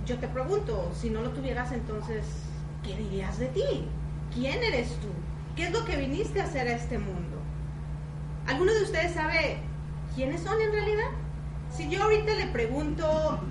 yo 0.07 0.17
te 0.17 0.28
pregunto, 0.28 0.91
si 0.99 1.11
no 1.11 1.22
lo 1.22 1.30
tuvieras 1.30 1.72
entonces 1.72 2.49
¿qué 2.90 3.04
dirías 3.04 3.38
de 3.38 3.48
ti? 3.48 3.86
¿Quién 4.34 4.64
eres 4.64 4.96
tú? 5.00 5.10
¿Qué 5.56 5.68
es 5.68 5.72
lo 5.72 5.86
que 5.86 5.96
viniste 5.96 6.42
a 6.42 6.46
hacer 6.46 6.68
a 6.68 6.74
este 6.74 6.98
mundo? 6.98 7.38
¿Alguno 8.48 8.74
de 8.74 8.84
ustedes 8.84 9.14
sabe 9.14 9.58
quiénes 10.16 10.42
son 10.42 10.60
en 10.60 10.72
realidad? 10.72 11.10
Si 11.72 11.88
yo 11.90 12.02
ahorita 12.04 12.34
le 12.34 12.48
pregunto 12.48 13.06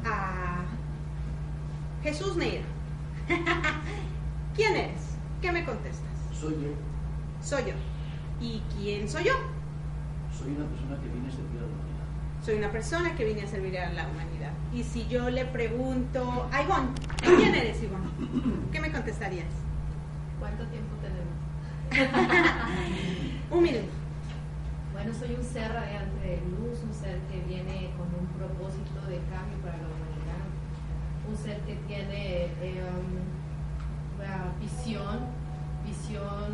a 0.05 0.64
Jesús 2.03 2.36
Neira, 2.36 2.64
¿quién 4.57 4.76
eres? 4.76 5.16
¿Qué 5.41 5.53
me 5.53 5.64
contestas? 5.64 6.09
Soy 6.32 6.55
yo. 6.55 6.70
Soy 7.41 7.62
yo. 7.66 7.74
¿Y 8.41 8.62
quién 8.76 9.09
soy 9.09 9.24
yo? 9.24 9.34
Soy 10.36 10.53
una 10.53 10.66
persona 10.66 11.01
que 11.01 11.09
viene 11.09 11.28
a 11.28 11.30
servir 11.30 11.59
a 11.59 11.62
la 11.62 11.66
humanidad. 11.66 12.45
Soy 12.45 12.55
una 12.57 12.72
persona 12.72 13.14
que 13.14 13.24
viene 13.24 13.43
a 13.43 13.47
servir 13.47 13.78
a 13.78 13.93
la 13.93 14.09
humanidad. 14.09 14.53
Y 14.72 14.82
si 14.82 15.06
yo 15.08 15.30
le 15.30 15.44
pregunto 15.46 16.48
a 16.52 16.62
Ivonne, 16.62 16.90
¿quién 17.22 17.54
eres 17.54 17.82
Ivonne? 17.82 18.08
¿Qué 18.70 18.80
me 18.80 18.92
contestarías? 18.92 19.46
¿Cuánto 20.38 20.64
tiempo 20.66 20.94
tenemos? 21.02 21.38
un 23.50 23.62
minuto. 23.62 23.88
Bueno, 24.92 25.14
soy 25.14 25.34
un 25.34 25.44
ser 25.44 25.72
radiante 25.72 26.26
de 26.26 26.36
luz, 26.50 26.82
un 26.82 26.92
ser 26.92 27.18
que 27.30 27.40
viene 27.48 27.90
con 27.96 28.08
un 28.18 28.26
propósito 28.36 29.00
de 29.06 29.18
cambio 29.30 29.58
para 29.62 29.78
la 29.78 29.86
humanidad, 29.86 30.44
un 31.28 31.36
ser 31.36 31.60
que 31.60 31.76
tiene 31.86 32.46
eh, 32.60 32.82
um, 32.82 34.60
visión, 34.60 35.20
visión 35.86 36.52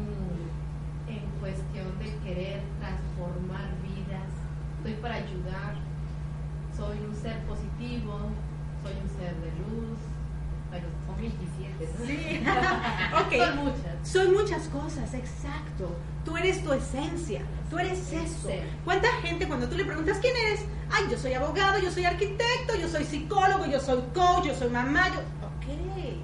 en 1.08 1.40
cuestión 1.40 1.98
de 1.98 2.14
querer 2.22 2.60
transformar 2.80 3.74
vidas. 3.82 4.30
Estoy 4.78 4.94
para 5.00 5.16
ayudar. 5.16 5.74
Soy 6.76 6.98
un 6.98 7.14
ser 7.14 7.38
positivo, 7.46 8.30
soy 8.82 8.94
un 9.00 9.08
ser 9.08 9.34
de 9.40 9.50
luz. 9.62 9.98
Bueno, 10.70 10.88
son 11.54 11.64
27. 11.76 11.94
¿no? 11.98 12.06
Sí. 12.06 12.44
Son 13.38 13.48
ok. 13.48 13.64
muchas. 13.64 14.08
Son 14.08 14.32
muchas 14.32 14.62
cosas, 14.68 15.14
exacto. 15.14 15.96
Tú 16.24 16.36
eres 16.36 16.62
tu 16.64 16.72
esencia, 16.72 17.42
tú 17.70 17.78
eres 17.78 18.12
eso. 18.12 18.48
Sí. 18.48 18.60
¿Cuánta 18.84 19.08
gente 19.22 19.46
cuando 19.46 19.68
tú 19.68 19.76
le 19.76 19.84
preguntas 19.84 20.18
quién 20.20 20.34
eres? 20.36 20.60
Ay, 20.90 21.04
yo 21.10 21.18
soy 21.18 21.34
abogado, 21.34 21.78
yo 21.78 21.90
soy 21.90 22.04
arquitecto, 22.04 22.76
yo 22.80 22.88
soy 22.88 23.04
psicólogo, 23.04 23.66
yo 23.66 23.80
soy 23.80 24.02
coach, 24.14 24.46
yo 24.46 24.54
soy 24.54 24.70
mamá. 24.70 25.08
Yo... 25.08 25.20
Ok. 25.46 26.14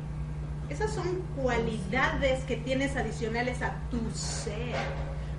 Esas 0.70 0.92
son 0.92 1.22
cualidades 1.36 2.44
que 2.44 2.56
tienes 2.56 2.96
adicionales 2.96 3.60
a 3.60 3.74
tu 3.90 3.98
ser. 4.14 4.76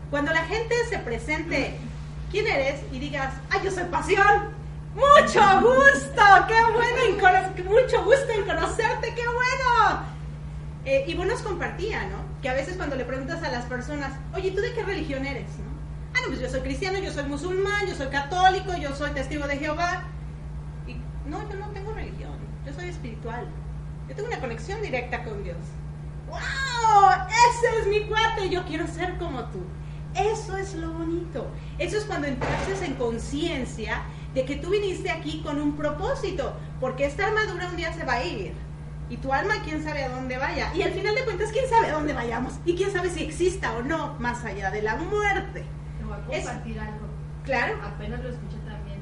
Cuando 0.09 0.33
la 0.33 0.43
gente 0.43 0.75
se 0.89 0.99
presente, 0.99 1.77
¿quién 2.31 2.47
eres? 2.47 2.81
Y 2.91 2.99
digas, 2.99 3.33
ay, 3.49 3.61
yo 3.63 3.71
soy 3.71 3.85
pasión. 3.85 4.60
Mucho 4.95 5.41
gusto, 5.61 6.21
qué 6.47 6.61
bueno, 6.73 7.01
en 7.07 7.17
mucho 7.71 8.03
gusto 8.03 8.31
en 8.31 8.45
conocerte, 8.45 9.13
qué 9.15 9.25
bueno. 9.25 10.03
Eh, 10.83 11.05
y 11.07 11.13
vos 11.15 11.25
nos 11.25 11.41
compartía, 11.41 12.07
¿no? 12.07 12.17
Que 12.41 12.49
a 12.49 12.53
veces 12.53 12.75
cuando 12.75 12.95
le 12.95 13.05
preguntas 13.05 13.41
a 13.43 13.51
las 13.51 13.65
personas, 13.65 14.13
oye, 14.35 14.51
¿tú 14.51 14.61
de 14.61 14.73
qué 14.73 14.83
religión 14.83 15.25
eres? 15.25 15.49
¿no? 15.59 15.71
Ah, 16.13 16.19
no, 16.23 16.27
pues 16.27 16.39
yo 16.39 16.49
soy 16.49 16.61
cristiano, 16.61 16.99
yo 16.99 17.11
soy 17.11 17.23
musulmán, 17.23 17.87
yo 17.87 17.95
soy 17.95 18.07
católico, 18.07 18.75
yo 18.75 18.93
soy 18.95 19.11
testigo 19.11 19.47
de 19.47 19.57
Jehová. 19.57 20.03
Y 20.87 20.95
no, 21.29 21.49
yo 21.49 21.57
no 21.57 21.67
tengo 21.69 21.93
religión, 21.93 22.33
yo 22.65 22.73
soy 22.73 22.89
espiritual. 22.89 23.47
Yo 24.09 24.15
tengo 24.15 24.27
una 24.27 24.39
conexión 24.39 24.81
directa 24.81 25.23
con 25.23 25.43
Dios. 25.43 25.57
¡Wow! 26.27 26.39
Ese 27.29 27.79
es 27.79 27.87
mi 27.87 28.07
cuate, 28.07 28.49
yo 28.49 28.65
quiero 28.65 28.87
ser 28.87 29.17
como 29.17 29.45
tú. 29.45 29.63
Eso 30.15 30.57
es 30.57 30.73
lo 30.75 30.91
bonito. 30.91 31.47
Eso 31.77 31.97
es 31.97 32.03
cuando 32.03 32.27
entras 32.27 32.81
en 32.81 32.95
conciencia 32.95 34.01
de 34.33 34.45
que 34.45 34.55
tú 34.55 34.69
viniste 34.69 35.09
aquí 35.11 35.41
con 35.43 35.59
un 35.61 35.75
propósito, 35.75 36.53
porque 36.79 37.05
esta 37.05 37.27
armadura 37.27 37.67
un 37.69 37.75
día 37.75 37.91
se 37.93 38.05
va 38.05 38.13
a 38.13 38.23
ir. 38.25 38.53
Y 39.09 39.17
tu 39.17 39.33
alma, 39.33 39.55
quién 39.65 39.83
sabe 39.83 40.05
a 40.05 40.09
dónde 40.09 40.37
vaya. 40.37 40.73
Y 40.73 40.83
al 40.83 40.93
final 40.93 41.13
de 41.15 41.25
cuentas, 41.25 41.49
quién 41.51 41.67
sabe 41.69 41.87
a 41.87 41.93
dónde 41.93 42.13
vayamos. 42.13 42.53
Y 42.65 42.75
quién 42.75 42.91
sabe 42.91 43.09
si 43.09 43.23
exista 43.23 43.73
o 43.73 43.81
no 43.83 44.15
más 44.19 44.45
allá 44.45 44.71
de 44.71 44.81
la 44.81 44.95
muerte. 44.95 45.65
Te 45.97 46.03
voy 46.05 46.13
a 46.13 46.37
Es- 46.37 46.45
compartir 46.45 46.79
algo. 46.79 47.07
Claro. 47.43 47.75
Apenas 47.83 48.23
lo 48.23 48.29
escuché 48.29 48.55
también. 48.63 48.99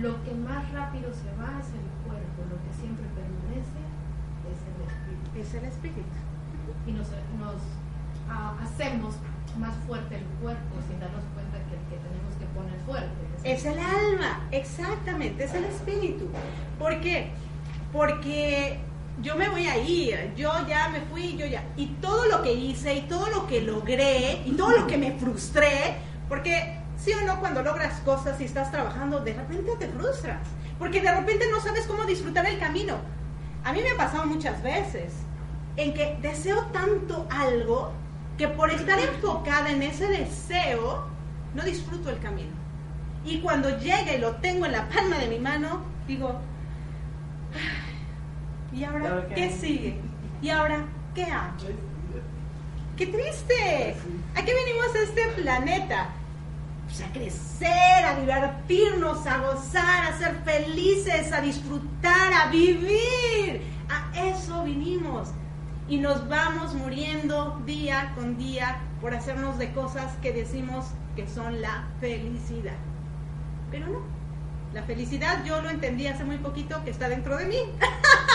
Lo 0.00 0.22
que 0.22 0.32
más 0.34 0.70
rápido 0.72 1.10
se 1.12 1.26
va 1.40 1.58
es 1.58 1.68
el 1.74 1.86
cuerpo, 2.06 2.38
lo 2.50 2.56
que 2.62 2.70
siempre 2.78 3.04
permanece 3.18 3.82
es 4.46 4.58
el 4.62 4.78
espíritu. 4.86 5.38
Es 5.42 5.54
el 5.54 5.64
espíritu. 5.64 6.18
Y 6.86 6.92
nos, 6.92 7.08
nos 7.40 7.62
ah, 8.30 8.54
hacemos 8.62 9.16
más 9.58 9.74
fuerte 9.86 10.16
el 10.18 10.24
cuerpo 10.42 10.74
sin 10.86 11.00
darnos 11.00 11.22
cuenta 11.34 11.58
que 11.66 11.74
el 11.74 11.82
que 11.90 11.96
tenemos 11.98 12.34
que 12.38 12.46
poner 12.54 12.78
fuerte 12.86 13.22
Es 13.44 13.66
el 13.66 13.78
alma, 13.78 14.48
exactamente, 14.50 15.44
es 15.44 15.52
el 15.52 15.64
espíritu. 15.64 16.28
¿Por 16.78 16.98
qué? 17.02 17.30
Porque 17.92 18.80
yo 19.20 19.36
me 19.36 19.50
voy 19.50 19.66
a 19.66 19.76
ir, 19.76 20.32
yo 20.34 20.50
ya 20.66 20.88
me 20.88 21.02
fui, 21.02 21.36
yo 21.36 21.44
ya. 21.44 21.62
Y 21.76 21.88
todo 22.00 22.24
lo 22.24 22.42
que 22.42 22.54
hice 22.54 22.94
y 22.94 23.02
todo 23.02 23.28
lo 23.28 23.46
que 23.46 23.60
logré 23.60 24.40
y 24.46 24.52
todo 24.52 24.70
lo 24.70 24.86
que 24.86 24.96
me 24.96 25.12
frustré, 25.12 25.96
porque 26.26 26.78
sí 26.96 27.12
o 27.12 27.20
no, 27.26 27.38
cuando 27.38 27.62
logras 27.62 28.00
cosas 28.00 28.40
y 28.40 28.44
estás 28.44 28.70
trabajando, 28.70 29.20
de 29.20 29.34
repente 29.34 29.72
te 29.78 29.88
frustras. 29.88 30.40
Porque 30.78 31.02
de 31.02 31.14
repente 31.14 31.44
no 31.50 31.60
sabes 31.60 31.86
cómo 31.86 32.04
disfrutar 32.04 32.46
el 32.46 32.58
camino. 32.58 32.96
A 33.62 33.74
mí 33.74 33.80
me 33.82 33.90
ha 33.90 33.96
pasado 33.96 34.26
muchas 34.26 34.62
veces 34.62 35.12
en 35.76 35.92
que 35.92 36.16
deseo 36.22 36.62
tanto 36.72 37.26
algo 37.30 37.92
que 38.38 38.48
por 38.48 38.70
estar 38.70 38.98
enfocada 38.98 39.70
en 39.70 39.82
ese 39.82 40.06
deseo, 40.06 41.06
no 41.54 41.62
disfruto 41.62 42.08
el 42.08 42.18
camino. 42.20 42.63
Y 43.24 43.38
cuando 43.40 43.78
llega 43.78 44.12
y 44.14 44.18
lo 44.20 44.36
tengo 44.36 44.66
en 44.66 44.72
la 44.72 44.88
palma 44.88 45.16
de 45.18 45.28
mi 45.28 45.38
mano, 45.38 45.82
digo, 46.06 46.40
"Ay, 47.54 48.78
¿y 48.78 48.84
ahora 48.84 49.26
qué 49.34 49.50
sigue? 49.50 49.98
¿Y 50.42 50.50
ahora 50.50 50.84
qué 51.14 51.24
hago? 51.24 51.56
¡Qué 52.96 53.06
triste! 53.06 53.96
¿A 54.36 54.44
qué 54.44 54.54
venimos 54.54 54.94
a 54.94 54.98
este 55.02 55.42
planeta? 55.42 56.08
Pues 56.86 57.00
a 57.00 57.12
crecer, 57.12 58.04
a 58.04 58.20
divertirnos, 58.20 59.26
a 59.26 59.38
gozar, 59.38 60.12
a 60.12 60.18
ser 60.18 60.36
felices, 60.44 61.32
a 61.32 61.40
disfrutar, 61.40 62.32
a 62.32 62.50
vivir. 62.50 63.62
A 63.88 64.26
eso 64.28 64.64
vinimos. 64.64 65.30
Y 65.88 65.98
nos 65.98 66.28
vamos 66.28 66.74
muriendo 66.74 67.60
día 67.66 68.12
con 68.14 68.36
día 68.36 68.80
por 69.00 69.14
hacernos 69.14 69.58
de 69.58 69.72
cosas 69.72 70.12
que 70.22 70.32
decimos 70.32 70.86
que 71.16 71.26
son 71.26 71.60
la 71.60 71.88
felicidad. 72.00 72.76
Pero 73.74 73.88
no. 73.88 74.02
La 74.72 74.84
felicidad 74.84 75.44
yo 75.44 75.60
lo 75.60 75.68
entendí 75.68 76.06
hace 76.06 76.22
muy 76.22 76.36
poquito 76.36 76.80
que 76.84 76.90
está 76.90 77.08
dentro 77.08 77.36
de 77.36 77.46
mí. 77.46 77.56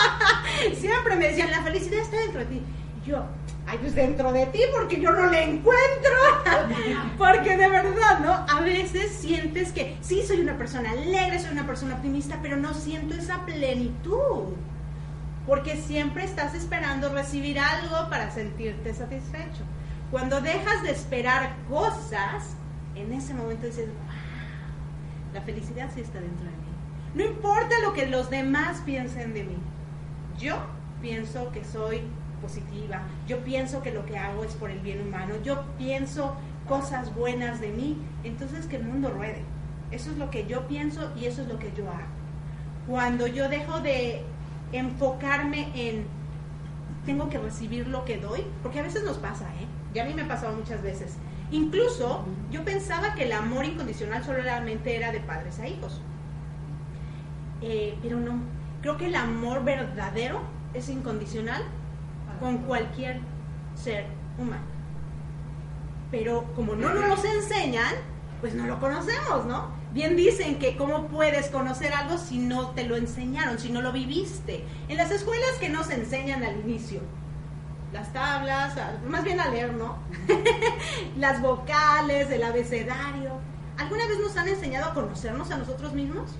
Siempre 0.78 1.16
me 1.16 1.28
decían, 1.28 1.50
la 1.50 1.62
felicidad 1.62 2.00
está 2.00 2.18
dentro 2.18 2.40
de 2.40 2.46
ti. 2.46 2.62
Yo, 3.06 3.24
ay, 3.66 3.78
pues 3.80 3.94
dentro 3.94 4.32
de 4.32 4.44
ti 4.46 4.60
porque 4.70 5.00
yo 5.00 5.10
no 5.12 5.30
la 5.30 5.40
encuentro. 5.40 6.12
porque 7.18 7.56
de 7.56 7.68
verdad, 7.70 8.20
¿no? 8.20 8.32
A 8.54 8.60
veces 8.60 9.12
sientes 9.12 9.72
que 9.72 9.96
sí, 10.02 10.22
soy 10.26 10.40
una 10.40 10.58
persona 10.58 10.90
alegre, 10.90 11.38
soy 11.38 11.52
una 11.52 11.66
persona 11.66 11.94
optimista, 11.94 12.38
pero 12.42 12.58
no 12.58 12.74
siento 12.74 13.14
esa 13.14 13.46
plenitud. 13.46 14.56
Porque 15.46 15.78
siempre 15.78 16.24
estás 16.24 16.54
esperando 16.54 17.08
recibir 17.14 17.58
algo 17.58 18.10
para 18.10 18.30
sentirte 18.30 18.92
satisfecho. 18.92 19.62
Cuando 20.10 20.42
dejas 20.42 20.82
de 20.82 20.90
esperar 20.90 21.54
cosas, 21.70 22.56
en 22.94 23.12
ese 23.12 23.32
momento 23.32 23.66
dices, 23.66 23.88
la 25.32 25.42
felicidad 25.42 25.90
sí 25.94 26.00
está 26.00 26.20
dentro 26.20 26.44
de 26.44 26.50
mí. 26.50 26.56
No 27.14 27.24
importa 27.24 27.74
lo 27.82 27.92
que 27.92 28.06
los 28.06 28.30
demás 28.30 28.82
piensen 28.84 29.34
de 29.34 29.44
mí. 29.44 29.56
Yo 30.38 30.56
pienso 31.00 31.50
que 31.50 31.64
soy 31.64 32.02
positiva. 32.40 33.02
Yo 33.26 33.38
pienso 33.44 33.82
que 33.82 33.92
lo 33.92 34.06
que 34.06 34.16
hago 34.16 34.44
es 34.44 34.54
por 34.54 34.70
el 34.70 34.80
bien 34.80 35.06
humano. 35.06 35.34
Yo 35.42 35.64
pienso 35.76 36.36
cosas 36.68 37.14
buenas 37.14 37.60
de 37.60 37.70
mí. 37.70 37.98
Entonces 38.24 38.66
que 38.66 38.76
el 38.76 38.84
mundo 38.84 39.10
ruede. 39.10 39.42
Eso 39.90 40.10
es 40.10 40.18
lo 40.18 40.30
que 40.30 40.46
yo 40.46 40.68
pienso 40.68 41.10
y 41.16 41.26
eso 41.26 41.42
es 41.42 41.48
lo 41.48 41.58
que 41.58 41.72
yo 41.76 41.88
hago. 41.88 42.08
Cuando 42.86 43.26
yo 43.26 43.48
dejo 43.48 43.80
de 43.80 44.22
enfocarme 44.72 45.68
en 45.74 46.06
tengo 47.04 47.28
que 47.28 47.38
recibir 47.38 47.88
lo 47.88 48.04
que 48.04 48.18
doy, 48.18 48.44
porque 48.62 48.78
a 48.78 48.82
veces 48.82 49.02
nos 49.04 49.18
pasa, 49.18 49.46
¿eh? 49.60 49.66
Ya 49.94 50.04
a 50.04 50.06
mí 50.06 50.14
me 50.14 50.22
ha 50.22 50.28
pasado 50.28 50.54
muchas 50.54 50.82
veces. 50.82 51.16
Incluso 51.50 52.24
yo 52.50 52.64
pensaba 52.64 53.14
que 53.14 53.24
el 53.24 53.32
amor 53.32 53.64
incondicional 53.64 54.24
solamente 54.24 54.96
era 54.96 55.10
de 55.10 55.20
padres 55.20 55.58
a 55.58 55.66
hijos. 55.66 56.00
Eh, 57.62 57.98
pero 58.02 58.18
no, 58.18 58.40
creo 58.80 58.96
que 58.96 59.06
el 59.06 59.16
amor 59.16 59.64
verdadero 59.64 60.40
es 60.74 60.88
incondicional 60.88 61.62
con 62.38 62.58
cualquier 62.58 63.20
ser 63.74 64.06
humano. 64.38 64.64
Pero 66.10 66.52
como 66.54 66.74
no 66.74 66.94
nos 66.94 67.24
enseñan, 67.24 67.94
pues 68.40 68.54
no 68.54 68.66
lo 68.66 68.80
conocemos, 68.80 69.44
¿no? 69.46 69.68
Bien 69.92 70.16
dicen 70.16 70.58
que 70.58 70.76
cómo 70.76 71.08
puedes 71.08 71.48
conocer 71.48 71.92
algo 71.92 72.16
si 72.16 72.38
no 72.38 72.70
te 72.70 72.84
lo 72.84 72.96
enseñaron, 72.96 73.58
si 73.58 73.70
no 73.70 73.82
lo 73.82 73.92
viviste. 73.92 74.64
En 74.88 74.96
las 74.96 75.10
escuelas 75.10 75.50
que 75.60 75.68
nos 75.68 75.90
enseñan 75.90 76.42
al 76.44 76.60
inicio, 76.60 77.00
las 77.92 78.12
tablas, 78.12 78.74
más 79.06 79.24
bien 79.24 79.40
a 79.40 79.48
leer, 79.48 79.72
¿no? 79.74 79.98
las 81.16 81.40
vocales, 81.40 82.30
el 82.30 82.42
abecedario. 82.42 83.32
¿Alguna 83.78 84.06
vez 84.06 84.18
nos 84.20 84.36
han 84.36 84.48
enseñado 84.48 84.90
a 84.90 84.94
conocernos 84.94 85.50
a 85.50 85.56
nosotros 85.56 85.92
mismos? 85.92 86.30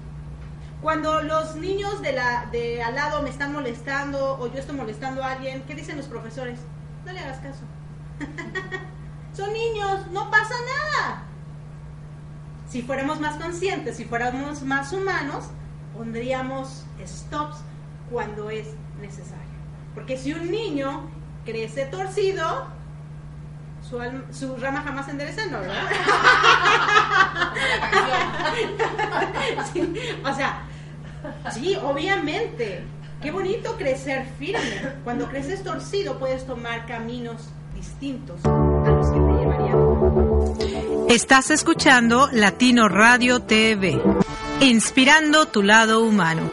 Cuando 0.83 1.23
los 1.23 1.57
niños 1.57 2.01
de, 2.03 2.13
la, 2.13 2.47
de 2.53 2.83
al 2.83 2.95
lado 2.95 3.23
me 3.23 3.31
están 3.31 3.53
molestando 3.53 4.39
o 4.39 4.47
yo 4.47 4.59
estoy 4.59 4.77
molestando 4.77 5.23
a 5.23 5.33
alguien, 5.33 5.63
¿qué 5.63 5.75
dicen 5.75 5.97
los 5.97 6.07
profesores? 6.07 6.61
No 7.05 7.13
le 7.13 7.19
hagas 7.19 7.39
caso. 7.39 7.63
Son 9.33 9.53
niños, 9.53 10.07
no 10.13 10.31
pasa 10.31 10.55
nada. 10.55 11.23
Si 12.69 12.83
fuéramos 12.83 13.21
más 13.21 13.37
conscientes, 13.37 13.97
si 13.97 14.05
fuéramos 14.05 14.63
más 14.63 14.93
humanos, 14.93 15.47
pondríamos 15.97 16.85
stops 17.05 17.59
cuando 18.11 18.49
es 18.51 18.69
necesario. 19.01 19.45
Porque 19.95 20.17
si 20.17 20.33
un 20.33 20.51
niño 20.51 21.11
crece 21.45 21.87
torcido, 21.87 22.67
su, 23.89 23.99
su 24.33 24.57
rama 24.57 24.83
jamás 24.83 25.07
se 25.07 25.13
¿no? 25.13 25.61
¿verdad? 25.61 25.85
O 30.25 30.35
sea, 30.35 30.63
sí, 31.53 31.77
obviamente. 31.83 32.85
Qué 33.23 33.31
bonito 33.31 33.77
crecer 33.77 34.27
firme. 34.39 34.95
Cuando 35.05 35.29
creces 35.29 35.63
torcido 35.63 36.19
puedes 36.19 36.47
tomar 36.47 36.87
caminos 36.87 37.51
distintos 37.75 38.41
a 38.45 38.49
los 38.49 39.11
que 39.11 39.19
te 39.19 39.33
llevarían. 39.33 41.11
Estás 41.11 41.51
escuchando 41.51 42.29
Latino 42.33 42.89
Radio 42.89 43.41
TV, 43.41 44.01
inspirando 44.61 45.49
tu 45.49 45.63
lado 45.63 46.03
humano. 46.03 46.51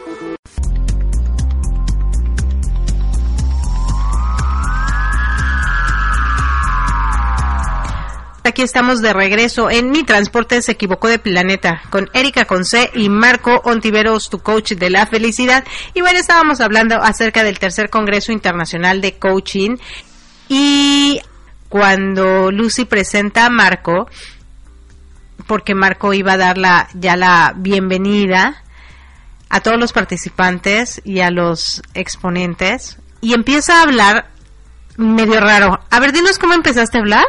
Aquí 8.58 8.64
estamos 8.64 9.00
de 9.00 9.12
regreso 9.12 9.70
en 9.70 9.92
Mi 9.92 10.02
Transporte 10.02 10.60
se 10.62 10.72
equivocó 10.72 11.06
de 11.06 11.20
planeta 11.20 11.80
con 11.90 12.10
Erika 12.12 12.44
Conce 12.44 12.90
y 12.92 13.08
Marco 13.08 13.60
Ontiveros, 13.62 14.24
tu 14.28 14.40
coach 14.40 14.72
de 14.72 14.90
la 14.90 15.06
felicidad. 15.06 15.62
Y 15.94 16.00
bueno, 16.00 16.18
estábamos 16.18 16.60
hablando 16.60 16.96
acerca 16.96 17.44
del 17.44 17.60
tercer 17.60 17.88
Congreso 17.88 18.32
Internacional 18.32 19.00
de 19.00 19.16
Coaching 19.16 19.76
y 20.48 21.20
cuando 21.68 22.50
Lucy 22.50 22.84
presenta 22.84 23.46
a 23.46 23.48
Marco, 23.48 24.08
porque 25.46 25.76
Marco 25.76 26.12
iba 26.12 26.32
a 26.32 26.38
dar 26.38 26.58
la, 26.58 26.88
ya 26.94 27.14
la 27.14 27.54
bienvenida 27.54 28.64
a 29.50 29.60
todos 29.60 29.78
los 29.78 29.92
participantes 29.92 31.00
y 31.04 31.20
a 31.20 31.30
los 31.30 31.80
exponentes 31.94 32.98
y 33.20 33.34
empieza 33.34 33.78
a 33.78 33.82
hablar 33.82 34.32
medio 34.96 35.38
raro. 35.38 35.78
A 35.90 36.00
ver, 36.00 36.10
dinos 36.10 36.40
cómo 36.40 36.54
empezaste 36.54 36.98
a 36.98 37.02
hablar. 37.02 37.26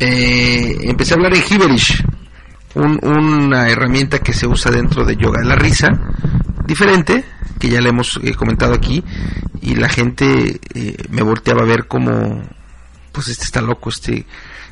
Eh, 0.00 0.76
empecé 0.82 1.14
a 1.14 1.16
hablar 1.16 1.34
en 1.34 1.42
Hiberish, 1.42 2.04
una 2.74 3.68
herramienta 3.68 4.20
que 4.20 4.32
se 4.32 4.46
usa 4.46 4.70
dentro 4.70 5.04
de 5.04 5.16
yoga 5.16 5.40
de 5.40 5.46
la 5.46 5.56
risa, 5.56 5.88
diferente, 6.66 7.24
que 7.58 7.68
ya 7.68 7.80
le 7.80 7.88
hemos 7.88 8.20
eh, 8.22 8.34
comentado 8.34 8.74
aquí, 8.74 9.02
y 9.60 9.74
la 9.74 9.88
gente 9.88 10.60
eh, 10.74 10.96
me 11.10 11.22
volteaba 11.22 11.62
a 11.62 11.66
ver 11.66 11.88
como, 11.88 12.42
pues 13.10 13.28
este 13.28 13.44
está 13.44 13.60
loco, 13.60 13.90
este, 13.90 14.24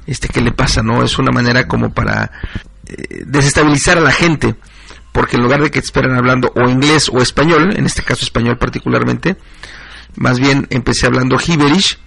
este 0.07 0.29
qué 0.29 0.41
le 0.41 0.53
pasa, 0.53 0.83
¿no? 0.83 1.03
Es 1.03 1.19
una 1.19 1.33
manera 1.33 1.67
como 1.67 1.93
para 1.93 2.31
desestabilizar 3.27 3.99
a 3.99 4.03
la 4.03 4.13
gente, 4.13 4.55
porque 5.11 5.37
en 5.37 5.43
lugar 5.43 5.61
de 5.61 5.73
que 5.73 5.81
te 5.81 5.87
esperen 5.87 6.15
hablando 6.15 6.53
o 6.55 6.69
inglés 6.69 7.11
o 7.13 7.19
español, 7.21 7.75
en 7.77 7.85
este 7.85 8.03
caso 8.03 8.25
español 8.25 8.59
particularmente, 8.59 9.37
más 10.15 10.39
bien 10.39 10.69
empecé 10.71 11.07
hablando 11.07 11.37
Hiberish 11.37 11.99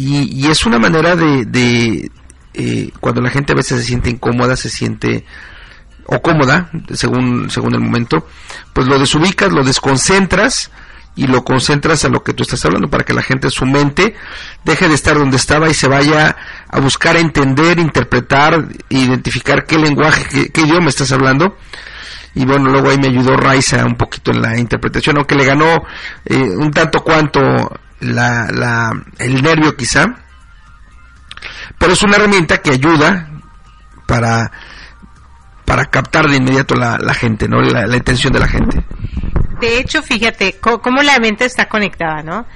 y, 0.00 0.46
es 0.46 0.64
una 0.64 0.78
manera 0.78 1.16
de, 1.16 2.10
eh, 2.54 2.90
cuando 3.00 3.20
la 3.20 3.30
gente 3.30 3.52
a 3.52 3.56
veces 3.56 3.80
se 3.80 3.86
siente 3.86 4.10
incómoda, 4.10 4.56
se 4.56 4.68
siente 4.68 5.24
o 6.06 6.22
cómoda, 6.22 6.70
según, 6.94 7.50
según 7.50 7.74
el 7.74 7.80
momento, 7.80 8.26
pues 8.72 8.86
lo 8.86 8.96
desubicas, 8.98 9.52
lo 9.52 9.64
desconcentras 9.64 10.70
y 11.16 11.26
lo 11.26 11.42
concentras 11.42 12.04
a 12.04 12.08
lo 12.08 12.22
que 12.22 12.32
tú 12.32 12.44
estás 12.44 12.64
hablando 12.64 12.88
para 12.88 13.02
que 13.02 13.12
la 13.12 13.22
gente, 13.22 13.50
su 13.50 13.66
mente, 13.66 14.14
deje 14.64 14.86
de 14.86 14.94
estar 14.94 15.18
donde 15.18 15.36
estaba 15.36 15.68
y 15.68 15.74
se 15.74 15.88
vaya 15.88 16.36
a 16.68 16.78
buscar 16.78 17.16
entender, 17.16 17.80
interpretar, 17.80 18.68
identificar 18.88 19.66
qué 19.66 19.78
lenguaje, 19.78 20.24
qué, 20.30 20.48
qué 20.50 20.60
idioma 20.60 20.90
estás 20.90 21.10
hablando. 21.10 21.56
Y 22.36 22.44
bueno, 22.44 22.70
luego 22.70 22.90
ahí 22.90 22.98
me 22.98 23.08
ayudó 23.08 23.36
Raiza 23.36 23.84
un 23.84 23.96
poquito 23.96 24.30
en 24.30 24.42
la 24.42 24.56
interpretación, 24.56 25.16
aunque 25.16 25.34
le 25.34 25.44
ganó 25.44 25.82
eh, 26.24 26.40
un 26.56 26.70
tanto 26.70 27.02
cuanto 27.02 27.40
la, 28.00 28.48
la, 28.52 28.92
el 29.18 29.42
nervio 29.42 29.76
quizá, 29.76 30.06
pero 31.78 31.92
es 31.92 32.02
una 32.02 32.16
herramienta 32.16 32.58
que 32.58 32.70
ayuda 32.70 33.28
para, 34.06 34.50
para 35.64 35.84
captar 35.86 36.26
de 36.28 36.36
inmediato 36.36 36.74
la, 36.74 36.98
la 36.98 37.14
gente, 37.14 37.48
¿no? 37.48 37.60
La, 37.60 37.96
intención 37.96 38.32
de 38.32 38.40
la 38.40 38.48
gente. 38.48 38.84
De 39.60 39.78
hecho, 39.78 40.02
fíjate 40.02 40.56
cómo 40.60 41.02
la 41.02 41.18
mente 41.18 41.44
está 41.44 41.68
conectada, 41.68 42.22
¿no? 42.22 42.46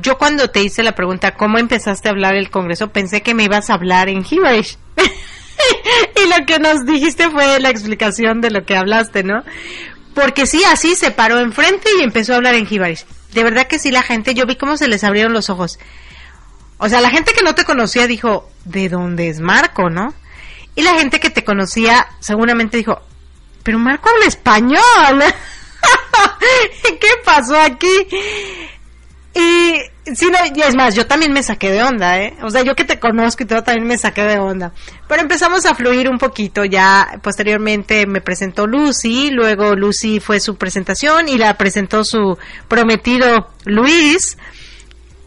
Yo 0.00 0.16
cuando 0.16 0.48
te 0.48 0.62
hice 0.62 0.82
la 0.82 0.94
pregunta, 0.94 1.34
¿cómo 1.34 1.58
empezaste 1.58 2.08
a 2.08 2.12
hablar 2.12 2.34
el 2.34 2.50
Congreso? 2.50 2.88
Pensé 2.88 3.22
que 3.22 3.34
me 3.34 3.44
ibas 3.44 3.68
a 3.68 3.74
hablar 3.74 4.08
en 4.08 4.18
Hebrew. 4.18 4.62
y 4.96 6.28
lo 6.28 6.46
que 6.46 6.58
nos 6.58 6.86
dijiste 6.86 7.30
fue 7.30 7.60
la 7.60 7.70
explicación 7.70 8.40
de 8.40 8.50
lo 8.50 8.64
que 8.64 8.76
hablaste, 8.76 9.22
¿no? 9.22 9.42
Porque 10.14 10.46
sí, 10.46 10.62
así 10.64 10.94
se 10.94 11.10
paró 11.10 11.38
enfrente 11.38 11.88
y 11.98 12.02
empezó 12.02 12.32
a 12.32 12.36
hablar 12.36 12.54
en 12.54 12.66
Jibaris. 12.66 13.06
De 13.32 13.42
verdad 13.42 13.66
que 13.66 13.78
sí, 13.78 13.90
la 13.90 14.02
gente, 14.02 14.34
yo 14.34 14.46
vi 14.46 14.56
cómo 14.56 14.76
se 14.76 14.88
les 14.88 15.04
abrieron 15.04 15.32
los 15.32 15.48
ojos. 15.50 15.78
O 16.78 16.88
sea, 16.88 17.00
la 17.00 17.10
gente 17.10 17.32
que 17.32 17.42
no 17.42 17.54
te 17.54 17.64
conocía 17.64 18.06
dijo, 18.06 18.50
¿de 18.64 18.88
dónde 18.88 19.28
es 19.28 19.40
Marco, 19.40 19.88
no? 19.88 20.14
Y 20.74 20.82
la 20.82 20.94
gente 20.94 21.20
que 21.20 21.30
te 21.30 21.44
conocía 21.44 22.08
seguramente 22.20 22.76
dijo, 22.76 23.00
pero 23.62 23.78
Marco 23.78 24.10
habla 24.10 24.26
español. 24.26 25.22
¿Qué 26.82 27.08
pasó 27.24 27.58
aquí? 27.58 28.08
Y 29.34 29.74
Sí, 30.04 30.26
no, 30.30 30.38
y 30.52 30.60
es 30.60 30.74
más, 30.74 30.96
yo 30.96 31.06
también 31.06 31.32
me 31.32 31.44
saqué 31.44 31.70
de 31.70 31.80
onda, 31.84 32.18
¿eh? 32.18 32.34
O 32.42 32.50
sea, 32.50 32.62
yo 32.62 32.74
que 32.74 32.84
te 32.84 32.98
conozco 32.98 33.44
y 33.44 33.46
todo 33.46 33.62
también 33.62 33.86
me 33.86 33.96
saqué 33.96 34.22
de 34.22 34.36
onda. 34.36 34.72
Pero 35.06 35.22
empezamos 35.22 35.64
a 35.64 35.76
fluir 35.76 36.08
un 36.08 36.18
poquito, 36.18 36.64
ya 36.64 37.20
posteriormente 37.22 38.04
me 38.08 38.20
presentó 38.20 38.66
Lucy, 38.66 39.30
luego 39.30 39.76
Lucy 39.76 40.18
fue 40.18 40.40
su 40.40 40.56
presentación 40.56 41.28
y 41.28 41.38
la 41.38 41.56
presentó 41.56 42.02
su 42.04 42.36
prometido 42.66 43.50
Luis. 43.64 44.38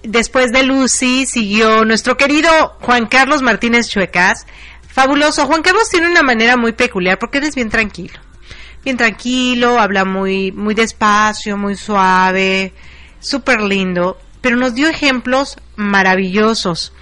Después 0.04 0.52
de 0.52 0.64
Lucy 0.64 1.26
siguió 1.26 1.86
nuestro 1.86 2.18
querido 2.18 2.50
Juan 2.82 3.08
Carlos 3.08 3.42
Martínez 3.42 3.88
Chuecas. 3.88 4.46
Fabuloso. 4.90 5.46
Juan 5.46 5.62
Carlos 5.62 5.90
tiene 5.90 6.10
una 6.10 6.22
manera 6.22 6.58
muy 6.58 6.74
peculiar 6.74 7.18
porque 7.18 7.38
él 7.38 7.46
es 7.46 7.56
bien 7.56 7.70
tranquilo. 7.70 8.20
Bien 8.84 8.98
tranquilo, 8.98 9.80
habla 9.80 10.04
muy, 10.04 10.52
muy 10.52 10.76
despacio, 10.76 11.58
muy 11.58 11.76
suave, 11.76 12.74
súper 13.20 13.62
lindo 13.62 14.18
pero 14.46 14.58
nos 14.58 14.76
dio 14.76 14.88
ejemplos 14.88 15.58
maravillosos. 15.76 16.94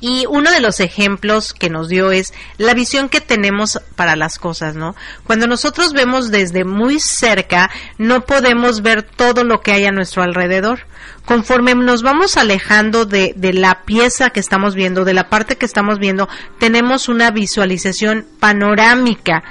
Y 0.00 0.26
uno 0.28 0.52
de 0.52 0.60
los 0.60 0.78
ejemplos 0.78 1.52
que 1.52 1.70
nos 1.70 1.88
dio 1.88 2.12
es 2.12 2.32
la 2.56 2.72
visión 2.72 3.08
que 3.08 3.20
tenemos 3.20 3.80
para 3.96 4.14
las 4.14 4.38
cosas, 4.38 4.76
¿no? 4.76 4.94
Cuando 5.24 5.48
nosotros 5.48 5.92
vemos 5.92 6.30
desde 6.30 6.64
muy 6.64 7.00
cerca, 7.00 7.68
no 7.98 8.26
podemos 8.26 8.80
ver 8.80 9.02
todo 9.02 9.42
lo 9.42 9.60
que 9.60 9.72
hay 9.72 9.86
a 9.86 9.90
nuestro 9.90 10.22
alrededor. 10.22 10.86
Conforme 11.24 11.74
nos 11.74 12.04
vamos 12.04 12.36
alejando 12.36 13.06
de, 13.06 13.34
de 13.36 13.52
la 13.52 13.82
pieza 13.82 14.30
que 14.30 14.38
estamos 14.38 14.76
viendo, 14.76 15.04
de 15.04 15.14
la 15.14 15.30
parte 15.30 15.56
que 15.56 15.66
estamos 15.66 15.98
viendo, 15.98 16.28
tenemos 16.60 17.08
una 17.08 17.32
visualización 17.32 18.24
panorámica. 18.38 19.42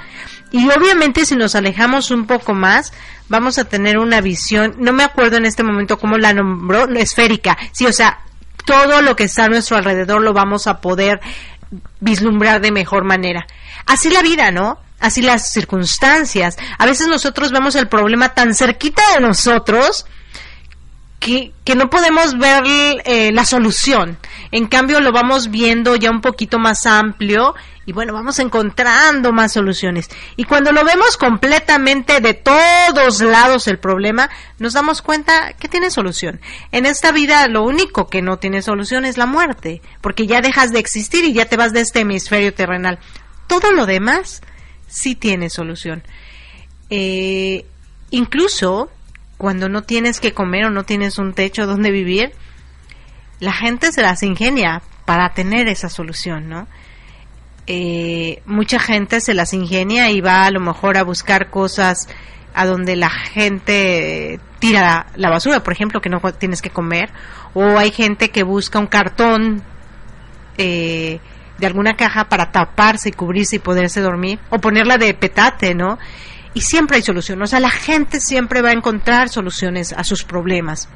Y 0.52 0.68
obviamente 0.68 1.24
si 1.24 1.36
nos 1.36 1.54
alejamos 1.54 2.10
un 2.10 2.26
poco 2.26 2.54
más, 2.54 2.92
vamos 3.28 3.58
a 3.58 3.64
tener 3.64 3.98
una 3.98 4.20
visión, 4.20 4.74
no 4.78 4.92
me 4.92 5.04
acuerdo 5.04 5.36
en 5.36 5.44
este 5.46 5.62
momento 5.62 5.98
cómo 5.98 6.18
la 6.18 6.32
nombró, 6.32 6.88
esférica. 6.96 7.56
Sí, 7.72 7.86
o 7.86 7.92
sea, 7.92 8.20
todo 8.64 9.02
lo 9.02 9.16
que 9.16 9.24
está 9.24 9.44
a 9.44 9.48
nuestro 9.48 9.76
alrededor 9.76 10.22
lo 10.22 10.32
vamos 10.32 10.66
a 10.66 10.80
poder 10.80 11.20
vislumbrar 12.00 12.60
de 12.60 12.72
mejor 12.72 13.04
manera. 13.04 13.46
Así 13.86 14.10
la 14.10 14.22
vida, 14.22 14.50
¿no? 14.50 14.78
Así 14.98 15.22
las 15.22 15.52
circunstancias. 15.52 16.56
A 16.78 16.86
veces 16.86 17.06
nosotros 17.06 17.52
vemos 17.52 17.74
el 17.76 17.88
problema 17.88 18.30
tan 18.30 18.54
cerquita 18.54 19.02
de 19.14 19.20
nosotros 19.20 20.06
que, 21.20 21.52
no 21.76 21.90
podemos 21.90 22.36
ver 22.38 22.64
eh, 23.04 23.30
la 23.32 23.44
solución. 23.44 24.18
En 24.50 24.66
cambio, 24.66 25.00
lo 25.00 25.12
vamos 25.12 25.50
viendo 25.50 25.94
ya 25.94 26.10
un 26.10 26.22
poquito 26.22 26.58
más 26.58 26.86
amplio 26.86 27.54
y 27.86 27.92
bueno, 27.92 28.12
vamos 28.12 28.38
encontrando 28.38 29.32
más 29.32 29.52
soluciones. 29.52 30.08
Y 30.36 30.44
cuando 30.44 30.72
lo 30.72 30.84
vemos 30.84 31.16
completamente 31.16 32.20
de 32.20 32.34
todos 32.34 33.20
lados 33.20 33.68
el 33.68 33.78
problema, 33.78 34.30
nos 34.58 34.72
damos 34.72 35.02
cuenta 35.02 35.52
que 35.52 35.68
tiene 35.68 35.90
solución. 35.90 36.40
En 36.72 36.86
esta 36.86 37.12
vida 37.12 37.46
lo 37.48 37.64
único 37.64 38.08
que 38.08 38.22
no 38.22 38.38
tiene 38.38 38.62
solución 38.62 39.04
es 39.04 39.18
la 39.18 39.26
muerte, 39.26 39.82
porque 40.00 40.26
ya 40.26 40.40
dejas 40.40 40.72
de 40.72 40.78
existir 40.78 41.24
y 41.24 41.34
ya 41.34 41.46
te 41.46 41.56
vas 41.56 41.72
de 41.72 41.80
este 41.80 42.00
hemisferio 42.00 42.54
terrenal. 42.54 42.98
Todo 43.46 43.72
lo 43.72 43.86
demás 43.86 44.40
sí 44.88 45.14
tiene 45.14 45.50
solución. 45.50 46.02
Eh, 46.88 47.66
incluso 48.10 48.90
cuando 49.40 49.70
no 49.70 49.84
tienes 49.84 50.20
que 50.20 50.34
comer 50.34 50.66
o 50.66 50.70
no 50.70 50.84
tienes 50.84 51.16
un 51.16 51.32
techo 51.32 51.66
donde 51.66 51.90
vivir, 51.90 52.32
la 53.38 53.54
gente 53.54 53.90
se 53.90 54.02
las 54.02 54.22
ingenia 54.22 54.82
para 55.06 55.32
tener 55.32 55.66
esa 55.66 55.88
solución, 55.88 56.50
¿no? 56.50 56.68
Eh, 57.66 58.42
mucha 58.44 58.78
gente 58.78 59.18
se 59.22 59.32
las 59.32 59.54
ingenia 59.54 60.10
y 60.10 60.20
va 60.20 60.44
a 60.44 60.50
lo 60.50 60.60
mejor 60.60 60.98
a 60.98 61.04
buscar 61.04 61.48
cosas 61.48 62.06
a 62.52 62.66
donde 62.66 62.96
la 62.96 63.08
gente 63.08 64.40
tira 64.58 65.06
la 65.16 65.30
basura, 65.30 65.62
por 65.62 65.72
ejemplo, 65.72 66.02
que 66.02 66.10
no 66.10 66.20
tienes 66.38 66.60
que 66.60 66.68
comer, 66.68 67.08
o 67.54 67.78
hay 67.78 67.92
gente 67.92 68.28
que 68.28 68.42
busca 68.42 68.78
un 68.78 68.88
cartón 68.88 69.62
eh, 70.58 71.18
de 71.56 71.66
alguna 71.66 71.96
caja 71.96 72.28
para 72.28 72.52
taparse 72.52 73.08
y 73.08 73.12
cubrirse 73.12 73.56
y 73.56 73.60
poderse 73.60 74.02
dormir, 74.02 74.38
o 74.50 74.58
ponerla 74.58 74.98
de 74.98 75.14
petate, 75.14 75.74
¿no? 75.74 75.98
Y 76.54 76.60
siempre 76.62 76.96
hay 76.96 77.02
solución. 77.02 77.40
O 77.42 77.46
sea, 77.46 77.60
la 77.60 77.70
gente 77.70 78.20
siempre 78.20 78.62
va 78.62 78.70
a 78.70 78.72
encontrar 78.72 79.28
soluciones 79.28 79.92
a 79.92 80.04
sus 80.04 80.24
problemas. 80.24 80.88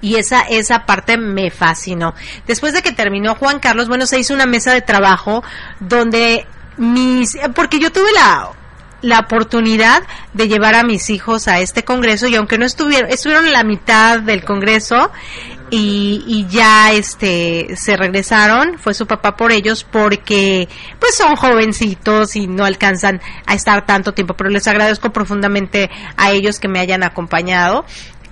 Y 0.00 0.16
esa, 0.16 0.42
esa 0.42 0.84
parte 0.84 1.16
me 1.16 1.50
fascinó. 1.50 2.14
Después 2.46 2.74
de 2.74 2.82
que 2.82 2.92
terminó 2.92 3.36
Juan 3.36 3.58
Carlos, 3.58 3.88
bueno, 3.88 4.06
se 4.06 4.18
hizo 4.18 4.34
una 4.34 4.46
mesa 4.46 4.72
de 4.72 4.82
trabajo 4.82 5.42
donde 5.80 6.46
mis, 6.76 7.38
porque 7.54 7.78
yo 7.78 7.90
tuve 7.90 8.12
la, 8.12 8.50
la 9.00 9.20
oportunidad 9.20 10.02
de 10.32 10.48
llevar 10.48 10.74
a 10.74 10.82
mis 10.82 11.10
hijos 11.10 11.48
a 11.48 11.60
este 11.60 11.84
congreso 11.84 12.26
y 12.26 12.36
aunque 12.36 12.58
no 12.58 12.66
estuvieron, 12.66 13.10
estuvieron 13.10 13.46
en 13.46 13.52
la 13.52 13.64
mitad 13.64 14.20
del 14.20 14.44
congreso 14.44 15.10
y, 15.76 16.46
ya 16.48 16.92
este 16.92 17.74
se 17.76 17.96
regresaron, 17.96 18.78
fue 18.78 18.94
su 18.94 19.06
papá 19.06 19.36
por 19.36 19.50
ellos 19.52 19.84
porque 19.84 20.68
pues 21.00 21.16
son 21.16 21.36
jovencitos 21.36 22.36
y 22.36 22.46
no 22.46 22.64
alcanzan 22.64 23.20
a 23.46 23.54
estar 23.54 23.84
tanto 23.86 24.12
tiempo, 24.12 24.34
pero 24.34 24.50
les 24.50 24.66
agradezco 24.68 25.12
profundamente 25.12 25.90
a 26.16 26.30
ellos 26.30 26.60
que 26.60 26.68
me 26.68 26.80
hayan 26.80 27.02
acompañado 27.02 27.84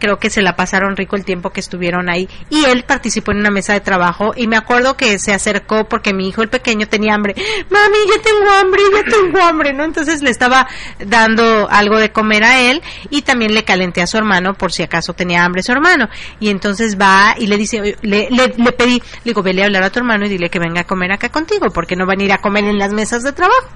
creo 0.03 0.19
que 0.19 0.31
se 0.31 0.43
la 0.43 0.57
pasaron 0.57 0.97
rico 0.97 1.15
el 1.15 1.25
tiempo 1.25 1.51
que 1.51 1.61
estuvieron 1.61 2.11
ahí. 2.11 2.29
Y 2.51 2.65
él 2.65 2.83
participó 2.83 3.31
en 3.31 3.39
una 3.39 3.53
mesa 3.53 3.73
de 3.73 3.79
trabajo 3.79 4.33
y 4.35 4.49
me 4.49 4.57
acuerdo 4.57 4.97
que 4.97 5.17
se 5.21 5.33
acercó 5.33 5.89
porque 5.89 6.13
mi 6.13 6.29
hijo 6.29 6.43
el 6.43 6.49
pequeño 6.49 6.89
tenía 6.89 7.15
hambre. 7.15 7.37
Mami, 7.71 7.99
ya 8.09 8.21
tengo 8.21 8.51
hambre, 8.51 8.83
ya 8.93 9.05
tengo 9.05 9.41
hambre, 9.41 9.73
¿no? 9.73 9.85
Entonces 9.85 10.21
le 10.21 10.31
estaba 10.31 10.67
dando 11.07 11.69
algo 11.71 11.99
de 11.99 12.11
comer 12.11 12.43
a 12.43 12.61
él 12.63 12.83
y 13.11 13.23
también 13.23 13.55
le 13.55 13.63
calenté 13.63 14.03
a 14.03 14.09
su 14.09 14.17
hermano 14.17 14.55
por 14.55 14.73
si 14.73 14.83
acaso 14.83 15.13
tenía 15.13 15.45
hambre 15.45 15.63
su 15.63 15.71
hermano. 15.71 16.09
Y 16.41 16.49
entonces 16.49 17.01
va 17.01 17.37
y 17.39 17.47
le 17.47 17.57
dice, 17.57 17.97
le, 18.03 18.29
le, 18.29 18.55
le 18.57 18.73
pedí, 18.73 18.99
le 18.99 19.03
digo, 19.23 19.45
vele 19.45 19.63
a 19.63 19.67
hablar 19.67 19.85
a 19.85 19.91
tu 19.91 20.01
hermano 20.01 20.27
y 20.27 20.31
dile 20.31 20.51
que 20.51 20.59
venga 20.59 20.81
a 20.81 20.85
comer 20.85 21.13
acá 21.13 21.29
contigo 21.29 21.69
porque 21.73 21.95
no 21.95 22.07
van 22.07 22.19
a 22.19 22.25
ir 22.25 22.33
a 22.33 22.39
comer 22.39 22.65
en 22.65 22.79
las 22.79 22.93
mesas 22.93 23.23
de 23.23 23.33
trabajo 23.33 23.69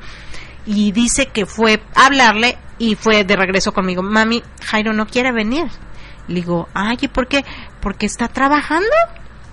y 0.67 0.91
dice 0.91 1.27
que 1.27 1.47
fue 1.47 1.81
a 1.95 2.07
hablarle 2.07 2.59
y 2.81 2.97
fue 2.97 3.23
de 3.23 3.37
regreso 3.37 3.73
conmigo. 3.73 4.03
Mami, 4.03 4.43
Jairo 4.65 4.93
no 4.93 5.07
quiere 5.07 5.31
venir. 5.31 5.67
Le 6.29 6.37
digo, 6.37 6.69
ay, 6.75 6.99
¿y 7.01 7.09
por 7.09 7.29
qué? 7.29 7.45
Porque 7.81 8.07
está 8.07 8.29
trabajando 8.29 8.89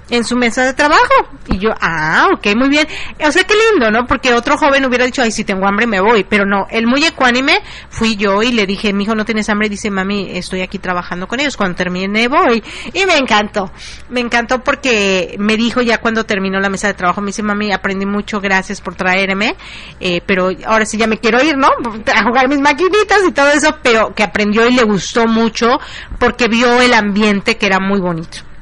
en 0.09 0.23
su 0.23 0.35
mesa 0.35 0.63
de 0.65 0.73
trabajo. 0.73 1.01
Y 1.47 1.59
yo, 1.59 1.71
ah, 1.81 2.27
ok, 2.33 2.55
muy 2.55 2.69
bien. 2.69 2.87
O 3.25 3.31
sea, 3.31 3.43
qué 3.43 3.53
lindo, 3.71 3.91
¿no? 3.91 4.05
Porque 4.05 4.33
otro 4.33 4.57
joven 4.57 4.85
hubiera 4.85 5.05
dicho, 5.05 5.21
ay, 5.21 5.31
si 5.31 5.43
tengo 5.43 5.67
hambre 5.67 5.87
me 5.87 5.99
voy. 5.99 6.23
Pero 6.23 6.45
no, 6.45 6.67
el 6.69 6.87
muy 6.87 7.03
ecuánime 7.03 7.59
fui 7.89 8.15
yo 8.15 8.41
y 8.43 8.51
le 8.51 8.65
dije, 8.65 8.93
mi 8.93 9.03
hijo 9.03 9.15
no 9.15 9.25
tienes 9.25 9.49
hambre. 9.49 9.69
dice, 9.69 9.89
mami, 9.89 10.37
estoy 10.37 10.61
aquí 10.61 10.79
trabajando 10.79 11.27
con 11.27 11.39
ellos. 11.39 11.57
Cuando 11.57 11.75
termine 11.75 12.27
voy. 12.27 12.63
Y 12.93 13.05
me 13.05 13.17
encantó. 13.17 13.71
Me 14.09 14.19
encantó 14.19 14.63
porque 14.63 15.35
me 15.39 15.57
dijo 15.57 15.81
ya 15.81 15.99
cuando 15.99 16.25
terminó 16.25 16.59
la 16.59 16.69
mesa 16.69 16.87
de 16.87 16.93
trabajo, 16.93 17.21
me 17.21 17.27
dice, 17.27 17.43
mami, 17.43 17.71
aprendí 17.71 18.05
mucho, 18.05 18.39
gracias 18.39 18.81
por 18.81 18.95
traerme. 18.95 19.55
Eh, 19.99 20.21
pero 20.25 20.49
ahora 20.65 20.85
sí 20.85 20.97
ya 20.97 21.07
me 21.07 21.17
quiero 21.17 21.43
ir, 21.43 21.57
¿no? 21.57 21.69
A 22.13 22.23
jugar 22.23 22.47
mis 22.47 22.59
maquinitas 22.59 23.19
y 23.27 23.31
todo 23.31 23.49
eso. 23.49 23.77
Pero 23.81 24.13
que 24.13 24.23
aprendió 24.23 24.67
y 24.67 24.73
le 24.73 24.83
gustó 24.83 25.27
mucho 25.27 25.79
porque 26.19 26.47
vio 26.47 26.81
el 26.81 26.93
ambiente 26.93 27.57
que 27.57 27.65
era 27.65 27.79
muy 27.79 27.99
bonito. 27.99 28.52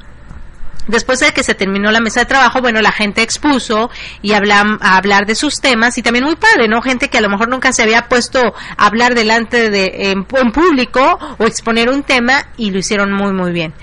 Después 0.91 1.21
de 1.21 1.31
que 1.31 1.41
se 1.41 1.55
terminó 1.55 1.89
la 1.89 2.01
mesa 2.01 2.19
de 2.19 2.25
trabajo, 2.25 2.59
bueno, 2.59 2.81
la 2.81 2.91
gente 2.91 3.21
expuso 3.21 3.89
y 4.21 4.33
habla, 4.33 4.77
a 4.81 4.97
hablar 4.97 5.25
de 5.25 5.35
sus 5.35 5.55
temas 5.55 5.97
y 5.97 6.01
también 6.01 6.25
muy 6.25 6.35
padre, 6.35 6.67
¿no? 6.67 6.81
Gente 6.81 7.09
que 7.09 7.17
a 7.17 7.21
lo 7.21 7.29
mejor 7.29 7.47
nunca 7.47 7.71
se 7.71 7.81
había 7.81 8.09
puesto 8.09 8.53
a 8.77 8.85
hablar 8.85 9.15
delante 9.15 9.69
de 9.69 10.11
en, 10.11 10.27
en 10.29 10.51
público 10.51 11.17
o 11.37 11.45
exponer 11.45 11.89
un 11.89 12.03
tema 12.03 12.47
y 12.57 12.71
lo 12.71 12.79
hicieron 12.79 13.13
muy 13.13 13.31
muy 13.31 13.53
bien. 13.53 13.73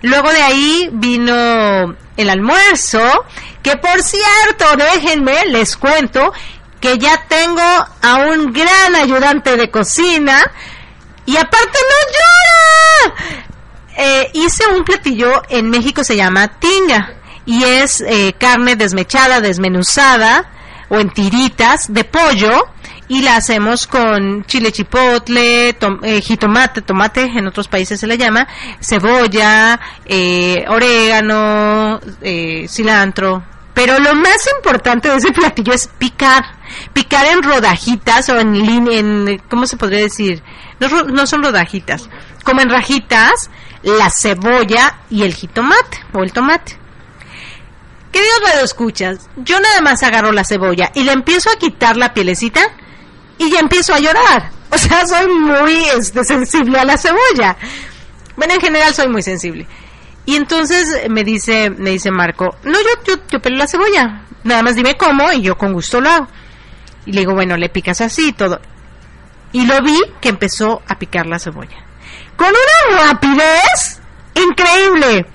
Luego 0.00 0.32
de 0.32 0.40
ahí 0.40 0.88
vino 0.90 1.94
el 2.16 2.30
almuerzo, 2.30 3.26
que 3.62 3.76
por 3.76 4.02
cierto, 4.02 4.64
déjenme, 4.76 5.44
les 5.46 5.76
cuento 5.76 6.32
que 6.80 6.96
ya 6.96 7.26
tengo 7.28 7.60
a 7.60 8.16
un 8.30 8.54
gran 8.54 8.94
ayudante 8.94 9.58
de 9.58 9.70
cocina 9.70 10.50
y 11.26 11.36
aparte 11.36 11.78
no 11.90 13.10
llora 13.10 13.43
eh, 13.96 14.30
hice 14.32 14.64
un 14.76 14.84
platillo 14.84 15.42
en 15.48 15.70
México 15.70 16.04
se 16.04 16.16
llama 16.16 16.48
tinga 16.58 17.14
y 17.46 17.64
es 17.64 18.00
eh, 18.00 18.34
carne 18.38 18.76
desmechada, 18.76 19.40
desmenuzada 19.40 20.50
o 20.88 20.98
en 20.98 21.10
tiritas 21.10 21.92
de 21.92 22.04
pollo 22.04 22.68
y 23.08 23.22
la 23.22 23.36
hacemos 23.36 23.86
con 23.86 24.44
chile 24.44 24.72
chipotle, 24.72 25.68
eh, 25.70 26.20
jitomate, 26.22 26.82
tomate 26.82 27.22
en 27.22 27.46
otros 27.46 27.68
países 27.68 28.00
se 28.00 28.06
le 28.06 28.16
llama, 28.16 28.46
cebolla, 28.80 29.78
eh, 30.06 30.64
orégano, 30.68 32.00
eh, 32.22 32.66
cilantro. 32.68 33.44
Pero 33.74 33.98
lo 33.98 34.14
más 34.14 34.48
importante 34.56 35.08
de 35.08 35.16
ese 35.16 35.32
platillo 35.32 35.72
es 35.72 35.88
picar, 35.98 36.44
picar 36.92 37.26
en 37.26 37.42
rodajitas 37.42 38.28
o 38.28 38.38
en, 38.38 38.54
en 38.88 39.42
¿cómo 39.50 39.66
se 39.66 39.76
podría 39.76 40.00
decir? 40.00 40.42
No, 40.78 40.88
no 41.04 41.26
son 41.26 41.42
rodajitas, 41.42 42.08
como 42.44 42.60
en 42.60 42.70
rajitas, 42.70 43.50
la 43.84 44.10
cebolla 44.10 44.98
y 45.10 45.22
el 45.22 45.34
jitomate 45.34 45.98
o 46.12 46.22
el 46.22 46.32
tomate. 46.32 46.76
Queridos 48.10 48.62
escuchas, 48.62 49.28
yo 49.36 49.60
nada 49.60 49.80
más 49.82 50.02
agarro 50.02 50.32
la 50.32 50.44
cebolla 50.44 50.90
y 50.94 51.02
le 51.02 51.12
empiezo 51.12 51.50
a 51.50 51.58
quitar 51.58 51.96
la 51.96 52.14
pielecita 52.14 52.60
y 53.38 53.50
ya 53.50 53.60
empiezo 53.60 53.94
a 53.94 54.00
llorar. 54.00 54.50
O 54.74 54.78
sea, 54.78 55.06
soy 55.06 55.28
muy 55.28 55.84
este, 55.96 56.24
sensible 56.24 56.80
a 56.80 56.84
la 56.84 56.98
cebolla. 56.98 57.56
Bueno, 58.36 58.54
en 58.54 58.60
general 58.60 58.92
soy 58.92 59.06
muy 59.06 59.22
sensible. 59.22 59.68
Y 60.26 60.34
entonces 60.34 61.08
me 61.08 61.22
dice, 61.22 61.70
me 61.70 61.90
dice 61.90 62.10
Marco, 62.10 62.56
no, 62.64 62.72
yo, 62.72 63.04
yo, 63.06 63.22
yo 63.30 63.40
pelo 63.40 63.56
la 63.56 63.68
cebolla. 63.68 64.24
Nada 64.42 64.64
más 64.64 64.74
dime 64.74 64.96
cómo 64.96 65.30
y 65.30 65.42
yo 65.42 65.56
con 65.56 65.74
gusto 65.74 66.00
lo 66.00 66.10
hago. 66.10 66.26
Y 67.06 67.12
le 67.12 67.20
digo, 67.20 67.34
bueno, 67.34 67.56
le 67.56 67.68
picas 67.68 68.00
así 68.00 68.30
y 68.30 68.32
todo. 68.32 68.60
Y 69.52 69.64
lo 69.64 69.80
vi 69.80 69.96
que 70.20 70.30
empezó 70.30 70.82
a 70.88 70.98
picar 70.98 71.26
la 71.26 71.38
cebolla 71.38 71.84
con 72.36 72.48
una 72.48 73.04
rapidez 73.04 74.00
increíble. 74.34 75.26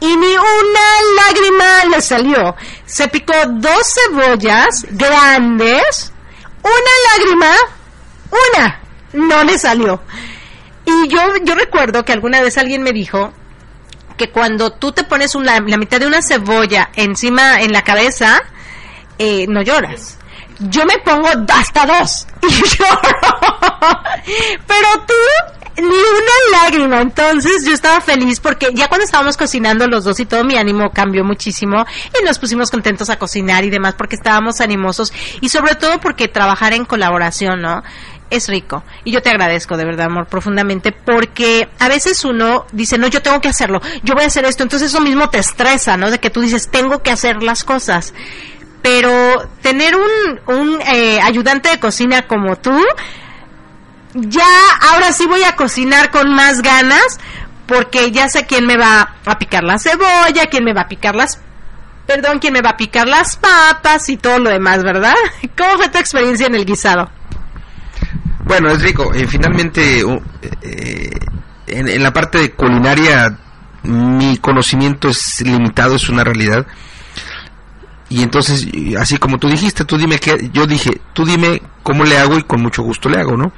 Y 0.00 0.16
ni 0.16 0.34
una 0.36 0.80
lágrima 1.16 1.84
le 1.90 2.02
salió. 2.02 2.56
Se 2.86 3.06
picó 3.08 3.34
dos 3.46 3.86
cebollas 3.94 4.84
grandes, 4.90 6.12
una 6.62 7.18
lágrima, 7.18 7.54
una, 8.56 8.80
no 9.12 9.44
le 9.44 9.58
salió. 9.58 10.02
Y 10.84 11.08
yo, 11.08 11.20
yo 11.44 11.54
recuerdo 11.54 12.04
que 12.04 12.12
alguna 12.12 12.40
vez 12.40 12.58
alguien 12.58 12.82
me 12.82 12.92
dijo 12.92 13.32
que 14.16 14.30
cuando 14.30 14.72
tú 14.72 14.92
te 14.92 15.04
pones 15.04 15.34
la 15.36 15.60
mitad 15.60 16.00
de 16.00 16.06
una 16.06 16.20
cebolla 16.20 16.90
encima 16.96 17.60
en 17.60 17.72
la 17.72 17.82
cabeza, 17.82 18.42
eh, 19.18 19.46
no 19.48 19.62
lloras. 19.62 20.18
Yo 20.58 20.84
me 20.84 20.98
pongo 20.98 21.28
hasta 21.52 21.86
dos 21.86 22.26
y 22.42 22.48
lloro. 22.50 24.02
Pero 24.66 24.88
tú 25.06 25.14
ni 25.76 25.84
una 25.86 26.60
lágrima. 26.60 27.00
Entonces 27.00 27.64
yo 27.64 27.72
estaba 27.72 28.00
feliz 28.00 28.40
porque 28.40 28.70
ya 28.74 28.88
cuando 28.88 29.04
estábamos 29.04 29.36
cocinando 29.36 29.86
los 29.86 30.04
dos 30.04 30.20
y 30.20 30.26
todo 30.26 30.44
mi 30.44 30.56
ánimo 30.56 30.90
cambió 30.92 31.24
muchísimo 31.24 31.84
y 32.20 32.24
nos 32.24 32.38
pusimos 32.38 32.70
contentos 32.70 33.10
a 33.10 33.18
cocinar 33.18 33.64
y 33.64 33.70
demás 33.70 33.94
porque 33.96 34.16
estábamos 34.16 34.60
animosos 34.60 35.12
y 35.40 35.48
sobre 35.48 35.74
todo 35.74 36.00
porque 36.00 36.28
trabajar 36.28 36.72
en 36.72 36.84
colaboración, 36.84 37.60
¿no? 37.62 37.82
Es 38.30 38.48
rico. 38.48 38.82
Y 39.04 39.12
yo 39.12 39.20
te 39.20 39.28
agradezco 39.28 39.76
de 39.76 39.84
verdad, 39.84 40.06
amor, 40.06 40.26
profundamente, 40.26 40.90
porque 40.90 41.68
a 41.78 41.88
veces 41.88 42.24
uno 42.24 42.64
dice, 42.72 42.96
no, 42.96 43.06
yo 43.08 43.20
tengo 43.20 43.40
que 43.42 43.48
hacerlo, 43.48 43.82
yo 44.02 44.14
voy 44.14 44.24
a 44.24 44.28
hacer 44.28 44.46
esto, 44.46 44.62
entonces 44.62 44.88
eso 44.88 45.02
mismo 45.02 45.28
te 45.28 45.38
estresa, 45.38 45.98
¿no? 45.98 46.10
De 46.10 46.18
que 46.18 46.30
tú 46.30 46.40
dices, 46.40 46.70
tengo 46.70 47.02
que 47.02 47.10
hacer 47.10 47.42
las 47.42 47.62
cosas. 47.62 48.14
Pero 48.80 49.48
tener 49.60 49.94
un, 49.94 50.40
un 50.46 50.80
eh, 50.80 51.20
ayudante 51.20 51.68
de 51.68 51.78
cocina 51.78 52.26
como 52.26 52.56
tú, 52.56 52.74
ya 54.14 54.46
ahora 54.90 55.12
sí 55.12 55.26
voy 55.26 55.42
a 55.44 55.56
cocinar 55.56 56.10
con 56.10 56.34
más 56.34 56.62
ganas 56.62 57.18
porque 57.66 58.10
ya 58.10 58.28
sé 58.28 58.46
quién 58.46 58.66
me 58.66 58.76
va 58.76 59.14
a 59.24 59.38
picar 59.38 59.64
la 59.64 59.78
cebolla, 59.78 60.46
quién 60.50 60.64
me 60.64 60.74
va 60.74 60.82
a 60.82 60.88
picar 60.88 61.14
las 61.14 61.40
perdón, 62.06 62.38
quién 62.38 62.52
me 62.52 62.62
va 62.62 62.70
a 62.70 62.76
picar 62.76 63.08
las 63.08 63.36
papas 63.36 64.08
y 64.08 64.16
todo 64.16 64.38
lo 64.38 64.50
demás, 64.50 64.82
¿verdad? 64.82 65.14
¿Cómo 65.56 65.76
fue 65.76 65.88
tu 65.88 65.98
experiencia 65.98 66.46
en 66.46 66.54
el 66.54 66.64
guisado? 66.64 67.10
Bueno, 68.44 68.70
es 68.70 68.82
rico. 68.82 69.12
Eh, 69.14 69.26
finalmente, 69.26 70.00
eh, 70.62 71.10
en, 71.68 71.88
en, 71.88 72.02
la 72.02 72.12
parte 72.12 72.38
de 72.38 72.52
culinaria, 72.52 73.38
mi 73.84 74.36
conocimiento 74.38 75.08
es 75.08 75.42
limitado, 75.44 75.94
es 75.94 76.08
una 76.08 76.24
realidad. 76.24 76.66
Y 78.12 78.22
entonces, 78.22 78.68
así 78.98 79.16
como 79.16 79.38
tú 79.38 79.48
dijiste, 79.48 79.86
tú 79.86 79.96
dime 79.96 80.18
que, 80.18 80.50
yo 80.52 80.66
dije, 80.66 81.00
tú 81.14 81.24
dime 81.24 81.62
cómo 81.82 82.04
le 82.04 82.18
hago 82.18 82.36
y 82.36 82.42
con 82.42 82.60
mucho 82.60 82.82
gusto 82.82 83.08
le 83.08 83.18
hago, 83.18 83.38
¿no? 83.38 83.52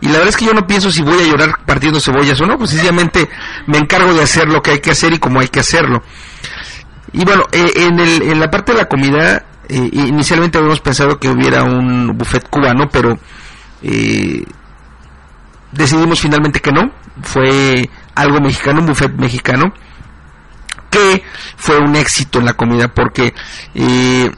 Y 0.00 0.06
la 0.06 0.12
verdad 0.12 0.28
es 0.28 0.36
que 0.36 0.44
yo 0.44 0.54
no 0.54 0.68
pienso 0.68 0.92
si 0.92 1.02
voy 1.02 1.20
a 1.20 1.26
llorar 1.26 1.58
partiendo 1.66 1.98
cebollas 1.98 2.40
o 2.40 2.46
no, 2.46 2.56
pues 2.56 2.70
sencillamente 2.70 3.28
me 3.66 3.78
encargo 3.78 4.14
de 4.14 4.22
hacer 4.22 4.46
lo 4.46 4.62
que 4.62 4.70
hay 4.70 4.78
que 4.78 4.92
hacer 4.92 5.14
y 5.14 5.18
cómo 5.18 5.40
hay 5.40 5.48
que 5.48 5.58
hacerlo. 5.58 6.04
Y 7.12 7.24
bueno, 7.24 7.42
eh, 7.50 7.72
en, 7.74 7.98
el, 7.98 8.22
en 8.22 8.38
la 8.38 8.48
parte 8.48 8.70
de 8.70 8.78
la 8.78 8.84
comida, 8.84 9.44
eh, 9.68 9.90
inicialmente 9.92 10.58
habíamos 10.58 10.80
pensado 10.80 11.18
que 11.18 11.28
hubiera 11.28 11.64
un 11.64 12.16
buffet 12.16 12.48
cubano, 12.48 12.88
pero 12.88 13.18
eh, 13.82 14.44
decidimos 15.72 16.20
finalmente 16.20 16.60
que 16.60 16.70
no, 16.70 16.92
fue 17.22 17.90
algo 18.14 18.40
mexicano, 18.40 18.78
un 18.78 18.86
buffet 18.86 19.10
mexicano 19.16 19.74
que 20.90 21.22
fue 21.56 21.78
un 21.78 21.96
éxito 21.96 22.38
en 22.38 22.46
la 22.46 22.54
comida 22.54 22.88
porque 22.88 23.34
eh, 23.74 24.30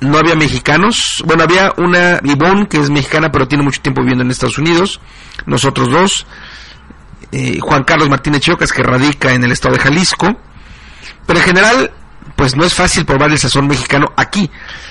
no 0.00 0.18
había 0.18 0.34
mexicanos. 0.34 1.22
Bueno, 1.26 1.42
había 1.44 1.72
una 1.76 2.20
Ivonne 2.24 2.68
que 2.68 2.78
es 2.78 2.90
mexicana 2.90 3.30
pero 3.30 3.46
tiene 3.46 3.64
mucho 3.64 3.80
tiempo 3.80 4.00
viviendo 4.00 4.24
en 4.24 4.30
Estados 4.30 4.58
Unidos. 4.58 5.00
Nosotros 5.46 5.90
dos. 5.90 6.26
Eh, 7.32 7.58
Juan 7.60 7.84
Carlos 7.84 8.08
Martínez 8.08 8.40
Chiocas 8.40 8.72
que 8.72 8.82
radica 8.82 9.32
en 9.32 9.44
el 9.44 9.52
estado 9.52 9.74
de 9.74 9.80
Jalisco. 9.80 10.36
Pero 11.26 11.38
en 11.38 11.44
general, 11.44 11.92
pues 12.34 12.56
no 12.56 12.64
es 12.64 12.74
fácil 12.74 13.04
probar 13.04 13.30
el 13.30 13.38
sazón 13.38 13.68
mexicano 13.68 14.06
aquí 14.16 14.50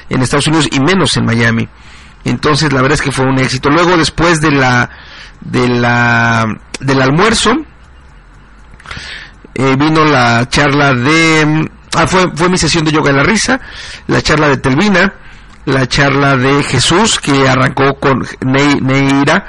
en 0.10 0.22
Estados 0.22 0.48
Unidos 0.48 0.68
y 0.72 0.80
menos 0.80 1.18
en 1.18 1.26
Miami. 1.26 1.68
Entonces 2.24 2.72
la 2.72 2.82
verdad 2.82 2.96
es 2.96 3.02
que 3.02 3.12
fue 3.12 3.26
un 3.26 3.40
éxito. 3.40 3.70
Luego 3.70 3.98
después 3.98 4.42
de 4.42 4.52
la 4.52 4.90
de 5.42 5.68
la 5.68 6.46
del 6.80 7.02
almuerzo 7.02 7.54
eh, 9.54 9.76
vino 9.78 10.06
la 10.06 10.48
charla 10.48 10.94
de... 10.94 11.70
Ah, 11.96 12.06
fue, 12.08 12.30
fue 12.36 12.50
mi 12.50 12.58
sesión 12.58 12.86
de 12.86 12.92
yoga 12.92 13.12
de 13.12 13.18
la 13.18 13.24
risa, 13.24 13.60
la 14.08 14.22
charla 14.22 14.48
de 14.48 14.58
Telvina, 14.58 15.14
la 15.66 15.88
charla 15.88 16.36
de 16.38 16.64
Jesús, 16.64 17.20
que 17.20 17.48
arrancó 17.48 17.96
con 17.96 18.26
Neira, 18.42 19.46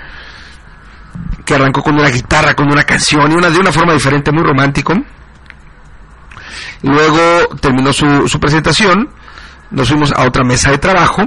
que 1.45 1.55
arrancó 1.55 1.83
con 1.83 1.95
una 1.95 2.09
guitarra, 2.09 2.55
con 2.55 2.71
una 2.71 2.85
canción 2.85 3.31
y 3.31 3.35
una 3.35 3.51
de 3.51 3.59
una 3.59 3.73
forma 3.73 3.93
diferente, 3.93 4.33
muy 4.33 4.43
romántico. 4.43 4.95
Luego 6.83 7.57
terminó 7.61 7.93
su, 7.93 8.27
su 8.27 8.41
presentación, 8.41 9.09
nos 9.71 9.89
fuimos 9.89 10.13
a 10.13 10.25
otra 10.25 10.43
mesa 10.45 10.71
de 10.71 10.79
trabajo 10.79 11.23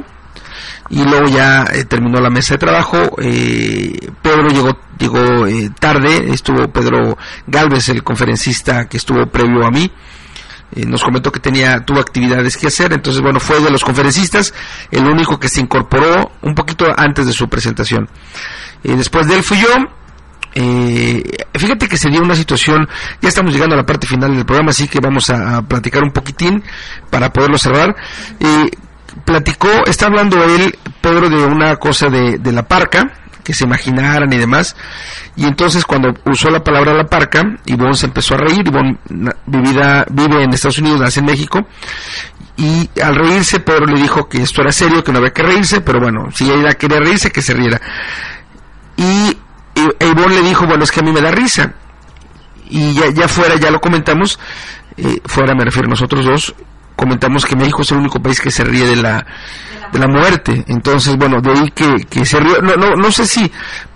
y 0.89 1.03
luego 1.03 1.27
ya 1.27 1.65
eh, 1.71 1.85
terminó 1.85 2.19
la 2.19 2.29
mesa 2.29 2.55
de 2.55 2.59
trabajo. 2.59 2.97
Eh, 3.21 4.11
Pedro 4.21 4.47
llegó, 4.49 4.77
eh, 5.47 5.69
tarde, 5.79 6.31
estuvo 6.31 6.67
Pedro 6.71 7.17
Galvez, 7.47 7.89
el 7.89 8.03
conferencista 8.03 8.85
que 8.85 8.97
estuvo 8.97 9.25
previo 9.27 9.65
a 9.65 9.71
mí. 9.71 9.91
Eh, 10.75 10.85
nos 10.85 11.03
comentó 11.03 11.31
que 11.31 11.39
tenía 11.39 11.79
tuvo 11.81 11.99
actividades 11.99 12.57
que 12.57 12.67
hacer, 12.67 12.93
entonces 12.93 13.21
bueno, 13.21 13.39
fue 13.39 13.59
de 13.59 13.69
los 13.69 13.83
conferencistas 13.83 14.53
el 14.89 15.05
único 15.05 15.39
que 15.39 15.47
se 15.47 15.61
incorporó 15.61 16.31
un 16.41 16.55
poquito 16.55 16.85
antes 16.95 17.27
de 17.27 17.33
su 17.33 17.47
presentación. 17.47 18.09
después 18.83 19.27
de 19.27 19.35
él 19.35 19.43
fui 19.43 19.59
yo, 19.59 19.69
eh, 20.55 21.23
fíjate 21.57 21.87
que 21.87 21.97
se 21.97 22.09
dio 22.09 22.21
una 22.21 22.35
situación, 22.35 22.87
ya 23.21 23.29
estamos 23.29 23.53
llegando 23.53 23.75
a 23.75 23.79
la 23.79 23.85
parte 23.85 24.05
final 24.05 24.35
del 24.35 24.45
programa, 24.45 24.69
así 24.69 24.87
que 24.87 24.99
vamos 25.01 25.29
a, 25.29 25.61
platicar 25.63 26.03
un 26.03 26.11
poquitín 26.11 26.63
para 27.09 27.31
poderlo 27.31 27.57
cerrar. 27.57 27.95
Eh, 28.39 28.69
platicó, 29.25 29.69
está 29.85 30.07
hablando 30.07 30.43
él, 30.43 30.77
Pedro, 31.01 31.29
de 31.29 31.43
una 31.43 31.75
cosa 31.77 32.07
de 32.09 32.51
la 32.51 32.63
parca, 32.63 33.22
que 33.43 33.53
se 33.53 33.65
imaginaran 33.65 34.31
y 34.31 34.37
demás. 34.37 34.75
Y 35.35 35.45
entonces 35.45 35.85
cuando 35.85 36.13
usó 36.25 36.49
la 36.49 36.63
palabra 36.63 36.93
la 36.93 37.05
parca, 37.05 37.43
Ivonne 37.65 37.95
se 37.95 38.05
empezó 38.05 38.35
a 38.35 38.37
reír. 38.37 38.65
Ivonne 38.65 38.97
vivida, 39.45 40.05
vive 40.09 40.43
en 40.43 40.53
Estados 40.53 40.79
Unidos, 40.79 41.01
nace 41.01 41.19
en 41.19 41.25
México. 41.25 41.67
Y 42.55 42.89
al 43.01 43.15
reírse, 43.15 43.59
Pedro 43.59 43.85
le 43.87 43.99
dijo 43.99 44.29
que 44.29 44.41
esto 44.41 44.61
era 44.61 44.71
serio, 44.71 45.03
que 45.03 45.11
no 45.11 45.17
había 45.17 45.31
que 45.31 45.41
reírse, 45.41 45.81
pero 45.81 45.99
bueno, 45.99 46.29
si 46.31 46.49
ella 46.49 46.75
quería 46.75 46.99
reírse, 46.99 47.31
que 47.31 47.41
se 47.41 47.53
riera. 47.53 47.81
Y 48.95 49.37
Ivonne 49.99 50.35
le 50.35 50.41
dijo, 50.41 50.67
bueno, 50.67 50.83
es 50.83 50.91
que 50.91 50.99
a 50.99 51.03
mí 51.03 51.11
me 51.11 51.21
da 51.21 51.31
risa. 51.31 51.73
Y 52.69 52.93
ya, 52.93 53.09
ya 53.09 53.27
fuera, 53.27 53.55
ya 53.55 53.71
lo 53.71 53.79
comentamos, 53.79 54.39
eh, 54.97 55.19
fuera 55.25 55.53
me 55.55 55.65
refiero 55.65 55.87
a 55.87 55.89
nosotros 55.89 56.25
dos, 56.25 56.55
comentamos 56.95 57.45
que 57.45 57.55
México 57.55 57.81
es 57.81 57.91
el 57.91 57.97
único 57.97 58.21
país 58.21 58.39
que 58.39 58.51
se 58.51 58.63
ríe 58.63 58.85
de 58.85 58.95
la, 58.95 59.25
de 59.93 59.99
la 59.99 60.07
muerte. 60.07 60.65
Entonces, 60.67 61.15
bueno, 61.15 61.39
de 61.41 61.51
ahí 61.51 61.71
que, 61.71 62.05
que 62.09 62.25
se 62.25 62.39
rió, 62.39 62.61
no, 62.61 62.75
no, 62.75 62.95
no 62.95 63.11
sé 63.11 63.25
si 63.25 63.49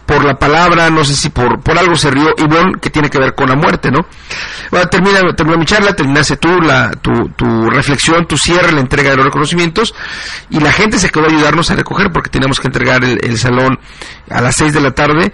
por 0.06 0.24
la 0.24 0.36
palabra, 0.36 0.90
no 0.90 1.04
sé 1.04 1.14
si 1.14 1.30
por, 1.30 1.60
por 1.62 1.78
algo 1.78 1.96
se 1.96 2.10
rió 2.10 2.30
Ivonne, 2.38 2.80
que 2.80 2.90
tiene 2.90 3.10
que 3.10 3.20
ver 3.20 3.36
con 3.36 3.50
la 3.50 3.56
muerte, 3.56 3.92
¿no? 3.92 4.08
Bueno, 4.72 4.88
termina, 4.88 5.20
termina 5.36 5.58
mi 5.58 5.66
charla, 5.66 5.94
terminaste 5.94 6.38
tú 6.38 6.62
la, 6.62 6.92
tu, 6.92 7.12
tu 7.36 7.70
reflexión, 7.70 8.26
tu 8.26 8.38
cierre, 8.38 8.72
la 8.72 8.80
entrega 8.80 9.10
de 9.10 9.18
los 9.18 9.26
reconocimientos, 9.26 9.94
y 10.50 10.62
la 10.62 10.72
gente 10.72 10.98
se 10.98 11.10
quedó 11.10 11.26
a 11.26 11.28
ayudarnos 11.28 11.70
a 11.72 11.76
recoger 11.76 12.08
porque 12.14 12.30
teníamos 12.30 12.62
que 12.62 12.68
entregar 12.68 13.04
el, 13.04 13.20
el 13.22 13.38
salón 13.38 13.78
a 14.30 14.40
las 14.40 14.56
seis 14.56 14.74
de 14.74 14.80
la 14.80 14.92
tarde, 14.92 15.34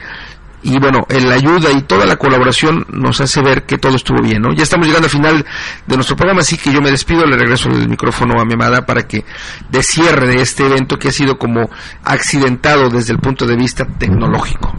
y 0.64 0.80
bueno, 0.80 1.06
la 1.10 1.36
ayuda 1.36 1.72
y 1.72 1.82
toda 1.82 2.06
la 2.06 2.16
colaboración 2.16 2.86
nos 2.90 3.20
hace 3.20 3.42
ver 3.42 3.66
que 3.66 3.78
todo 3.78 3.96
estuvo 3.96 4.22
bien, 4.22 4.42
¿no? 4.42 4.54
Ya 4.54 4.64
estamos 4.64 4.88
llegando 4.88 5.08
al 5.08 5.12
final 5.12 5.46
de 5.86 5.96
nuestro 5.96 6.16
programa, 6.16 6.42
así 6.42 6.58
que 6.58 6.72
yo 6.72 6.82
me 6.82 6.90
despido, 6.90 7.26
le 7.26 7.38
regreso 7.38 7.70
el 7.70 7.90
micrófono 7.90 8.40
a 8.40 8.46
mi 8.46 8.54
amada 8.54 8.86
para 8.86 9.04
que 9.04 9.26
de 9.70 9.84
cierre 9.84 10.42
este 10.42 10.66
evento 10.66 10.98
que 10.98 11.10
ha 11.10 11.12
sido 11.12 11.38
como 11.38 11.70
accidentado 12.04 12.90
desde 12.90 13.14
el 13.14 13.20
punto 13.20 13.46
de 13.46 13.58
vista 13.58 13.86
tecnológico. 13.86 14.74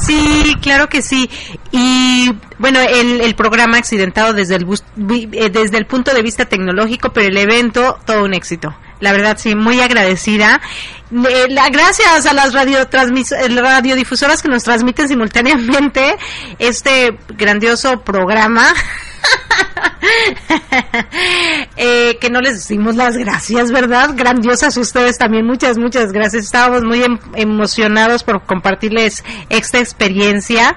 Sí, 0.00 0.56
claro 0.60 0.88
que 0.88 1.02
sí. 1.02 1.30
Y 1.70 2.30
bueno, 2.58 2.80
el, 2.80 3.20
el 3.20 3.34
programa 3.34 3.78
accidentado 3.78 4.32
desde 4.32 4.56
el, 4.56 4.64
eh, 4.64 5.50
desde 5.50 5.78
el 5.78 5.86
punto 5.86 6.12
de 6.12 6.22
vista 6.22 6.46
tecnológico, 6.46 7.10
pero 7.10 7.28
el 7.28 7.36
evento 7.36 7.98
todo 8.04 8.24
un 8.24 8.34
éxito. 8.34 8.74
La 9.00 9.12
verdad, 9.12 9.36
sí, 9.38 9.54
muy 9.54 9.80
agradecida. 9.80 10.60
Eh, 11.12 11.46
la, 11.50 11.68
gracias 11.68 12.26
a 12.26 12.32
las 12.32 12.52
radiodifusoras 12.52 14.42
que 14.42 14.48
nos 14.48 14.64
transmiten 14.64 15.08
simultáneamente 15.08 16.16
este 16.58 17.16
grandioso 17.28 18.00
programa. 18.00 18.72
eh, 21.76 22.18
que 22.20 22.30
no 22.30 22.40
les 22.40 22.54
decimos 22.54 22.96
las 22.96 23.16
gracias, 23.16 23.70
¿verdad? 23.70 24.10
Grandiosas 24.14 24.76
ustedes 24.76 25.18
también, 25.18 25.46
muchas, 25.46 25.78
muchas 25.78 26.12
gracias. 26.12 26.44
Estábamos 26.44 26.84
muy 26.84 27.02
em 27.02 27.18
emocionados 27.34 28.24
por 28.24 28.44
compartirles 28.44 29.24
esta 29.48 29.78
experiencia. 29.78 30.76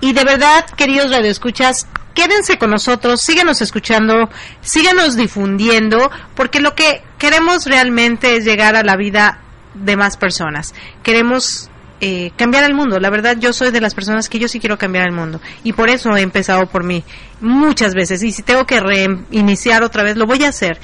Y 0.00 0.12
de 0.12 0.24
verdad, 0.24 0.64
queridos 0.76 1.10
radioescuchas, 1.10 1.86
quédense 2.14 2.58
con 2.58 2.70
nosotros, 2.70 3.20
síganos 3.20 3.60
escuchando, 3.60 4.28
síganos 4.60 5.16
difundiendo, 5.16 6.10
porque 6.34 6.60
lo 6.60 6.74
que 6.74 7.02
queremos 7.18 7.66
realmente 7.66 8.36
es 8.36 8.44
llegar 8.44 8.76
a 8.76 8.82
la 8.82 8.96
vida 8.96 9.40
de 9.74 9.96
más 9.96 10.16
personas. 10.16 10.74
Queremos 11.02 11.70
eh, 12.00 12.30
cambiar 12.36 12.64
el 12.64 12.74
mundo. 12.74 13.00
La 13.00 13.10
verdad, 13.10 13.36
yo 13.38 13.52
soy 13.52 13.72
de 13.72 13.80
las 13.80 13.94
personas 13.94 14.28
que 14.28 14.38
yo 14.38 14.46
sí 14.46 14.60
quiero 14.60 14.78
cambiar 14.78 15.06
el 15.06 15.12
mundo. 15.12 15.40
Y 15.64 15.72
por 15.72 15.88
eso 15.88 16.16
he 16.16 16.20
empezado 16.20 16.66
por 16.66 16.84
mí 16.84 17.02
muchas 17.40 17.94
veces. 17.94 18.22
Y 18.22 18.30
si 18.30 18.42
tengo 18.42 18.66
que 18.66 18.78
reiniciar 18.80 19.82
otra 19.82 20.04
vez, 20.04 20.16
lo 20.16 20.26
voy 20.26 20.44
a 20.44 20.48
hacer. 20.48 20.78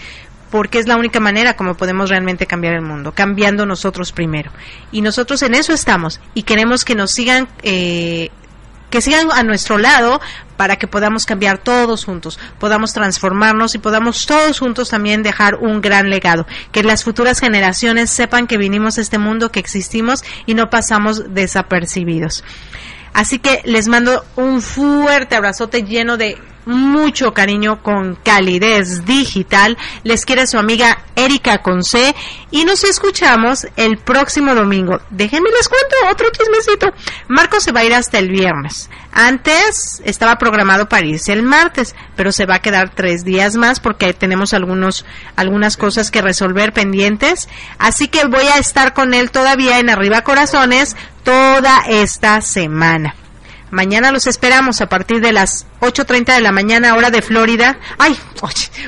Porque 0.51 0.79
es 0.79 0.87
la 0.87 0.97
única 0.97 1.21
manera 1.21 1.57
como 1.57 1.77
podemos 1.77 2.11
realmente 2.11 2.47
cambiar 2.47 2.75
el 2.75 2.83
mundo, 2.83 3.13
cambiando 3.13 3.65
nosotros 3.67 4.13
primero. 4.13 4.51
Y 4.93 5.03
nosotros 5.03 5.43
en 5.43 5.55
eso 5.55 5.73
estamos. 5.73 6.21
Y 6.33 6.43
queremos 6.43 6.85
que 6.85 6.95
nos 6.95 7.11
sigan 7.11 7.49
eh, 7.63 8.31
que 8.95 9.03
sigan 9.03 9.33
a 9.33 9.43
nuestro 9.43 9.77
lado 9.77 10.21
para 10.57 10.77
que 10.77 10.87
podamos 10.87 11.27
cambiar 11.27 11.59
todos 11.59 12.05
juntos, 12.05 12.39
podamos 12.61 12.93
transformarnos 12.93 13.75
y 13.75 13.79
podamos 13.79 14.25
todos 14.25 14.61
juntos 14.61 14.91
también 14.91 15.25
dejar 15.25 15.57
un 15.57 15.81
gran 15.81 16.11
legado, 16.11 16.47
que 16.71 16.85
las 16.85 17.03
futuras 17.03 17.41
generaciones 17.41 18.13
sepan 18.13 18.47
que 18.47 18.57
vinimos 18.57 18.97
a 18.97 19.01
este 19.01 19.19
mundo, 19.19 19.51
que 19.51 19.59
existimos 19.59 20.23
y 20.47 20.55
no 20.55 20.71
pasamos 20.71 21.35
desapercibidos. 21.35 22.45
Así 23.15 23.39
que 23.39 23.63
les 23.65 23.89
mando 23.89 24.25
un 24.37 24.61
fuerte 24.61 25.37
abrazote 25.37 25.85
lleno 25.85 26.17
de 26.17 26.37
mucho 26.67 27.33
cariño 27.35 27.83
con 27.83 28.17
calidez 28.17 29.05
digital. 29.05 29.77
Les 30.03 30.25
quiere 30.25 30.47
su 30.47 30.59
amiga 30.59 30.99
Erika 31.17 31.59
Conce 31.59 32.15
y 32.51 32.65
nos 32.65 32.85
escuchamos 32.85 33.67
el 33.77 33.99
próximo 33.99 34.55
domingo. 34.55 35.01
Déjenme 35.11 35.51
les 35.51 35.69
cuento 35.69 35.97
otro 36.11 36.29
chismecito. 36.31 36.93
Marco 37.29 37.61
se 37.61 37.73
va 37.73 37.81
a 37.81 37.85
ir 37.85 37.95
hasta 37.95 38.19
el 38.19 38.31
viernes. 38.31 38.91
Antes 39.13 40.03
estaba 40.05 40.37
programado 40.39 40.89
para 40.89 41.07
irse 41.07 41.33
el 41.33 41.43
martes, 41.43 41.95
pero 42.17 42.33
se 42.33 42.47
va 42.47 42.57
a 42.57 42.63
quedar 42.63 42.91
tres 42.91 43.25
días 43.25 43.55
más 43.55 43.79
porque 43.79 44.13
tenemos 44.13 44.53
algunos, 44.55 45.05
algunas 45.37 45.77
cosas 45.77 46.11
que 46.11 46.23
resolver 46.23 46.73
pendientes. 46.73 47.49
Así 47.79 48.09
que 48.09 48.27
voy 48.27 48.47
a 48.47 48.59
estar 48.59 48.93
con 48.93 49.15
él 49.15 49.31
todavía 49.31 49.79
en 49.79 49.91
Arriba 49.91 50.23
Corazones 50.23 50.97
toda 51.25 51.83
esta 51.89 52.41
semana. 52.41 53.15
Mañana 53.75 54.13
los 54.13 54.29
esperamos 54.29 54.81
a 54.81 54.89
partir 54.89 55.21
de 55.21 55.33
las 55.33 55.67
8.30 55.81 56.37
de 56.37 56.41
la 56.41 56.53
mañana 56.53 56.95
hora 56.95 57.11
de 57.11 57.23
Florida. 57.23 57.77
Ay, 57.99 58.17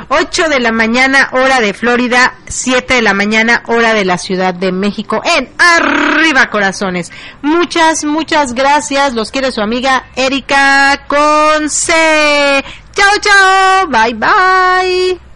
8 0.08 0.48
de 0.48 0.60
la 0.60 0.70
mañana 0.70 1.30
hora 1.32 1.60
de 1.60 1.74
Florida, 1.74 2.34
7 2.46 2.94
de 2.94 3.02
la 3.02 3.12
mañana 3.12 3.64
hora 3.66 3.94
de 3.94 4.04
la 4.04 4.16
Ciudad 4.16 4.54
de 4.54 4.70
México 4.70 5.20
en 5.24 5.48
Arriba 5.58 6.50
Corazones. 6.50 7.10
Muchas, 7.42 8.04
muchas 8.04 8.54
gracias. 8.54 9.14
Los 9.14 9.32
quiere 9.32 9.50
su 9.50 9.60
amiga 9.60 10.04
Erika 10.14 11.04
Conce. 11.08 12.64
Chao, 12.94 13.18
chao. 13.20 13.88
Bye, 13.88 14.14
bye. 14.14 15.35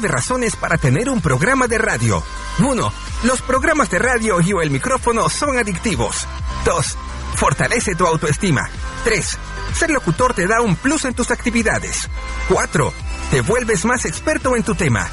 Nueve 0.00 0.14
razones 0.14 0.54
para 0.54 0.78
tener 0.78 1.10
un 1.10 1.20
programa 1.20 1.66
de 1.66 1.76
radio. 1.76 2.22
1. 2.60 2.92
Los 3.24 3.42
programas 3.42 3.90
de 3.90 3.98
radio 3.98 4.40
y 4.40 4.52
o 4.52 4.62
el 4.62 4.70
micrófono 4.70 5.28
son 5.28 5.58
adictivos. 5.58 6.24
2. 6.64 6.98
Fortalece 7.34 7.96
tu 7.96 8.06
autoestima. 8.06 8.70
3. 9.02 9.38
Ser 9.74 9.90
locutor 9.90 10.34
te 10.34 10.46
da 10.46 10.60
un 10.60 10.76
plus 10.76 11.04
en 11.04 11.14
tus 11.14 11.32
actividades. 11.32 12.08
4. 12.48 12.92
te 13.32 13.40
vuelves 13.40 13.84
más 13.86 14.04
experto 14.04 14.54
en 14.54 14.62
tu 14.62 14.76
tema. 14.76 15.08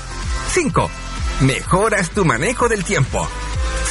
5. 0.53 0.87
Mejoras 1.41 2.11
tu 2.11 2.23
manejo 2.23 2.69
del 2.69 2.83
tiempo. 2.83 3.27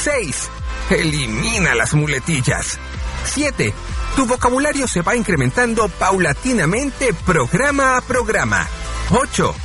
6. 0.01 0.49
Elimina 0.91 1.75
las 1.75 1.93
muletillas. 1.93 2.79
7. 3.25 3.73
Tu 4.15 4.25
vocabulario 4.25 4.87
se 4.87 5.01
va 5.01 5.17
incrementando 5.17 5.89
paulatinamente 5.89 7.13
programa 7.13 7.97
a 7.97 8.01
programa. 8.01 8.65
8. 9.09 9.55